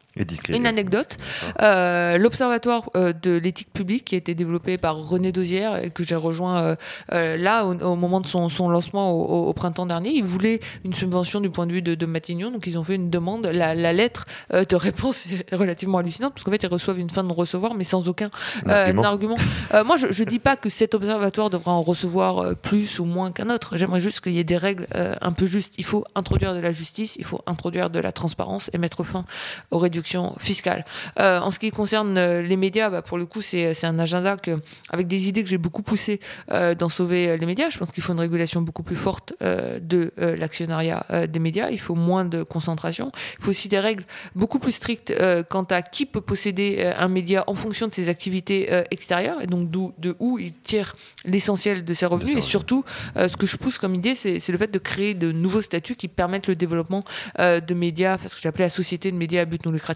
Une 0.49 0.67
anecdote, 0.67 1.17
euh, 1.61 2.19
l'Observatoire 2.19 2.89
euh, 2.95 3.13
de 3.13 3.33
l'éthique 3.33 3.73
publique 3.73 4.05
qui 4.05 4.15
a 4.15 4.19
été 4.19 4.37
développé 4.37 4.79
par 4.79 4.97
René 4.97 5.33
Dosière 5.33 5.83
et 5.83 5.91
que 5.91 6.05
j'ai 6.05 6.15
rejoint 6.15 6.77
euh, 7.13 7.37
là 7.37 7.67
au, 7.67 7.97
moment 7.97 8.21
de 8.21 8.27
son, 8.27 8.69
lancement 8.69 9.11
au, 9.11 9.53
printemps 9.53 9.87
dernier, 9.87 10.11
il 10.11 10.23
voulait 10.23 10.61
une 10.85 10.95
subvention 10.95 11.41
du 11.41 11.51
point 11.51 11.67
de 11.67 11.73
vue 11.73 11.83
de, 11.83 12.07
Matignon, 12.07 12.53
donc 12.53 12.67
ils 12.67 12.79
ont 12.79 12.85
fait 12.85 12.95
une 12.95 13.11
demande. 13.11 13.47
La, 13.47 13.75
lettre 13.93 14.27
de 14.53 14.77
réponse 14.77 15.27
est 15.27 15.55
relativement 15.55 15.99
hallucinante 15.99 16.35
parce 16.35 16.45
qu'en 16.45 16.51
fait 16.51 16.63
ils 16.63 16.69
reçoivent 16.69 16.99
une 16.99 17.11
fin 17.11 17.25
de 17.25 17.33
recevoir 17.33 17.75
mais 17.75 17.85
sans 17.85 18.09
aucun 18.09 18.31
argument. 18.67 19.37
moi 19.85 19.97
je, 19.97 20.07
ne 20.07 20.29
dis 20.29 20.39
pas 20.39 20.57
que 20.57 20.69
cet 20.69 20.95
observatoire 20.95 21.51
devra 21.51 21.73
en 21.73 21.83
recevoir 21.83 22.55
plus 22.57 23.01
ou 23.01 23.05
moins 23.05 23.33
qu'un 23.33 23.51
autre. 23.51 23.77
J'aimerais 23.77 24.01
juste 24.01 24.21
qu'il 24.21 24.33
y 24.33 24.39
ait 24.39 24.45
des 24.45 24.57
règles 24.57 24.87
un 24.93 25.33
peu 25.33 25.47
justes. 25.47 25.75
Il 25.77 25.85
faut 25.85 26.05
introduire 26.15 26.55
de 26.55 26.61
la 26.61 26.71
justice, 26.71 27.17
il 27.17 27.25
faut 27.25 27.41
introduire 27.47 27.91
de 27.91 27.99
la 27.99 28.13
transparence 28.13 28.71
et 28.73 28.79
mettre 28.79 29.03
fin 29.03 29.25
aux 29.71 29.79
réductions 29.79 30.04
fiscale. 30.39 30.85
Euh, 31.19 31.41
en 31.41 31.51
ce 31.51 31.59
qui 31.59 31.71
concerne 31.71 32.17
euh, 32.19 32.43
les 32.43 32.57
médias, 32.57 32.91
bah, 32.91 33.03
pour 33.03 33.19
le 33.19 33.27
coup, 33.27 33.41
c'est 33.41 33.85
un 33.85 33.99
agenda 33.99 34.37
que, 34.37 34.61
avec 34.91 35.07
des 35.07 35.29
idées 35.29 35.43
que 35.43 35.49
j'ai 35.49 35.59
beaucoup 35.59 35.83
poussées 35.83 36.21
euh, 36.51 36.75
dans 36.75 36.89
sauver 36.89 37.37
les 37.37 37.47
médias. 37.47 37.71
Je 37.71 37.79
pense 37.79 37.93
qu'il 37.93 38.03
faut 38.03 38.13
une 38.13 38.21
régulation 38.21 38.63
beaucoup 38.63 38.83
plus 38.83 38.97
forte 38.97 39.35
de 39.41 40.13
l'actionnariat 40.17 41.07
des 41.29 41.39
médias. 41.39 41.71
Il 41.71 41.81
faut 41.81 41.95
moins 41.95 42.25
de 42.25 42.43
concentration. 42.43 43.11
Il 43.39 43.45
faut 43.45 43.51
aussi 43.51 43.69
des 43.69 43.79
règles 43.79 44.05
beaucoup 44.35 44.59
plus 44.59 44.73
strictes 44.73 45.15
quant 45.49 45.65
à 45.65 45.83
qui 45.83 46.07
peut 46.07 46.21
posséder 46.21 46.93
un 46.97 47.09
média 47.09 47.45
en 47.47 47.55
fonction 47.55 47.89
de 47.89 47.95
ses 47.95 48.09
activités 48.09 48.71
extérieures 48.91 49.41
et 49.43 49.47
donc 49.47 49.71
de 49.71 50.17
où 50.19 50.39
il 50.39 50.53
tire 50.53 50.95
l'essentiel 51.25 51.85
de 51.85 51.95
ses 51.95 52.07
revenus. 52.07 52.37
et 52.37 52.41
surtout, 52.41 52.85
ce 53.17 53.37
que 53.37 53.47
je 53.47 53.57
pousse 53.57 53.79
comme 53.79 53.95
idée, 53.95 54.15
c'est 54.15 54.49
le 54.49 54.59
fait 54.59 54.71
de 54.71 54.79
créer 54.79 55.15
de 55.15 55.33
nouveaux 55.33 55.63
statuts 55.63 55.97
qui 55.97 56.09
permettent 56.09 56.49
le 56.49 56.57
développement 56.57 57.05
de 57.39 57.75
médias, 57.75 58.19
ce 58.19 58.41
que 58.41 58.49
appelé 58.49 58.65
la 58.65 58.69
société 58.69 59.11
de 59.11 59.17
médias 59.17 59.43
à 59.43 59.45
but 59.45 59.65
non 59.67 59.73
lucratif 59.73 59.94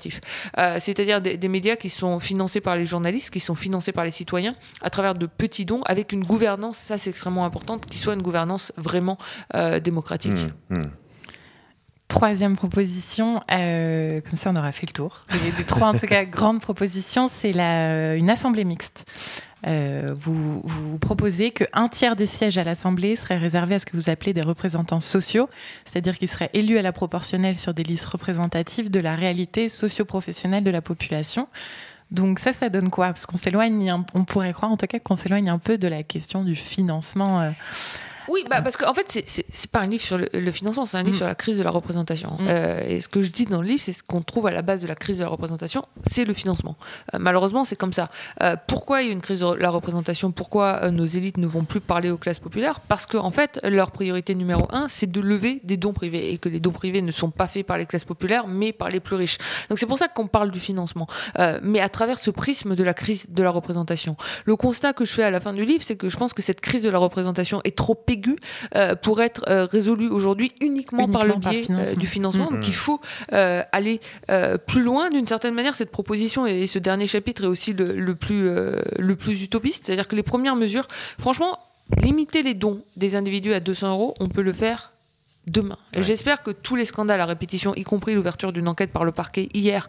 euh, 0.58 0.78
c'est-à-dire 0.80 1.20
des, 1.20 1.48
médias 1.48 1.76
qui 1.76 1.88
sont 1.88 2.18
financés 2.18 2.60
par 2.60 2.76
les 2.76 2.86
journalistes, 2.86 3.30
qui 3.30 3.40
sont 3.40 3.54
financés 3.54 3.92
par 3.92 4.04
les 4.04 4.10
citoyens 4.10 4.54
à 4.82 4.90
travers 4.90 5.14
de 5.14 5.26
petits 5.26 5.64
dons, 5.64 5.82
avec 5.86 6.12
une 6.12 6.24
gouvernance, 6.24 6.76
ça 6.78 6.98
c'est 6.98 7.10
extrêmement 7.10 7.44
important, 7.44 7.78
qui 7.78 7.98
soit 7.98 8.14
une 8.14 8.22
gouvernance 8.22 8.72
vraiment 8.76 9.18
euh, 9.54 9.80
démocratique. 9.80 10.32
Mmh, 10.70 10.78
mmh. 10.78 10.90
Troisième 12.08 12.56
proposition, 12.56 13.42
euh, 13.52 14.22
comme 14.22 14.36
ça 14.36 14.50
on 14.50 14.56
aura 14.56 14.72
fait 14.72 14.86
le 14.86 14.92
tour. 14.92 15.24
Les, 15.58 15.64
trois 15.64 15.88
en 15.88 15.98
tout 15.98 16.06
cas 16.06 16.24
grandes 16.24 16.60
propositions, 16.60 17.28
c'est 17.28 17.50
une 17.50 18.30
assemblée 18.30 18.64
mixte. 18.64 19.04
Euh, 19.66 20.14
vous, 20.16 20.60
vous 20.64 20.98
proposez 20.98 21.50
qu'un 21.50 21.88
tiers 21.88 22.16
des 22.16 22.26
sièges 22.26 22.58
à 22.58 22.64
l'Assemblée 22.64 23.16
seraient 23.16 23.38
réservés 23.38 23.74
à 23.74 23.78
ce 23.78 23.86
que 23.86 23.96
vous 23.96 24.08
appelez 24.08 24.32
des 24.32 24.42
représentants 24.42 25.00
sociaux, 25.00 25.48
c'est-à-dire 25.84 26.16
qu'ils 26.18 26.28
seraient 26.28 26.50
élus 26.52 26.78
à 26.78 26.82
la 26.82 26.92
proportionnelle 26.92 27.58
sur 27.58 27.74
des 27.74 27.82
listes 27.82 28.06
représentatives 28.06 28.90
de 28.90 29.00
la 29.00 29.14
réalité 29.14 29.68
socio-professionnelle 29.68 30.64
de 30.64 30.70
la 30.70 30.80
population. 30.80 31.48
Donc 32.10 32.38
ça, 32.38 32.52
ça 32.52 32.68
donne 32.68 32.88
quoi? 32.88 33.08
Parce 33.08 33.26
qu'on 33.26 33.36
s'éloigne, 33.36 33.92
on 34.14 34.24
pourrait 34.24 34.52
croire 34.52 34.72
en 34.72 34.76
tout 34.76 34.86
cas 34.86 34.98
qu'on 34.98 35.16
s'éloigne 35.16 35.50
un 35.50 35.58
peu 35.58 35.76
de 35.76 35.88
la 35.88 36.02
question 36.02 36.42
du 36.42 36.54
financement. 36.54 37.40
Euh, 37.40 37.50
Oui, 38.28 38.44
bah, 38.48 38.60
parce 38.62 38.76
qu'en 38.76 38.90
en 38.90 38.94
fait, 38.94 39.06
c'est 39.26 39.70
pas 39.70 39.80
un 39.80 39.86
livre 39.86 40.02
sur 40.02 40.18
le, 40.18 40.52
financement, 40.52 40.86
c'est 40.86 40.96
un 40.96 41.02
livre 41.02 41.16
mm. 41.16 41.18
sur 41.18 41.26
la 41.26 41.34
crise 41.34 41.58
de 41.58 41.62
la 41.62 41.70
représentation. 41.70 42.30
Mm. 42.38 42.46
Euh, 42.48 42.80
et 42.86 43.00
ce 43.00 43.08
que 43.08 43.22
je 43.22 43.30
dis 43.30 43.46
dans 43.46 43.62
le 43.62 43.68
livre, 43.68 43.80
c'est 43.82 43.92
ce 43.92 44.02
qu'on 44.02 44.22
trouve 44.22 44.46
à 44.46 44.50
la 44.50 44.62
base 44.62 44.82
de 44.82 44.86
la 44.86 44.94
crise 44.94 45.18
de 45.18 45.22
la 45.22 45.28
représentation, 45.28 45.84
c'est 46.10 46.24
le 46.24 46.34
financement. 46.34 46.76
Euh, 47.14 47.18
malheureusement, 47.20 47.64
c'est 47.64 47.76
comme 47.76 47.92
ça. 47.92 48.10
Euh, 48.42 48.56
pourquoi 48.66 49.02
il 49.02 49.08
y 49.08 49.10
a 49.10 49.12
une 49.12 49.20
crise 49.20 49.40
de 49.40 49.54
la 49.54 49.70
représentation? 49.70 50.30
Pourquoi 50.30 50.90
nos 50.90 51.06
élites 51.06 51.38
ne 51.38 51.46
vont 51.46 51.64
plus 51.64 51.80
parler 51.80 52.10
aux 52.10 52.18
classes 52.18 52.38
populaires? 52.38 52.80
Parce 52.80 53.06
qu'en 53.06 53.24
en 53.24 53.30
fait, 53.30 53.60
leur 53.64 53.90
priorité 53.90 54.34
numéro 54.34 54.66
un, 54.70 54.88
c'est 54.88 55.10
de 55.10 55.20
lever 55.20 55.60
des 55.64 55.76
dons 55.76 55.92
privés 55.92 56.32
et 56.32 56.38
que 56.38 56.48
les 56.48 56.60
dons 56.60 56.72
privés 56.72 57.02
ne 57.02 57.12
sont 57.12 57.30
pas 57.30 57.48
faits 57.48 57.66
par 57.66 57.78
les 57.78 57.86
classes 57.86 58.04
populaires, 58.04 58.46
mais 58.46 58.72
par 58.72 58.88
les 58.88 59.00
plus 59.00 59.16
riches. 59.16 59.38
Donc 59.68 59.78
c'est 59.78 59.86
pour 59.86 59.98
ça 59.98 60.08
qu'on 60.08 60.26
parle 60.26 60.50
du 60.50 60.60
financement, 60.60 61.06
mais 61.62 61.80
à 61.80 61.88
travers 61.88 62.18
ce 62.18 62.30
prisme 62.30 62.74
de 62.74 62.84
la 62.84 62.94
crise 62.94 63.26
de 63.30 63.42
la 63.42 63.50
représentation. 63.50 64.16
Le 64.44 64.56
constat 64.56 64.92
que 64.92 65.04
je 65.04 65.12
fais 65.12 65.22
à 65.22 65.30
la 65.30 65.40
fin 65.40 65.52
du 65.52 65.64
livre, 65.64 65.82
c'est 65.84 65.96
que 65.96 66.08
je 66.08 66.16
pense 66.16 66.32
que 66.32 66.42
cette 66.42 66.60
crise 66.60 66.82
de 66.82 66.90
la 66.90 66.98
représentation 66.98 67.60
est 67.64 67.76
trop 67.76 67.94
aiguë 68.18 68.36
pour 69.02 69.22
être 69.22 69.44
euh, 69.48 69.66
résolu 69.66 70.08
aujourd'hui 70.08 70.52
uniquement, 70.60 71.08
par 71.08 71.24
le 71.24 71.34
biais 71.34 71.64
euh, 71.70 71.94
du 71.94 72.06
financement. 72.06 72.50
Donc 72.50 72.66
il 72.66 72.74
faut 72.74 73.00
euh, 73.32 73.62
aller 73.72 74.00
plus 74.66 74.82
loin 74.82 75.10
d'une 75.10 75.26
certaine 75.26 75.54
manière. 75.54 75.74
Cette 75.74 75.90
proposition 75.90 76.46
et 76.46 76.66
ce 76.66 76.78
dernier 76.78 77.06
chapitre 77.06 77.44
est 77.44 77.46
aussi 77.46 77.72
le, 77.72 78.14
plus, 78.14 78.50
le 78.98 79.16
plus 79.16 79.42
utopiste. 79.42 79.86
C'est-à-dire 79.86 80.08
que 80.08 80.16
les 80.16 80.22
premières 80.22 80.56
mesures, 80.56 80.86
franchement, 81.18 81.58
limiter 82.02 82.42
les 82.42 82.54
dons 82.54 82.82
des 82.96 83.16
individus 83.16 83.52
à 83.52 83.60
200 83.60 83.92
euros, 83.92 84.14
on 84.20 84.28
peut 84.28 84.42
le 84.42 84.52
faire 84.52 84.92
demain. 85.48 85.78
J'espère 85.96 86.42
que 86.42 86.50
tous 86.50 86.76
les 86.76 86.84
scandales 86.84 87.20
à 87.20 87.26
répétition, 87.26 87.74
y 87.74 87.84
compris 87.84 88.14
l'ouverture 88.14 88.52
d'une 88.52 88.68
enquête 88.68 88.92
par 88.92 89.04
le 89.04 89.12
parquet 89.12 89.48
hier 89.54 89.88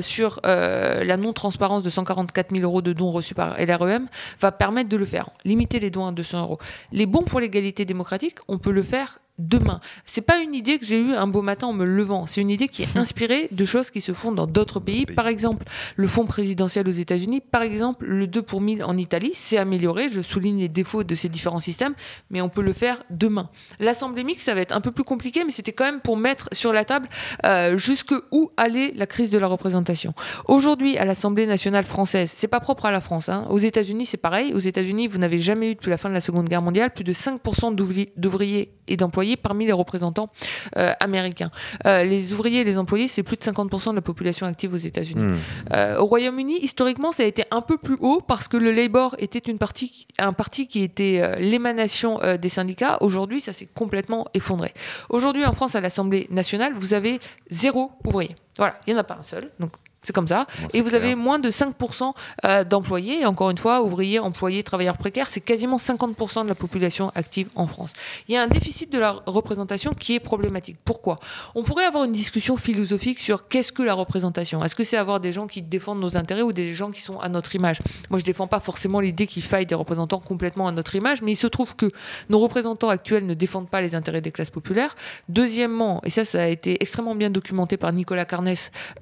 sur 0.00 0.40
la 0.44 1.16
non-transparence 1.16 1.82
de 1.82 1.90
144 1.90 2.50
000 2.54 2.62
euros 2.62 2.82
de 2.82 2.92
dons 2.92 3.10
reçus 3.10 3.34
par 3.34 3.56
LREM, 3.58 4.06
va 4.40 4.52
permettre 4.52 4.88
de 4.88 4.96
le 4.96 5.06
faire. 5.06 5.30
Limiter 5.44 5.80
les 5.80 5.90
dons 5.90 6.06
à 6.06 6.12
200 6.12 6.42
euros. 6.42 6.58
Les 6.92 7.06
bons 7.06 7.22
pour 7.22 7.40
l'égalité 7.40 7.84
démocratique, 7.84 8.36
on 8.48 8.58
peut 8.58 8.72
le 8.72 8.82
faire 8.82 9.18
demain. 9.38 9.80
C'est 10.04 10.22
pas 10.22 10.38
une 10.38 10.54
idée 10.54 10.78
que 10.78 10.86
j'ai 10.86 11.00
eue 11.00 11.14
un 11.14 11.26
beau 11.26 11.42
matin 11.42 11.66
en 11.66 11.72
me 11.72 11.84
levant. 11.84 12.26
C'est 12.26 12.40
une 12.40 12.50
idée 12.50 12.68
qui 12.68 12.82
est 12.82 12.96
inspirée 12.96 13.48
de 13.50 13.64
choses 13.64 13.90
qui 13.90 14.00
se 14.00 14.12
font 14.12 14.32
dans 14.32 14.46
d'autres 14.46 14.80
pays. 14.80 15.06
Par 15.06 15.26
exemple, 15.26 15.66
le 15.96 16.08
fonds 16.08 16.26
présidentiel 16.26 16.86
aux 16.86 16.92
États-Unis. 16.92 17.40
Par 17.40 17.62
exemple, 17.62 18.06
le 18.06 18.26
2 18.26 18.42
pour 18.42 18.60
1000 18.60 18.84
en 18.84 18.96
Italie. 18.96 19.32
C'est 19.34 19.58
amélioré. 19.58 20.08
Je 20.08 20.20
souligne 20.20 20.60
les 20.60 20.68
défauts 20.68 21.04
de 21.04 21.14
ces 21.14 21.28
différents 21.28 21.60
systèmes, 21.60 21.94
mais 22.30 22.40
on 22.40 22.48
peut 22.48 22.62
le 22.62 22.72
faire 22.72 23.02
demain. 23.10 23.50
L'Assemblée 23.80 24.24
mixte, 24.24 24.46
ça 24.46 24.54
va 24.54 24.60
être 24.60 24.74
un 24.74 24.80
peu 24.80 24.92
plus 24.92 25.04
compliqué, 25.04 25.44
mais 25.44 25.50
c'était 25.50 25.72
quand 25.72 25.84
même 25.84 26.00
pour 26.00 26.16
mettre 26.16 26.48
sur 26.52 26.72
la 26.72 26.84
table 26.84 27.08
euh, 27.44 27.76
jusque 27.76 28.14
où 28.30 28.50
allait 28.56 28.92
la 28.94 29.06
crise 29.06 29.30
de 29.30 29.38
la 29.38 29.46
représentation. 29.46 30.14
Aujourd'hui, 30.46 30.96
à 30.96 31.04
l'Assemblée 31.04 31.46
nationale 31.46 31.84
française, 31.84 32.32
c'est 32.34 32.48
pas 32.48 32.60
propre 32.60 32.86
à 32.86 32.92
la 32.92 33.00
France. 33.00 33.28
Hein. 33.28 33.46
Aux 33.50 33.58
États-Unis, 33.58 34.06
c'est 34.06 34.16
pareil. 34.16 34.52
Aux 34.54 34.58
États-Unis, 34.58 35.08
vous 35.08 35.18
n'avez 35.18 35.38
jamais 35.38 35.72
eu 35.72 35.74
depuis 35.74 35.90
la 35.90 35.98
fin 35.98 36.08
de 36.08 36.14
la 36.14 36.20
Seconde 36.20 36.48
Guerre 36.48 36.62
mondiale 36.62 36.92
plus 36.92 37.04
de 37.04 37.12
5% 37.12 37.74
d'ouvriers 38.16 38.74
et 38.86 38.96
d'employés 38.96 39.23
parmi 39.36 39.66
les 39.66 39.72
représentants 39.72 40.30
euh, 40.76 40.92
américains. 41.00 41.50
Euh, 41.86 42.04
les 42.04 42.32
ouvriers 42.32 42.60
et 42.60 42.64
les 42.64 42.78
employés, 42.78 43.08
c'est 43.08 43.22
plus 43.22 43.36
de 43.36 43.42
50% 43.42 43.90
de 43.90 43.96
la 43.96 44.02
population 44.02 44.46
active 44.46 44.72
aux 44.72 44.78
États-Unis. 44.78 45.22
Hmm. 45.22 45.38
Euh, 45.72 45.98
au 45.98 46.06
Royaume-Uni, 46.06 46.58
historiquement, 46.60 47.12
ça 47.12 47.22
a 47.22 47.26
été 47.26 47.44
un 47.50 47.60
peu 47.60 47.76
plus 47.76 47.96
haut 48.00 48.20
parce 48.26 48.48
que 48.48 48.56
le 48.56 48.72
Labour 48.72 49.14
était 49.18 49.38
une 49.38 49.58
partie, 49.58 50.06
un 50.18 50.32
parti 50.32 50.66
qui 50.66 50.82
était 50.82 51.38
l'émanation 51.38 52.20
des 52.40 52.48
syndicats. 52.48 52.98
Aujourd'hui, 53.00 53.40
ça 53.40 53.52
s'est 53.52 53.68
complètement 53.74 54.26
effondré. 54.34 54.72
Aujourd'hui, 55.08 55.44
en 55.44 55.52
France, 55.52 55.74
à 55.74 55.80
l'Assemblée 55.80 56.26
nationale, 56.30 56.72
vous 56.74 56.94
avez 56.94 57.20
zéro 57.50 57.92
ouvrier. 58.04 58.34
Voilà, 58.58 58.78
il 58.86 58.92
n'y 58.92 58.98
en 58.98 59.00
a 59.00 59.04
pas 59.04 59.18
un 59.20 59.22
seul. 59.22 59.50
Donc 59.58 59.72
c'est 60.04 60.12
comme 60.12 60.28
ça. 60.28 60.46
et 60.72 60.80
vous 60.80 60.94
avez 60.94 61.14
moins 61.14 61.38
de 61.38 61.50
5% 61.50 62.12
euh, 62.44 62.64
d'employés. 62.64 63.22
Et 63.22 63.26
encore 63.26 63.50
une 63.50 63.58
fois, 63.58 63.82
ouvriers, 63.82 64.18
employés, 64.18 64.62
travailleurs 64.62 64.98
précaires, 64.98 65.28
c'est 65.28 65.40
quasiment 65.40 65.76
50% 65.76 66.44
de 66.44 66.48
la 66.48 66.54
population 66.54 67.10
active 67.14 67.48
en 67.54 67.66
France. 67.66 67.92
Il 68.28 68.34
y 68.34 68.36
a 68.36 68.42
un 68.42 68.46
déficit 68.46 68.92
de 68.92 68.98
la 68.98 69.22
représentation 69.26 69.92
qui 69.94 70.14
est 70.14 70.20
problématique. 70.20 70.76
Pourquoi? 70.84 71.18
On 71.54 71.62
pourrait 71.62 71.84
avoir 71.84 72.04
une 72.04 72.12
discussion 72.12 72.56
philosophique 72.56 73.18
sur 73.18 73.48
qu'est-ce 73.48 73.72
que 73.72 73.82
la 73.82 73.94
représentation? 73.94 74.62
Est-ce 74.62 74.74
que 74.74 74.84
c'est 74.84 74.96
avoir 74.96 75.20
des 75.20 75.32
gens 75.32 75.46
qui 75.46 75.62
défendent 75.62 76.00
nos 76.00 76.16
intérêts 76.16 76.42
ou 76.42 76.52
des 76.52 76.74
gens 76.74 76.90
qui 76.90 77.00
sont 77.00 77.18
à 77.18 77.28
notre 77.28 77.54
image? 77.54 77.78
Moi, 78.10 78.18
je 78.18 78.22
ne 78.24 78.26
défends 78.26 78.46
pas 78.46 78.60
forcément 78.60 79.00
l'idée 79.00 79.26
qu'il 79.26 79.42
faille 79.42 79.66
des 79.66 79.74
représentants 79.74 80.20
complètement 80.20 80.68
à 80.68 80.72
notre 80.72 80.94
image, 80.94 81.22
mais 81.22 81.32
il 81.32 81.36
se 81.36 81.46
trouve 81.46 81.74
que 81.76 81.86
nos 82.28 82.38
représentants 82.38 82.90
actuels 82.90 83.26
ne 83.26 83.34
défendent 83.34 83.68
pas 83.68 83.80
les 83.80 83.94
intérêts 83.94 84.20
des 84.20 84.32
classes 84.32 84.50
populaires. 84.50 84.94
Deuxièmement, 85.28 86.00
et 86.04 86.10
ça, 86.10 86.24
ça 86.24 86.42
a 86.42 86.46
été 86.48 86.76
extrêmement 86.80 87.14
bien 87.14 87.30
documenté 87.30 87.76
par 87.76 87.92
Nicolas 87.92 88.24
Carnes 88.24 88.44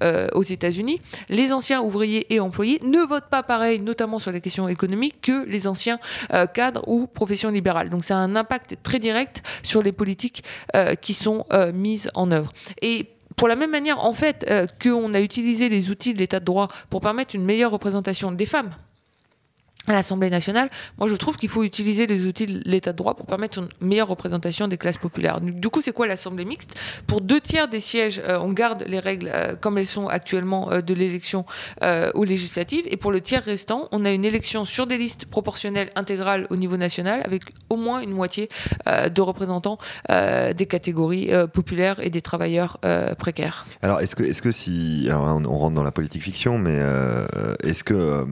euh, 0.01 0.27
aux 0.33 0.43
États-Unis, 0.43 0.92
les 1.29 1.53
anciens 1.53 1.81
ouvriers 1.81 2.33
et 2.33 2.39
employés 2.39 2.79
ne 2.83 2.99
votent 2.99 3.29
pas 3.29 3.43
pareil, 3.43 3.79
notamment 3.79 4.19
sur 4.19 4.31
les 4.31 4.41
questions 4.41 4.67
économiques, 4.67 5.21
que 5.21 5.45
les 5.45 5.67
anciens 5.67 5.99
euh, 6.33 6.45
cadres 6.45 6.83
ou 6.87 7.07
professions 7.07 7.49
libérales. 7.49 7.89
Donc 7.89 8.03
ça 8.03 8.17
a 8.17 8.19
un 8.19 8.35
impact 8.35 8.77
très 8.83 8.99
direct 8.99 9.43
sur 9.63 9.83
les 9.83 9.91
politiques 9.91 10.43
euh, 10.75 10.95
qui 10.95 11.13
sont 11.13 11.45
euh, 11.51 11.71
mises 11.73 12.09
en 12.13 12.31
œuvre. 12.31 12.51
Et 12.81 13.09
pour 13.35 13.47
la 13.47 13.55
même 13.55 13.71
manière, 13.71 14.03
en 14.05 14.13
fait, 14.13 14.47
qu'on 14.79 15.13
a 15.15 15.19
utilisé 15.19 15.67
les 15.67 15.89
outils 15.89 16.13
de 16.13 16.19
l'état 16.19 16.39
de 16.39 16.45
droit 16.45 16.67
pour 16.91 17.01
permettre 17.01 17.35
une 17.35 17.43
meilleure 17.43 17.71
représentation 17.71 18.31
des 18.31 18.45
femmes 18.45 18.69
à 19.87 19.93
l'Assemblée 19.93 20.29
nationale, 20.29 20.69
moi 20.97 21.07
je 21.07 21.15
trouve 21.15 21.37
qu'il 21.37 21.49
faut 21.49 21.63
utiliser 21.63 22.07
les 22.07 22.25
outils 22.25 22.45
de 22.45 22.61
l'état 22.65 22.93
de 22.93 22.97
droit 22.97 23.15
pour 23.15 23.25
permettre 23.25 23.59
une 23.59 23.67
meilleure 23.81 24.07
représentation 24.07 24.67
des 24.67 24.77
classes 24.77 24.97
populaires. 24.97 25.41
Du 25.41 25.69
coup, 25.69 25.81
c'est 25.81 25.91
quoi 25.91 26.07
l'Assemblée 26.07 26.45
mixte? 26.45 26.75
Pour 27.07 27.21
deux 27.21 27.41
tiers 27.41 27.67
des 27.67 27.79
sièges, 27.79 28.21
euh, 28.23 28.39
on 28.41 28.53
garde 28.53 28.85
les 28.87 28.99
règles 28.99 29.29
euh, 29.33 29.55
comme 29.55 29.77
elles 29.77 29.87
sont 29.87 30.07
actuellement 30.07 30.71
euh, 30.71 30.81
de 30.81 30.93
l'élection 30.93 31.45
aux 32.13 32.23
législatives, 32.23 32.85
et 32.87 32.97
pour 32.97 33.11
le 33.11 33.21
tiers 33.21 33.43
restant, 33.43 33.87
on 33.91 34.05
a 34.05 34.11
une 34.11 34.25
élection 34.25 34.65
sur 34.65 34.87
des 34.87 34.97
listes 34.97 35.25
proportionnelles 35.25 35.91
intégrales 35.95 36.47
au 36.49 36.55
niveau 36.55 36.77
national, 36.77 37.21
avec 37.25 37.43
au 37.69 37.75
moins 37.75 37.99
une 38.01 38.11
moitié 38.11 38.49
de 38.85 39.21
représentants 39.21 39.77
des 40.09 40.65
catégories 40.67 41.29
populaires 41.53 41.99
et 41.99 42.09
des 42.09 42.21
travailleurs 42.21 42.79
précaires. 43.17 43.65
Alors, 43.81 44.01
est-ce 44.01 44.15
que, 44.15 44.23
est-ce 44.23 44.41
que 44.41 44.51
si, 44.51 45.07
on, 45.11 45.45
on, 45.45 45.57
rentre 45.57 45.75
dans 45.75 45.83
la 45.83 45.91
politique 45.91 46.23
fiction, 46.23 46.57
mais 46.57 46.79
est-ce 47.63 47.83
que 47.83 48.25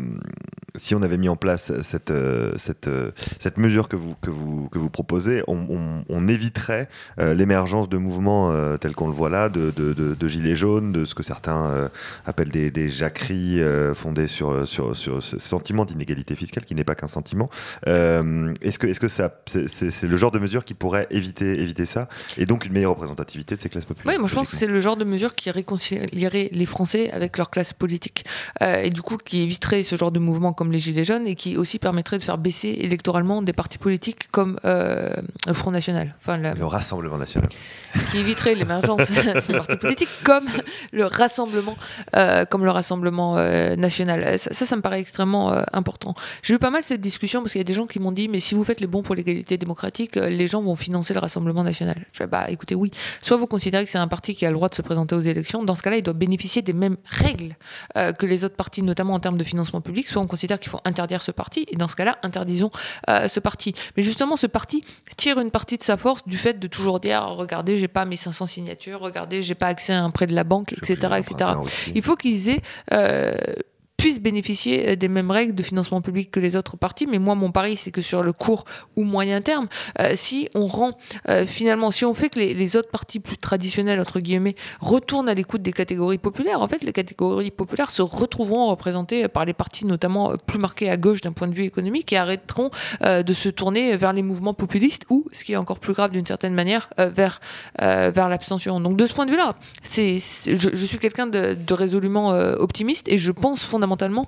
si 0.75 0.95
on 0.95 1.01
avait 1.01 1.17
mis 1.17 1.29
en 1.29 1.35
place 1.35 1.71
cette, 1.81 2.11
euh, 2.11 2.53
cette, 2.55 2.87
euh, 2.87 3.11
cette 3.39 3.57
mesure 3.57 3.87
que 3.87 3.95
vous, 3.95 4.15
que 4.21 4.29
vous, 4.29 4.69
que 4.69 4.79
vous 4.79 4.89
proposez, 4.89 5.43
on, 5.47 6.27
éviterait 6.27 6.87
euh, 7.19 7.33
l'émergence 7.33 7.89
de 7.89 7.97
mouvements 7.97 8.53
tels 8.77 8.93
qu'on 8.93 9.07
le 9.07 9.13
voit 9.13 9.29
là, 9.29 9.49
de, 9.49 9.71
de, 9.75 9.93
de, 9.93 10.27
gilets 10.27 10.55
jaunes, 10.55 10.91
de 10.91 11.03
ce 11.03 11.15
que 11.15 11.23
certains 11.23 11.89
appellent 12.25 12.51
des, 12.51 12.69
des 12.69 12.87
jacqueries 12.87 13.59
fondées 13.95 14.27
sur, 14.27 14.67
sur, 14.67 14.95
sur 14.95 15.21
ce 15.21 15.39
sentiment 15.39 15.83
d'inégalité 15.83 16.35
fiscale 16.35 16.63
qui 16.63 16.75
n'est 16.75 16.83
pas 16.83 16.95
qu'un 16.95 17.07
sentiment. 17.07 17.49
est-ce 17.85 18.77
que, 18.77 18.87
est-ce 18.87 18.99
que 18.99 19.07
ça, 19.07 19.41
c'est, 19.47 20.03
le 20.03 20.15
genre 20.15 20.31
de 20.31 20.39
mesure 20.39 20.63
qui 20.63 20.73
pourrait 20.73 21.07
éviter, 21.09 21.59
éviter 21.61 21.85
ça 21.85 22.07
et 22.37 22.45
donc 22.45 22.65
une 22.65 22.73
meilleure 22.73 22.91
représentativité 22.91 23.55
de 23.55 23.61
ces 23.61 23.69
classes 23.69 23.85
populaires 23.85 24.13
Oui, 24.13 24.19
moi 24.19 24.29
je 24.29 24.35
pense 24.35 24.51
que 24.51 24.55
c'est 24.55 24.67
le 24.67 24.79
genre 24.79 24.95
de 24.95 25.05
mesure 25.05 25.33
qui 25.33 25.49
réconcilierait 25.49 26.49
les 26.51 26.65
Français 26.65 27.11
avec 27.11 27.37
leur 27.37 27.49
classe 27.49 27.73
politique 27.73 28.25
et 28.61 28.91
du 28.91 29.01
coup 29.01 29.17
qui 29.17 29.41
éviterait 29.41 29.83
ce 29.83 29.95
genre 29.95 30.11
de 30.11 30.19
mouvement 30.19 30.53
comme 30.61 30.71
les 30.71 30.77
Gilets 30.77 31.03
jaunes 31.03 31.25
et 31.25 31.33
qui 31.33 31.57
aussi 31.57 31.79
permettrait 31.79 32.19
de 32.19 32.23
faire 32.23 32.37
baisser 32.37 32.67
électoralement 32.81 33.41
des 33.41 33.51
partis 33.51 33.79
politiques 33.79 34.29
comme 34.29 34.59
euh, 34.63 35.09
le 35.47 35.53
Front 35.55 35.71
National. 35.71 36.15
Enfin, 36.19 36.37
le 36.37 36.65
Rassemblement 36.67 37.17
National. 37.17 37.49
Qui 38.11 38.19
éviterait 38.19 38.53
l'émergence 38.53 39.09
des 39.47 39.53
partis 39.55 39.77
politiques 39.77 40.09
comme 40.23 40.45
le 40.93 41.05
Rassemblement, 41.05 41.75
euh, 42.15 42.45
comme 42.45 42.63
le 42.63 42.69
Rassemblement 42.69 43.39
euh, 43.39 43.75
National. 43.75 44.37
Ça, 44.37 44.53
ça, 44.53 44.75
me 44.75 44.83
paraît 44.83 44.99
extrêmement 44.99 45.51
important. 45.73 46.13
J'ai 46.43 46.53
eu 46.53 46.59
pas 46.59 46.69
mal 46.69 46.83
cette 46.83 47.01
discussion 47.01 47.41
parce 47.41 47.53
qu'il 47.53 47.59
y 47.59 47.65
a 47.65 47.65
des 47.65 47.73
gens 47.73 47.87
qui 47.87 47.99
m'ont 47.99 48.11
dit 48.11 48.27
mais 48.27 48.39
si 48.39 48.53
vous 48.53 48.63
faites 48.63 48.81
les 48.81 48.87
bons 48.87 49.01
pour 49.01 49.15
l'égalité 49.15 49.57
démocratique, 49.57 50.15
les 50.15 50.45
gens 50.45 50.61
vont 50.61 50.75
financer 50.75 51.15
le 51.15 51.21
Rassemblement 51.21 51.63
National. 51.63 51.95
Je 52.11 52.19
fais, 52.19 52.27
bah 52.27 52.45
écoutez, 52.49 52.75
oui. 52.75 52.91
Soit 53.23 53.37
vous 53.37 53.47
considérez 53.47 53.83
que 53.83 53.89
c'est 53.89 53.97
un 53.97 54.07
parti 54.07 54.35
qui 54.35 54.45
a 54.45 54.49
le 54.49 54.55
droit 54.57 54.69
de 54.69 54.75
se 54.75 54.83
présenter 54.83 55.15
aux 55.15 55.21
élections, 55.21 55.63
dans 55.63 55.73
ce 55.73 55.81
cas-là, 55.81 55.97
il 55.97 56.03
doit 56.03 56.13
bénéficier 56.13 56.61
des 56.61 56.73
mêmes 56.73 56.97
règles 57.09 57.55
que 57.95 58.27
les 58.27 58.43
autres 58.43 58.55
partis, 58.55 58.83
notamment 58.83 59.15
en 59.15 59.19
termes 59.19 59.39
de 59.39 59.43
financement 59.43 59.81
public, 59.81 60.07
soit 60.07 60.21
on 60.21 60.27
considère 60.27 60.50
qu'il 60.59 60.69
faut 60.69 60.81
interdire 60.85 61.21
ce 61.21 61.31
parti, 61.31 61.65
et 61.67 61.75
dans 61.75 61.87
ce 61.87 61.95
cas-là, 61.95 62.17
interdisons 62.23 62.69
euh, 63.09 63.27
ce 63.27 63.39
parti. 63.39 63.73
Mais 63.97 64.03
justement, 64.03 64.35
ce 64.35 64.47
parti 64.47 64.83
tire 65.17 65.39
une 65.39 65.51
partie 65.51 65.77
de 65.77 65.83
sa 65.83 65.97
force 65.97 66.27
du 66.27 66.37
fait 66.37 66.59
de 66.59 66.67
toujours 66.67 66.99
dire 66.99 67.23
regardez, 67.27 67.77
j'ai 67.77 67.87
pas 67.87 68.05
mes 68.05 68.15
500 68.15 68.45
signatures, 68.45 68.99
regardez, 68.99 69.43
j'ai 69.43 69.55
pas 69.55 69.67
accès 69.67 69.93
à 69.93 70.03
un 70.03 70.09
prêt 70.09 70.27
de 70.27 70.35
la 70.35 70.43
banque, 70.43 70.73
etc. 70.73 71.15
etc. 71.17 71.51
Il 71.93 72.01
faut 72.01 72.15
qu'ils 72.15 72.49
aient 72.49 72.61
euh, 72.93 73.35
puissent 74.01 74.19
bénéficier 74.19 74.89
euh, 74.89 74.95
des 74.95 75.07
mêmes 75.07 75.29
règles 75.29 75.53
de 75.53 75.61
financement 75.61 76.01
public 76.01 76.31
que 76.31 76.39
les 76.39 76.55
autres 76.55 76.75
partis. 76.75 77.05
Mais 77.05 77.19
moi, 77.19 77.35
mon 77.35 77.51
pari, 77.51 77.77
c'est 77.77 77.91
que 77.91 78.01
sur 78.01 78.23
le 78.23 78.33
court 78.33 78.65
ou 78.95 79.03
moyen 79.03 79.41
terme, 79.41 79.67
euh, 79.99 80.13
si 80.15 80.49
on 80.55 80.65
rend 80.65 80.97
euh, 81.29 81.45
finalement, 81.45 81.91
si 81.91 82.03
on 82.03 82.15
fait 82.15 82.29
que 82.29 82.39
les, 82.39 82.75
autres 82.75 82.89
partis 82.89 83.19
plus 83.19 83.37
traditionnels, 83.37 83.99
entre 83.99 84.19
guillemets, 84.19 84.55
retournent 84.79 85.29
à 85.29 85.35
l'écoute 85.35 85.61
des 85.61 85.73
catégories 85.73 86.17
populaires, 86.17 86.61
en 86.61 86.67
fait, 86.67 86.83
les 86.83 86.93
catégories 86.93 87.51
populaires 87.51 87.91
se 87.91 88.01
retrouveront 88.01 88.67
représentées 88.67 89.27
par 89.27 89.45
les 89.45 89.53
partis 89.53 89.85
notamment 89.85 90.33
plus 90.47 90.57
marqués 90.57 90.89
à 90.89 90.97
gauche 90.97 91.21
d'un 91.21 91.33
point 91.33 91.47
de 91.47 91.53
vue 91.53 91.65
économique 91.65 92.11
et 92.11 92.17
arrêteront 92.17 92.71
de 93.01 93.33
se 93.33 93.49
tourner 93.49 93.97
vers 93.97 94.13
les 94.13 94.21
mouvements 94.21 94.53
populistes 94.53 95.03
ou, 95.09 95.25
ce 95.31 95.43
qui 95.43 95.53
est 95.53 95.57
encore 95.57 95.79
plus 95.79 95.93
grave 95.93 96.11
d'une 96.11 96.25
certaine 96.25 96.53
manière, 96.53 96.89
vers, 96.97 97.41
vers 97.77 98.29
l'abstention. 98.29 98.79
Donc 98.79 98.95
de 98.95 99.05
ce 99.05 99.13
point 99.13 99.25
de 99.25 99.31
vue-là, 99.31 99.55
je, 99.93 100.85
suis 100.85 100.97
quelqu'un 100.97 101.27
de, 101.27 101.55
de, 101.55 101.73
résolument 101.73 102.29
optimiste 102.29 103.09
et 103.09 103.17
je 103.17 103.31
pense 103.31 103.63
fondamentalement 103.63 103.90
fondamentalement 103.91 104.27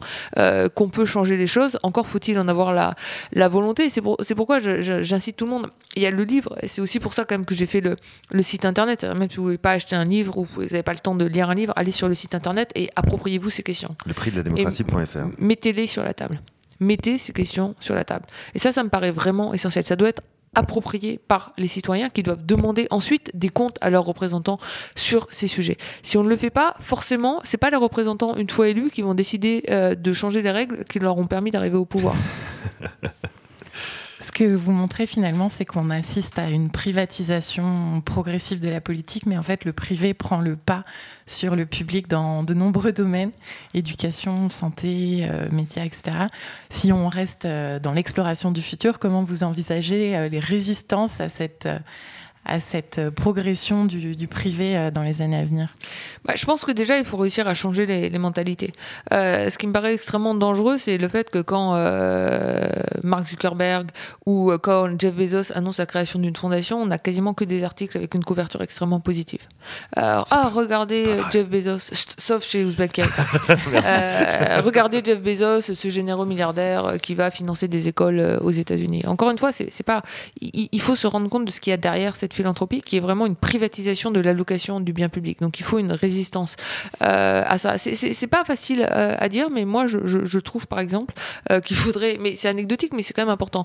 qu'on 0.75 0.89
peut 0.89 1.05
changer 1.05 1.37
les 1.37 1.47
choses. 1.47 1.77
Encore 1.83 2.07
faut-il 2.07 2.37
en 2.39 2.47
avoir 2.47 2.73
la, 2.73 2.95
la 3.31 3.47
volonté. 3.47 3.89
C'est 3.89 4.01
pour, 4.01 4.17
pourquoi 4.35 4.59
j'incite 4.59 5.37
tout 5.37 5.45
le 5.45 5.51
monde. 5.51 5.67
Il 5.95 6.01
y 6.01 6.05
a 6.05 6.11
le 6.11 6.23
livre, 6.23 6.55
et 6.61 6.67
c'est 6.67 6.81
aussi 6.81 6.99
pour 6.99 7.13
ça 7.13 7.25
quand 7.25 7.35
même 7.35 7.45
que 7.45 7.55
j'ai 7.55 7.65
fait 7.65 7.81
le, 7.81 7.95
le, 8.31 8.41
site 8.41 8.65
internet. 8.65 9.03
Même 9.03 9.29
si 9.29 9.37
vous 9.37 9.43
ne 9.43 9.47
pouvez 9.47 9.57
pas 9.57 9.71
acheter 9.71 9.95
un 9.95 10.05
livre 10.05 10.37
ou 10.37 10.43
vous 10.43 10.63
n'avez 10.63 10.83
pas 10.83 10.93
le 10.93 10.99
temps 10.99 11.15
de 11.15 11.25
lire 11.25 11.49
un 11.49 11.55
livre, 11.55 11.73
allez 11.75 11.91
sur 11.91 12.07
le 12.07 12.13
site 12.13 12.35
internet 12.35 12.71
et 12.75 12.89
appropriez-vous 12.95 13.49
ces 13.49 13.63
questions. 13.63 13.95
Le 14.05 14.13
prix 14.13 14.31
de 14.31 14.37
la 14.37 14.43
démocratie.fr. 14.43 15.17
Mettez-les 15.39 15.87
sur 15.87 16.03
la 16.03 16.13
table. 16.13 16.39
Mettez 16.79 17.17
ces 17.17 17.33
questions 17.33 17.75
sur 17.79 17.95
la 17.95 18.03
table. 18.03 18.25
Et 18.55 18.59
ça, 18.59 18.71
ça 18.71 18.83
me 18.83 18.89
paraît 18.89 19.11
vraiment 19.11 19.53
essentiel. 19.53 19.85
Ça 19.85 19.95
doit 19.95 20.09
être 20.09 20.21
approprié 20.55 21.19
par 21.27 21.53
les 21.57 21.67
citoyens 21.67 22.09
qui 22.09 22.23
doivent 22.23 22.45
demander 22.45 22.87
ensuite 22.89 23.31
des 23.33 23.49
comptes 23.49 23.77
à 23.81 23.89
leurs 23.89 24.05
représentants 24.05 24.57
sur 24.95 25.27
ces 25.29 25.47
sujets. 25.47 25.77
Si 26.01 26.17
on 26.17 26.23
ne 26.23 26.29
le 26.29 26.37
fait 26.37 26.49
pas, 26.49 26.75
forcément, 26.79 27.39
c'est 27.43 27.57
pas 27.57 27.69
les 27.69 27.77
représentants 27.77 28.35
une 28.35 28.49
fois 28.49 28.69
élus 28.69 28.91
qui 28.91 29.01
vont 29.01 29.13
décider 29.13 29.63
euh, 29.69 29.95
de 29.95 30.13
changer 30.13 30.41
les 30.41 30.51
règles 30.51 30.85
qui 30.85 30.99
leur 30.99 31.17
ont 31.17 31.27
permis 31.27 31.51
d'arriver 31.51 31.77
au 31.77 31.85
pouvoir. 31.85 32.15
Ce 34.23 34.31
que 34.31 34.45
vous 34.45 34.71
montrez 34.71 35.05
finalement, 35.05 35.49
c'est 35.49 35.65
qu'on 35.65 35.89
assiste 35.89 36.39
à 36.39 36.49
une 36.49 36.69
privatisation 36.69 38.01
progressive 38.05 38.61
de 38.61 38.69
la 38.69 38.79
politique, 38.79 39.25
mais 39.25 39.37
en 39.37 39.43
fait, 39.43 39.65
le 39.65 39.73
privé 39.73 40.13
prend 40.13 40.39
le 40.39 40.55
pas 40.55 40.85
sur 41.25 41.57
le 41.57 41.65
public 41.65 42.07
dans 42.07 42.41
de 42.41 42.53
nombreux 42.53 42.93
domaines, 42.93 43.33
éducation, 43.73 44.47
santé, 44.47 45.27
euh, 45.29 45.49
médias, 45.51 45.83
etc. 45.83 46.27
Si 46.69 46.93
on 46.93 47.09
reste 47.09 47.43
euh, 47.43 47.79
dans 47.79 47.91
l'exploration 47.91 48.51
du 48.51 48.61
futur, 48.61 48.97
comment 48.97 49.23
vous 49.23 49.43
envisagez 49.43 50.15
euh, 50.15 50.29
les 50.29 50.39
résistances 50.39 51.19
à 51.19 51.27
cette 51.27 51.67
à 52.45 52.59
cette 52.59 52.99
euh, 52.99 53.11
progression 53.11 53.85
du, 53.85 54.27
privé 54.27 54.77
euh, 54.77 54.91
dans 54.91 55.01
les 55.01 55.21
années 55.21 55.37
à 55.37 55.45
venir? 55.45 55.73
Bah, 56.25 56.33
Je 56.35 56.45
pense 56.45 56.65
que 56.65 56.71
déjà, 56.71 56.97
il 56.97 57.05
faut 57.05 57.17
réussir 57.17 57.47
à 57.47 57.53
changer 57.53 57.85
les, 57.85 58.17
mentalités. 58.17 58.73
Euh, 59.11 59.49
ce 59.49 59.57
qui 59.57 59.67
me 59.67 59.73
paraît 59.73 59.93
extrêmement 59.93 60.35
dangereux, 60.35 60.77
c'est 60.77 60.97
le 60.97 61.07
fait 61.07 61.29
que 61.29 61.39
quand 61.39 61.73
Mark 63.03 63.27
Zuckerberg 63.27 63.89
ou 64.25 64.51
quand 64.61 64.99
Jeff 64.99 65.15
Bezos 65.15 65.51
annonce 65.55 65.79
la 65.79 65.85
création 65.85 66.19
d'une 66.19 66.35
fondation, 66.35 66.81
on 66.81 66.85
n'a 66.85 66.97
quasiment 66.97 67.33
que 67.33 67.43
des 67.43 67.63
articles 67.63 67.97
avec 67.97 68.13
une 68.13 68.23
couverture 68.23 68.61
extrêmement 68.61 68.99
positive. 68.99 69.41
ah, 69.95 70.51
regardez 70.53 71.05
Jeff 71.31 71.49
Bezos, 71.49 71.91
sauf 72.17 72.43
chez 72.43 72.61
Uzbek 72.61 73.01
regardez 74.63 75.01
Jeff 75.03 75.21
Bezos, 75.21 75.73
ce 75.73 75.89
généreux 75.89 76.25
milliardaire 76.25 76.93
qui 77.01 77.15
va 77.15 77.31
financer 77.31 77.67
des 77.67 77.87
écoles 77.89 78.39
aux 78.41 78.51
États-Unis. 78.51 79.03
Encore 79.05 79.31
une 79.31 79.37
fois, 79.37 79.51
c'est 79.51 79.83
pas. 79.83 80.01
Il, 80.39 80.69
il 80.71 80.81
faut 80.81 80.95
se 80.95 81.07
rendre 81.07 81.29
compte 81.29 81.45
de 81.45 81.51
ce 81.51 81.59
qu'il 81.59 81.71
y 81.71 81.73
a 81.73 81.77
derrière 81.77 82.15
cette 82.15 82.32
philanthropie 82.33 82.81
qui 82.81 82.97
est 82.97 82.99
vraiment 82.99 83.25
une 83.25 83.35
privatisation 83.35 84.11
de 84.11 84.19
l'allocation 84.19 84.79
du 84.79 84.93
bien 84.93 85.09
public. 85.09 85.39
Donc 85.39 85.59
il 85.59 85.63
faut 85.63 85.79
une 85.79 85.91
résistance 85.91 86.55
euh, 87.01 87.43
à 87.45 87.57
ça. 87.57 87.77
C'est 87.77 88.27
pas 88.27 88.43
facile 88.43 88.87
euh, 88.89 89.15
à 89.17 89.29
dire, 89.29 89.49
mais 89.49 89.65
moi 89.65 89.87
je, 89.87 89.99
je, 90.05 90.39
trouve 90.39 90.67
par 90.67 90.79
exemple 90.79 91.13
euh, 91.51 91.59
qu'il 91.59 91.77
faudrait, 91.77 92.17
mais 92.19 92.35
c'est 92.35 92.49
anecdotique, 92.49 92.93
mais 92.93 93.01
c'est 93.01 93.13
quand 93.13 93.21
même 93.21 93.29
important, 93.29 93.63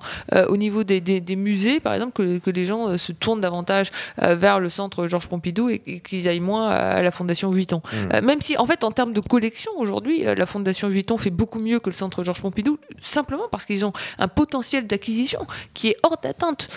au 0.49 0.57
niveau 0.57 0.85
des, 0.85 1.01
des, 1.01 1.37
musées 1.37 1.81
par 1.81 1.95
exemple, 1.95 2.13
que, 2.13 2.39
que 2.39 2.51
les 2.51 2.65
gens 2.65 2.97
se 2.97 3.13
tournent 3.13 3.41
davantage 3.41 3.91
vers 4.19 4.61
le 4.61 4.69
centre 4.69 5.07
Georges 5.07 5.29
Pompidou 5.29 5.69
et, 5.69 5.79
qu'ils 6.01 6.29
aillent 6.29 6.41
moins 6.41 6.69
à 6.69 7.03
la 7.03 7.11
Fondation 7.11 7.51
Vuitton. 7.51 7.81
Mmh. 7.93 8.21
même 8.21 8.41
si 8.41 8.57
en 8.57 8.67
fait 8.67 8.85
en 8.85 8.91
termes 8.91 9.13
de 9.13 9.21
collection 9.21 9.73
aujourd'hui, 9.77 10.25
la 10.25 10.47
Fondation 10.47 10.89
Vuitton 10.89 11.17
fait 11.17 11.31
beaucoup 11.31 11.59
mieux 11.59 11.81
que 11.81 11.91
le 11.91 11.95
centre 11.95 12.23
Georges 12.23 12.43
Pompidou, 12.43 12.79
simplement 13.01 13.49
parce 13.51 13.65
qu'ils 13.65 13.85
ont 13.85 13.93
un 14.19 14.29
potentiel 14.29 14.87
d'acquisition 14.87 15.41
qui 15.75 15.89
est 15.89 15.97
hors 16.03 16.17
d'atteinte 16.23 16.69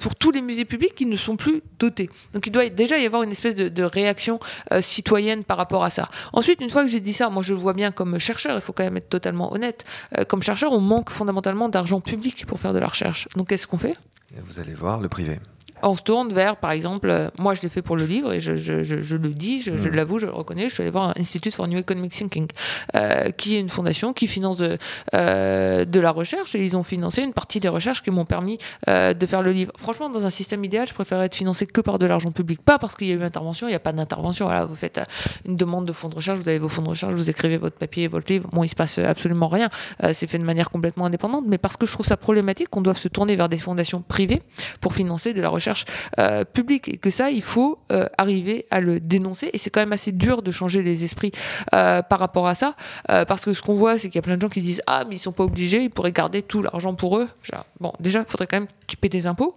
pour 0.00 0.14
tous 0.14 0.30
les 0.30 0.42
musées 0.42 0.64
publics 0.64 0.94
qui 0.94 1.06
ne 1.06 1.16
sont 1.16 1.35
plus 1.36 1.62
dotés. 1.78 2.10
Donc 2.32 2.46
il 2.46 2.50
doit 2.50 2.68
déjà 2.68 2.98
y 2.98 3.06
avoir 3.06 3.22
une 3.22 3.30
espèce 3.30 3.54
de, 3.54 3.82
réaction 3.82 4.40
euh, 4.72 4.80
citoyenne 4.80 5.44
par 5.44 5.56
rapport 5.56 5.84
à 5.84 5.90
ça. 5.90 6.08
Ensuite, 6.32 6.60
une 6.60 6.70
fois 6.70 6.82
que 6.84 6.90
j'ai 6.90 7.00
dit 7.00 7.12
ça, 7.12 7.30
moi 7.30 7.42
je 7.42 7.54
le 7.54 7.60
vois 7.60 7.72
bien 7.72 7.92
comme 7.92 8.18
chercheur, 8.18 8.56
il 8.56 8.60
faut 8.60 8.72
quand 8.72 8.84
même 8.84 8.96
être 8.96 9.08
totalement 9.08 9.52
honnête. 9.52 9.84
Euh, 10.18 10.24
comme 10.24 10.42
chercheur, 10.42 10.72
on 10.72 10.80
manque 10.80 11.10
fondamentalement 11.10 11.68
d'argent 11.68 12.00
public 12.00 12.46
pour 12.46 12.58
faire 12.58 12.72
de 12.72 12.78
la 12.78 12.88
recherche. 12.88 13.28
Donc 13.36 13.48
qu'est-ce 13.48 13.66
qu'on 13.66 13.78
fait? 13.78 13.96
Vous 14.44 14.58
allez 14.58 14.74
voir 14.74 15.00
le 15.00 15.08
privé 15.08 15.38
on 15.82 15.94
se 15.94 16.02
tourne 16.02 16.32
vers, 16.32 16.56
par 16.56 16.70
exemple, 16.70 17.08
euh, 17.10 17.28
moi 17.38 17.54
je 17.54 17.62
l'ai 17.62 17.68
fait 17.68 17.82
pour 17.82 17.96
le 17.96 18.04
livre 18.04 18.32
et 18.32 18.40
je, 18.40 18.56
je, 18.56 18.82
je, 18.82 19.16
le 19.16 19.28
dis, 19.30 19.60
je, 19.60 19.70
mm. 19.70 19.94
l'avoue, 19.94 20.18
je 20.18 20.26
le 20.26 20.32
reconnais, 20.32 20.68
je 20.68 20.74
suis 20.74 20.82
allé 20.82 20.90
voir 20.90 21.12
Institute 21.18 21.54
for 21.54 21.68
New 21.68 21.78
Economic 21.78 22.12
Thinking, 22.12 22.48
euh, 22.94 23.30
qui 23.30 23.56
est 23.56 23.60
une 23.60 23.68
fondation 23.68 24.12
qui 24.12 24.26
finance 24.26 24.56
de, 24.56 24.78
euh, 25.14 25.84
de 25.84 26.00
la 26.00 26.10
recherche 26.10 26.54
et 26.54 26.62
ils 26.62 26.76
ont 26.76 26.82
financé 26.82 27.22
une 27.22 27.32
partie 27.32 27.60
des 27.60 27.68
recherches 27.68 28.02
qui 28.02 28.10
m'ont 28.10 28.24
permis 28.24 28.58
de 28.86 29.26
faire 29.26 29.42
le 29.42 29.52
livre. 29.52 29.72
Franchement, 29.78 30.08
dans 30.08 30.24
un 30.24 30.30
système 30.30 30.64
idéal, 30.64 30.86
je 30.86 30.94
préférerais 30.94 31.26
être 31.26 31.34
financé 31.34 31.66
que 31.66 31.80
par 31.80 31.98
de 31.98 32.06
l'argent 32.06 32.30
public, 32.30 32.62
pas 32.62 32.78
parce 32.78 32.94
qu'il 32.94 33.08
y 33.08 33.12
a 33.12 33.14
eu 33.14 33.22
intervention, 33.22 33.66
il 33.66 33.70
n'y 33.70 33.76
a 33.76 33.80
pas 33.80 33.92
d'intervention. 33.92 34.46
Voilà, 34.46 34.64
vous 34.64 34.76
faites 34.76 35.00
une 35.44 35.56
demande 35.56 35.86
de 35.86 35.92
fonds 35.92 36.08
de 36.08 36.14
recherche, 36.14 36.38
vous 36.38 36.48
avez 36.48 36.58
vos 36.58 36.68
fonds 36.68 36.82
de 36.82 36.88
recherche, 36.88 37.14
vous 37.14 37.30
écrivez 37.30 37.56
votre 37.56 37.76
papier, 37.76 38.08
votre 38.08 38.30
livre, 38.32 38.48
bon, 38.52 38.64
il 38.64 38.68
se 38.68 38.74
passe 38.74 38.98
absolument 38.98 39.48
rien, 39.48 39.68
c'est 40.12 40.26
fait 40.26 40.38
de 40.38 40.44
manière 40.44 40.70
complètement 40.70 41.06
indépendante, 41.06 41.44
mais 41.46 41.58
parce 41.58 41.76
que 41.76 41.86
je 41.86 41.92
trouve 41.92 42.06
ça 42.06 42.16
problématique 42.16 42.68
qu'on 42.68 42.82
doive 42.82 42.98
se 42.98 43.08
tourner 43.08 43.36
vers 43.36 43.48
des 43.48 43.56
fondations 43.56 44.02
privées 44.02 44.42
pour 44.80 44.94
financer 44.94 45.32
de 45.32 45.40
la 45.40 45.48
recherche 45.48 45.65
public 46.52 46.88
et 46.88 46.98
que 46.98 47.10
ça, 47.10 47.30
il 47.30 47.42
faut 47.42 47.78
euh, 47.92 48.06
arriver 48.18 48.66
à 48.70 48.80
le 48.80 49.00
dénoncer. 49.00 49.50
Et 49.52 49.58
c'est 49.58 49.70
quand 49.70 49.80
même 49.80 49.92
assez 49.92 50.12
dur 50.12 50.42
de 50.42 50.50
changer 50.50 50.82
les 50.82 51.04
esprits 51.04 51.32
euh, 51.74 52.02
par 52.02 52.18
rapport 52.18 52.46
à 52.46 52.54
ça, 52.54 52.74
euh, 53.10 53.24
parce 53.24 53.44
que 53.44 53.52
ce 53.52 53.62
qu'on 53.62 53.74
voit, 53.74 53.98
c'est 53.98 54.08
qu'il 54.08 54.16
y 54.16 54.18
a 54.18 54.22
plein 54.22 54.36
de 54.36 54.42
gens 54.42 54.48
qui 54.48 54.60
disent 54.60 54.82
ah 54.86 55.04
mais 55.08 55.16
ils 55.16 55.18
sont 55.18 55.32
pas 55.32 55.44
obligés, 55.44 55.82
ils 55.82 55.90
pourraient 55.90 56.12
garder 56.12 56.42
tout 56.42 56.62
l'argent 56.62 56.94
pour 56.94 57.18
eux. 57.18 57.28
bon, 57.80 57.92
déjà, 58.00 58.20
il 58.20 58.26
faudrait 58.26 58.46
quand 58.46 58.58
même 58.58 58.68
qu'ils 58.86 58.98
paient 58.98 59.08
des 59.08 59.26
impôts 59.26 59.54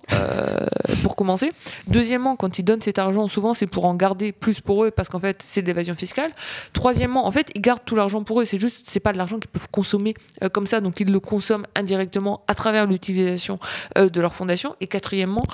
pour 1.04 1.16
commencer. 1.16 1.52
Deuxièmement, 1.88 2.36
quand 2.36 2.60
ils 2.60 2.64
donnent 2.64 2.82
cet 2.82 3.00
argent, 3.00 3.28
souvent 3.28 3.54
c'est 3.54 3.68
pour 3.68 3.86
en 3.86 3.96
garder 3.96 4.32
plus 4.32 4.62
pour 4.62 4.84
eux, 4.84 4.92
parce 4.92 5.10
qu'en 5.10 5.20
fait 5.20 5.42
c'est 5.44 5.62
de 5.62 5.68
l'évasion 5.68 5.96
fiscale. 5.96 6.32
Troisièmement, 6.74 7.26
en 7.26 7.32
fait, 7.32 7.50
ils 7.56 7.62
gardent 7.62 7.86
tout 7.86 7.96
l'argent 7.96 8.24
pour 8.24 8.42
eux. 8.42 8.46
C'est 8.46 8.60
juste, 8.60 8.86
c'est 8.88 9.00
pas 9.00 9.12
de 9.12 9.18
l'argent 9.18 9.40
qu'ils 9.40 9.50
peuvent 9.50 9.70
consommer 9.72 10.14
comme 10.54 10.68
ça, 10.68 10.82
donc 10.82 11.00
ils 11.00 11.12
le 11.12 11.20
consomment 11.20 11.66
indirectement 11.76 12.42
à 12.48 12.56
travers 12.56 12.86
l'utilisation 12.86 13.60
de 13.96 14.22
leur 14.22 14.36
fondation. 14.36 14.76
Et 14.82 14.88
quatrièmement, 14.88 15.46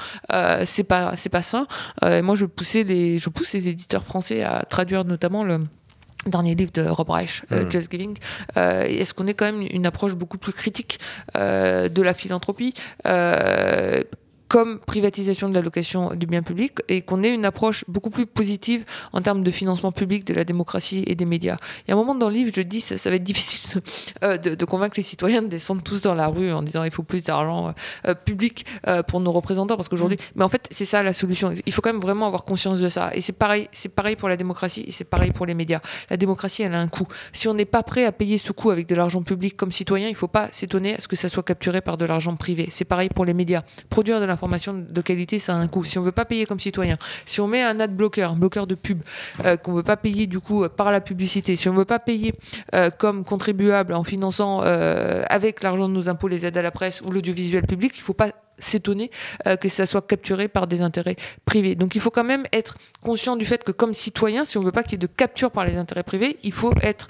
c'est 0.65 0.83
pas 0.83 1.15
c'est 1.15 1.29
pas 1.29 1.41
ça. 1.41 1.67
Euh, 2.03 2.21
moi, 2.21 2.35
je 2.35 2.45
poussais 2.45 2.83
les 2.83 3.17
je 3.17 3.29
pousse 3.29 3.53
les 3.53 3.69
éditeurs 3.69 4.03
français 4.03 4.43
à 4.43 4.63
traduire 4.63 5.05
notamment 5.05 5.43
le 5.43 5.61
dernier 6.25 6.55
livre 6.55 6.71
de 6.71 6.81
Rob 6.81 7.09
Reich, 7.09 7.43
euh, 7.51 7.65
mm. 7.65 7.71
Just 7.71 7.91
Giving, 7.91 8.17
euh, 8.57 8.83
est-ce 8.83 9.13
qu'on 9.13 9.27
est 9.27 9.35
quand 9.35 9.45
même 9.45 9.61
une 9.69 9.85
approche 9.85 10.15
beaucoup 10.15 10.39
plus 10.39 10.53
critique 10.53 10.99
de 11.35 12.01
la 12.01 12.13
philanthropie? 12.13 12.73
Comme 14.47 14.79
privatisation 14.79 15.49
de 15.49 15.53
l'allocation 15.53 16.13
du 16.15 16.27
bien 16.27 16.43
public 16.43 16.73
et 16.87 17.01
qu'on 17.01 17.23
ait 17.23 17.33
une 17.33 17.45
approche 17.45 17.83
beaucoup 17.87 18.09
plus 18.09 18.25
positive 18.25 18.85
en 19.13 19.21
termes 19.21 19.43
de 19.43 19.51
financement 19.51 19.91
public 19.91 20.25
de 20.25 20.33
la 20.33 20.43
démocratie 20.43 21.03
et 21.07 21.15
des 21.15 21.25
médias. 21.25 21.57
Il 21.81 21.89
y 21.89 21.91
a 21.91 21.95
un 21.95 21.97
moment 21.97 22.15
dans 22.15 22.29
le 22.29 22.35
livre, 22.35 22.51
je 22.55 22.61
dis, 22.61 22.81
ça, 22.81 22.97
ça 22.97 23.09
va 23.09 23.15
être 23.15 23.23
difficile 23.23 23.81
euh, 24.23 24.37
de, 24.37 24.65
convaincre 24.65 24.95
les 24.97 25.03
citoyens 25.03 25.41
de 25.41 25.47
descendre 25.47 25.81
tous 25.83 26.01
dans 26.01 26.13
la 26.13 26.27
rue 26.27 26.51
en 26.51 26.61
disant 26.61 26.83
il 26.83 26.91
faut 26.91 27.03
plus 27.03 27.23
d'argent 27.23 27.73
euh, 28.07 28.13
public 28.13 28.65
euh, 28.87 29.03
pour 29.03 29.19
nos 29.19 29.31
représentants 29.31 29.75
parce 29.75 29.89
qu'aujourd'hui, 29.89 30.17
mm. 30.17 30.33
mais 30.35 30.43
en 30.43 30.49
fait, 30.49 30.67
c'est 30.71 30.85
ça 30.85 31.03
la 31.03 31.13
solution. 31.13 31.53
Il 31.65 31.73
faut 31.73 31.81
quand 31.81 31.91
même 31.91 32.01
vraiment 32.01 32.27
avoir 32.27 32.45
conscience 32.45 32.79
de 32.79 32.89
ça. 32.89 33.11
Et 33.13 33.21
c'est 33.21 33.33
pareil, 33.33 33.67
c'est 33.71 33.89
pareil 33.89 34.15
pour 34.15 34.29
la 34.29 34.37
démocratie 34.37 34.85
et 34.87 34.91
c'est 34.91 35.03
pareil 35.03 35.31
pour 35.31 35.45
les 35.45 35.53
médias. 35.53 35.81
La 36.09 36.17
démocratie, 36.17 36.63
elle 36.63 36.73
a 36.73 36.79
un 36.79 36.87
coût. 36.87 37.07
Si 37.33 37.47
on 37.47 37.53
n'est 37.53 37.65
pas 37.65 37.83
prêt 37.83 38.05
à 38.05 38.11
payer 38.11 38.37
ce 38.37 38.51
coût 38.51 38.71
avec 38.71 38.87
de 38.87 38.95
l'argent 38.95 39.21
public 39.23 39.55
comme 39.55 39.71
citoyen, 39.71 40.07
il 40.07 40.13
ne 40.13 40.17
faut 40.17 40.27
pas 40.27 40.49
s'étonner 40.51 40.95
à 40.95 40.99
ce 41.01 41.07
que 41.07 41.15
ça 41.15 41.29
soit 41.29 41.43
capturé 41.43 41.81
par 41.81 41.97
de 41.97 42.05
l'argent 42.05 42.35
privé. 42.35 42.67
C'est 42.71 42.85
pareil 42.85 43.09
pour 43.09 43.25
les 43.25 43.33
médias. 43.33 43.61
Produire 43.89 44.19
de 44.19 44.25
l'information 44.25 44.44
de 44.47 45.01
qualité, 45.01 45.39
ça 45.39 45.53
a 45.53 45.57
un 45.57 45.67
coût. 45.67 45.83
Si 45.83 45.97
on 45.99 46.01
veut 46.01 46.11
pas 46.11 46.25
payer 46.25 46.45
comme 46.45 46.59
citoyen, 46.59 46.97
si 47.25 47.41
on 47.41 47.47
met 47.47 47.61
un 47.61 47.79
ad 47.79 47.95
bloqueur, 47.95 48.31
un 48.31 48.35
bloqueur 48.35 48.67
de 48.67 48.75
pub, 48.75 49.01
euh, 49.43 49.57
qu'on 49.57 49.73
veut 49.73 49.83
pas 49.83 49.97
payer 49.97 50.27
du 50.27 50.39
coup 50.39 50.67
par 50.69 50.91
la 50.91 51.01
publicité, 51.01 51.55
si 51.55 51.69
on 51.69 51.73
veut 51.73 51.85
pas 51.85 51.99
payer 51.99 52.33
euh, 52.73 52.89
comme 52.89 53.23
contribuable 53.23 53.93
en 53.93 54.03
finançant 54.03 54.61
euh, 54.63 55.23
avec 55.29 55.63
l'argent 55.63 55.87
de 55.87 55.93
nos 55.93 56.09
impôts 56.09 56.27
les 56.27 56.45
aides 56.45 56.57
à 56.57 56.61
la 56.61 56.71
presse 56.71 57.01
ou 57.01 57.11
l'audiovisuel 57.11 57.65
public, 57.65 57.93
il 57.95 58.01
faut 58.01 58.13
pas 58.13 58.31
s'étonner 58.57 59.11
que 59.59 59.69
ça 59.69 59.85
soit 59.85 60.05
capturé 60.07 60.47
par 60.47 60.67
des 60.67 60.81
intérêts 60.81 61.15
privés. 61.45 61.75
Donc 61.75 61.95
il 61.95 62.01
faut 62.01 62.11
quand 62.11 62.23
même 62.23 62.45
être 62.51 62.75
conscient 63.01 63.35
du 63.35 63.45
fait 63.45 63.63
que 63.63 63.71
comme 63.71 63.93
citoyen, 63.93 64.45
si 64.45 64.57
on 64.57 64.61
veut 64.61 64.71
pas 64.71 64.83
qu'il 64.83 64.93
y 64.93 64.95
ait 64.95 64.99
de 64.99 65.07
capture 65.07 65.51
par 65.51 65.65
les 65.65 65.75
intérêts 65.75 66.03
privés, 66.03 66.37
il 66.43 66.51
faut 66.51 66.73
être 66.81 67.07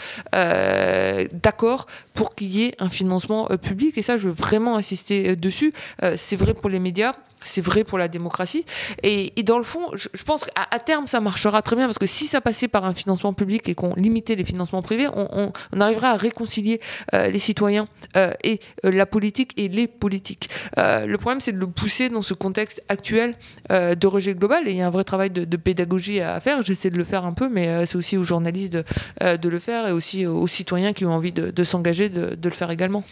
d'accord 1.33 1.85
pour 2.13 2.35
qu'il 2.35 2.47
y 2.47 2.65
ait 2.65 2.75
un 2.79 2.89
financement 2.89 3.47
public. 3.61 3.97
Et 3.97 4.01
ça, 4.01 4.17
je 4.17 4.27
veux 4.27 4.33
vraiment 4.33 4.75
insister 4.75 5.35
dessus. 5.35 5.73
c'est 6.15 6.35
vrai 6.35 6.53
pour 6.53 6.69
les 6.69 6.79
médias, 6.79 7.13
c'est 7.41 7.61
vrai 7.61 7.83
pour 7.83 7.97
la 7.97 8.07
démocratie. 8.07 8.65
Et, 9.03 9.31
dans 9.43 9.57
le 9.57 9.63
fond, 9.63 9.89
je, 9.93 10.23
pense 10.23 10.45
qu'à 10.45 10.79
terme, 10.79 11.07
ça 11.07 11.19
marchera 11.19 11.61
très 11.61 11.75
bien 11.75 11.85
parce 11.85 11.99
que 11.99 12.05
si 12.05 12.27
ça 12.27 12.41
passait 12.41 12.67
par 12.67 12.85
un 12.85 12.93
financement 12.93 13.33
public 13.33 13.69
et 13.69 13.75
qu'on 13.75 13.93
limitait 13.95 14.35
les 14.35 14.45
financements 14.45 14.81
privés, 14.81 15.07
on, 15.07 15.51
arriverait 15.79 16.07
à 16.07 16.15
réconcilier 16.15 16.79
euh, 17.13 17.27
les 17.27 17.39
citoyens 17.39 17.87
euh, 18.15 18.33
et 18.43 18.59
euh, 18.85 18.91
la 18.91 19.05
politique 19.05 19.51
et 19.57 19.67
les 19.67 19.87
politiques. 19.87 20.49
le 20.77 21.15
problème, 21.17 21.39
c'est 21.39 21.51
de 21.51 21.57
le 21.57 21.67
pousser 21.67 22.09
dans 22.09 22.21
ce 22.21 22.33
contexte 22.33 22.83
actuel 22.89 23.35
de 23.69 24.07
rejet 24.07 24.35
global. 24.35 24.67
Et 24.67 24.71
il 24.71 24.77
y 24.77 24.81
a 24.81 24.87
un 24.87 24.91
vrai 24.91 25.03
travail 25.03 25.29
de, 25.29 25.57
pédagogie 25.57 26.21
à 26.21 26.39
faire. 26.39 26.61
J'essaie 26.61 26.89
de 26.89 26.97
le 26.97 27.03
faire 27.03 27.25
un 27.25 27.33
peu, 27.33 27.49
mais 27.49 27.85
c'est 27.85 27.97
aussi 27.97 28.17
aux 28.17 28.23
journalistes 28.23 28.73
de, 29.21 29.49
le 29.49 29.59
faire 29.59 29.87
et 29.87 29.91
aussi 29.91 30.25
aux 30.25 30.47
citoyens 30.47 30.93
qui 30.93 31.05
ont 31.05 31.13
envie 31.13 31.31
de, 31.31 31.63
s'engager 31.63 32.09
de 32.09 32.37
le 32.49 32.55
faire 32.55 32.71
également. 32.71 33.03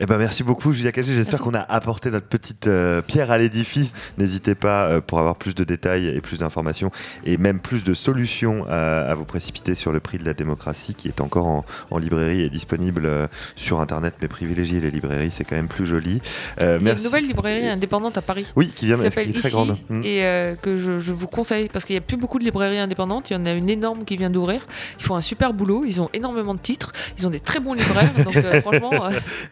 Eh 0.00 0.06
ben 0.06 0.18
merci 0.18 0.42
beaucoup 0.42 0.72
Julia 0.72 0.90
Cagé. 0.90 1.14
J'espère 1.14 1.38
qu'on 1.38 1.54
a 1.54 1.60
apporté 1.60 2.10
notre 2.10 2.26
petite 2.26 2.66
euh, 2.66 3.00
pierre 3.00 3.30
à 3.30 3.38
l'édifice. 3.38 3.92
N'hésitez 4.18 4.56
pas 4.56 4.88
euh, 4.88 5.00
pour 5.00 5.20
avoir 5.20 5.36
plus 5.36 5.54
de 5.54 5.62
détails 5.62 6.08
et 6.08 6.20
plus 6.20 6.38
d'informations 6.38 6.90
et 7.24 7.36
même 7.36 7.60
plus 7.60 7.84
de 7.84 7.94
solutions 7.94 8.66
à 8.68 9.14
vous 9.14 9.24
précipiter 9.24 9.76
sur 9.76 9.92
le 9.92 10.00
prix 10.00 10.18
de 10.18 10.24
la 10.24 10.34
démocratie 10.34 10.94
qui 10.94 11.06
est 11.06 11.20
encore 11.20 11.64
en, 11.90 11.98
librairie 11.98 12.40
et 12.40 12.50
disponible 12.50 13.06
euh, 13.06 13.28
sur 13.54 13.80
internet. 13.80 14.16
Mais 14.20 14.26
privilégier 14.26 14.80
les 14.80 14.90
librairies, 14.90 15.30
c'est 15.30 15.44
quand 15.44 15.54
même 15.54 15.68
plus 15.68 15.86
joli. 15.86 16.20
Il 16.58 16.64
y 16.64 16.66
a 16.66 16.76
une 16.76 17.02
nouvelle 17.02 17.28
librairie 17.28 17.68
indépendante 17.68 18.18
à 18.18 18.22
Paris. 18.22 18.46
Oui, 18.56 18.72
qui 18.74 18.86
vient 18.86 18.96
qui 18.96 19.32
très 19.32 19.50
grande 19.50 19.76
hmm. 19.88 20.02
et 20.02 20.56
que 20.60 20.76
je, 20.76 20.98
je, 20.98 21.12
vous 21.12 21.28
conseille 21.28 21.68
parce 21.68 21.84
qu'il 21.84 21.94
n'y 21.94 21.98
a 21.98 22.02
plus 22.02 22.16
beaucoup 22.16 22.40
de 22.40 22.44
librairies 22.44 22.80
indépendantes. 22.80 23.30
Il 23.30 23.34
y 23.34 23.36
en 23.36 23.46
a 23.46 23.52
une 23.52 23.70
énorme 23.70 24.04
qui 24.04 24.16
vient 24.16 24.30
d'ouvrir. 24.30 24.66
Ils 24.98 25.04
font 25.04 25.14
un 25.14 25.20
super 25.20 25.52
boulot. 25.52 25.84
Ils 25.86 26.00
ont 26.00 26.10
énormément 26.12 26.54
de 26.54 26.58
titres. 26.58 26.92
Ils 27.16 27.28
ont 27.28 27.30
des 27.30 27.40
très 27.40 27.60
bons 27.60 27.74
libraires. 27.74 28.10
donc 28.24 28.34
franchement. 28.62 28.90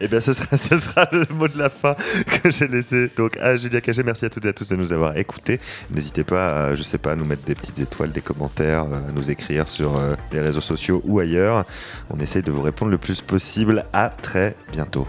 Eh 0.01 0.09
bien, 0.09 0.19
ce 0.57 0.79
sera, 0.79 1.07
le 1.11 1.25
mot 1.33 1.47
de 1.47 1.57
la 1.57 1.69
fin 1.69 1.95
que 2.25 2.51
j'ai 2.51 2.67
laissé 2.67 3.09
donc 3.15 3.37
à 3.37 3.55
Julia 3.55 3.81
Cagé. 3.81 4.03
Merci 4.03 4.25
à 4.25 4.29
toutes 4.29 4.45
et 4.45 4.49
à 4.49 4.53
tous 4.53 4.69
de 4.69 4.75
nous 4.75 4.93
avoir 4.93 5.17
écoutés. 5.17 5.59
N'hésitez 5.91 6.23
pas, 6.23 6.67
à, 6.67 6.75
je 6.75 6.83
sais 6.83 6.97
pas, 6.97 7.11
à 7.11 7.15
nous 7.15 7.25
mettre 7.25 7.43
des 7.43 7.55
petites 7.55 7.79
étoiles, 7.79 8.11
des 8.11 8.21
commentaires, 8.21 8.85
euh, 8.85 9.09
à 9.09 9.11
nous 9.11 9.29
écrire 9.29 9.67
sur 9.67 9.97
euh, 9.97 10.15
les 10.31 10.41
réseaux 10.41 10.61
sociaux 10.61 11.01
ou 11.05 11.19
ailleurs. 11.19 11.65
On 12.09 12.19
essaye 12.19 12.43
de 12.43 12.51
vous 12.51 12.61
répondre 12.61 12.91
le 12.91 12.97
plus 12.97 13.21
possible. 13.21 13.85
À 13.93 14.09
très 14.09 14.55
bientôt. 14.71 15.07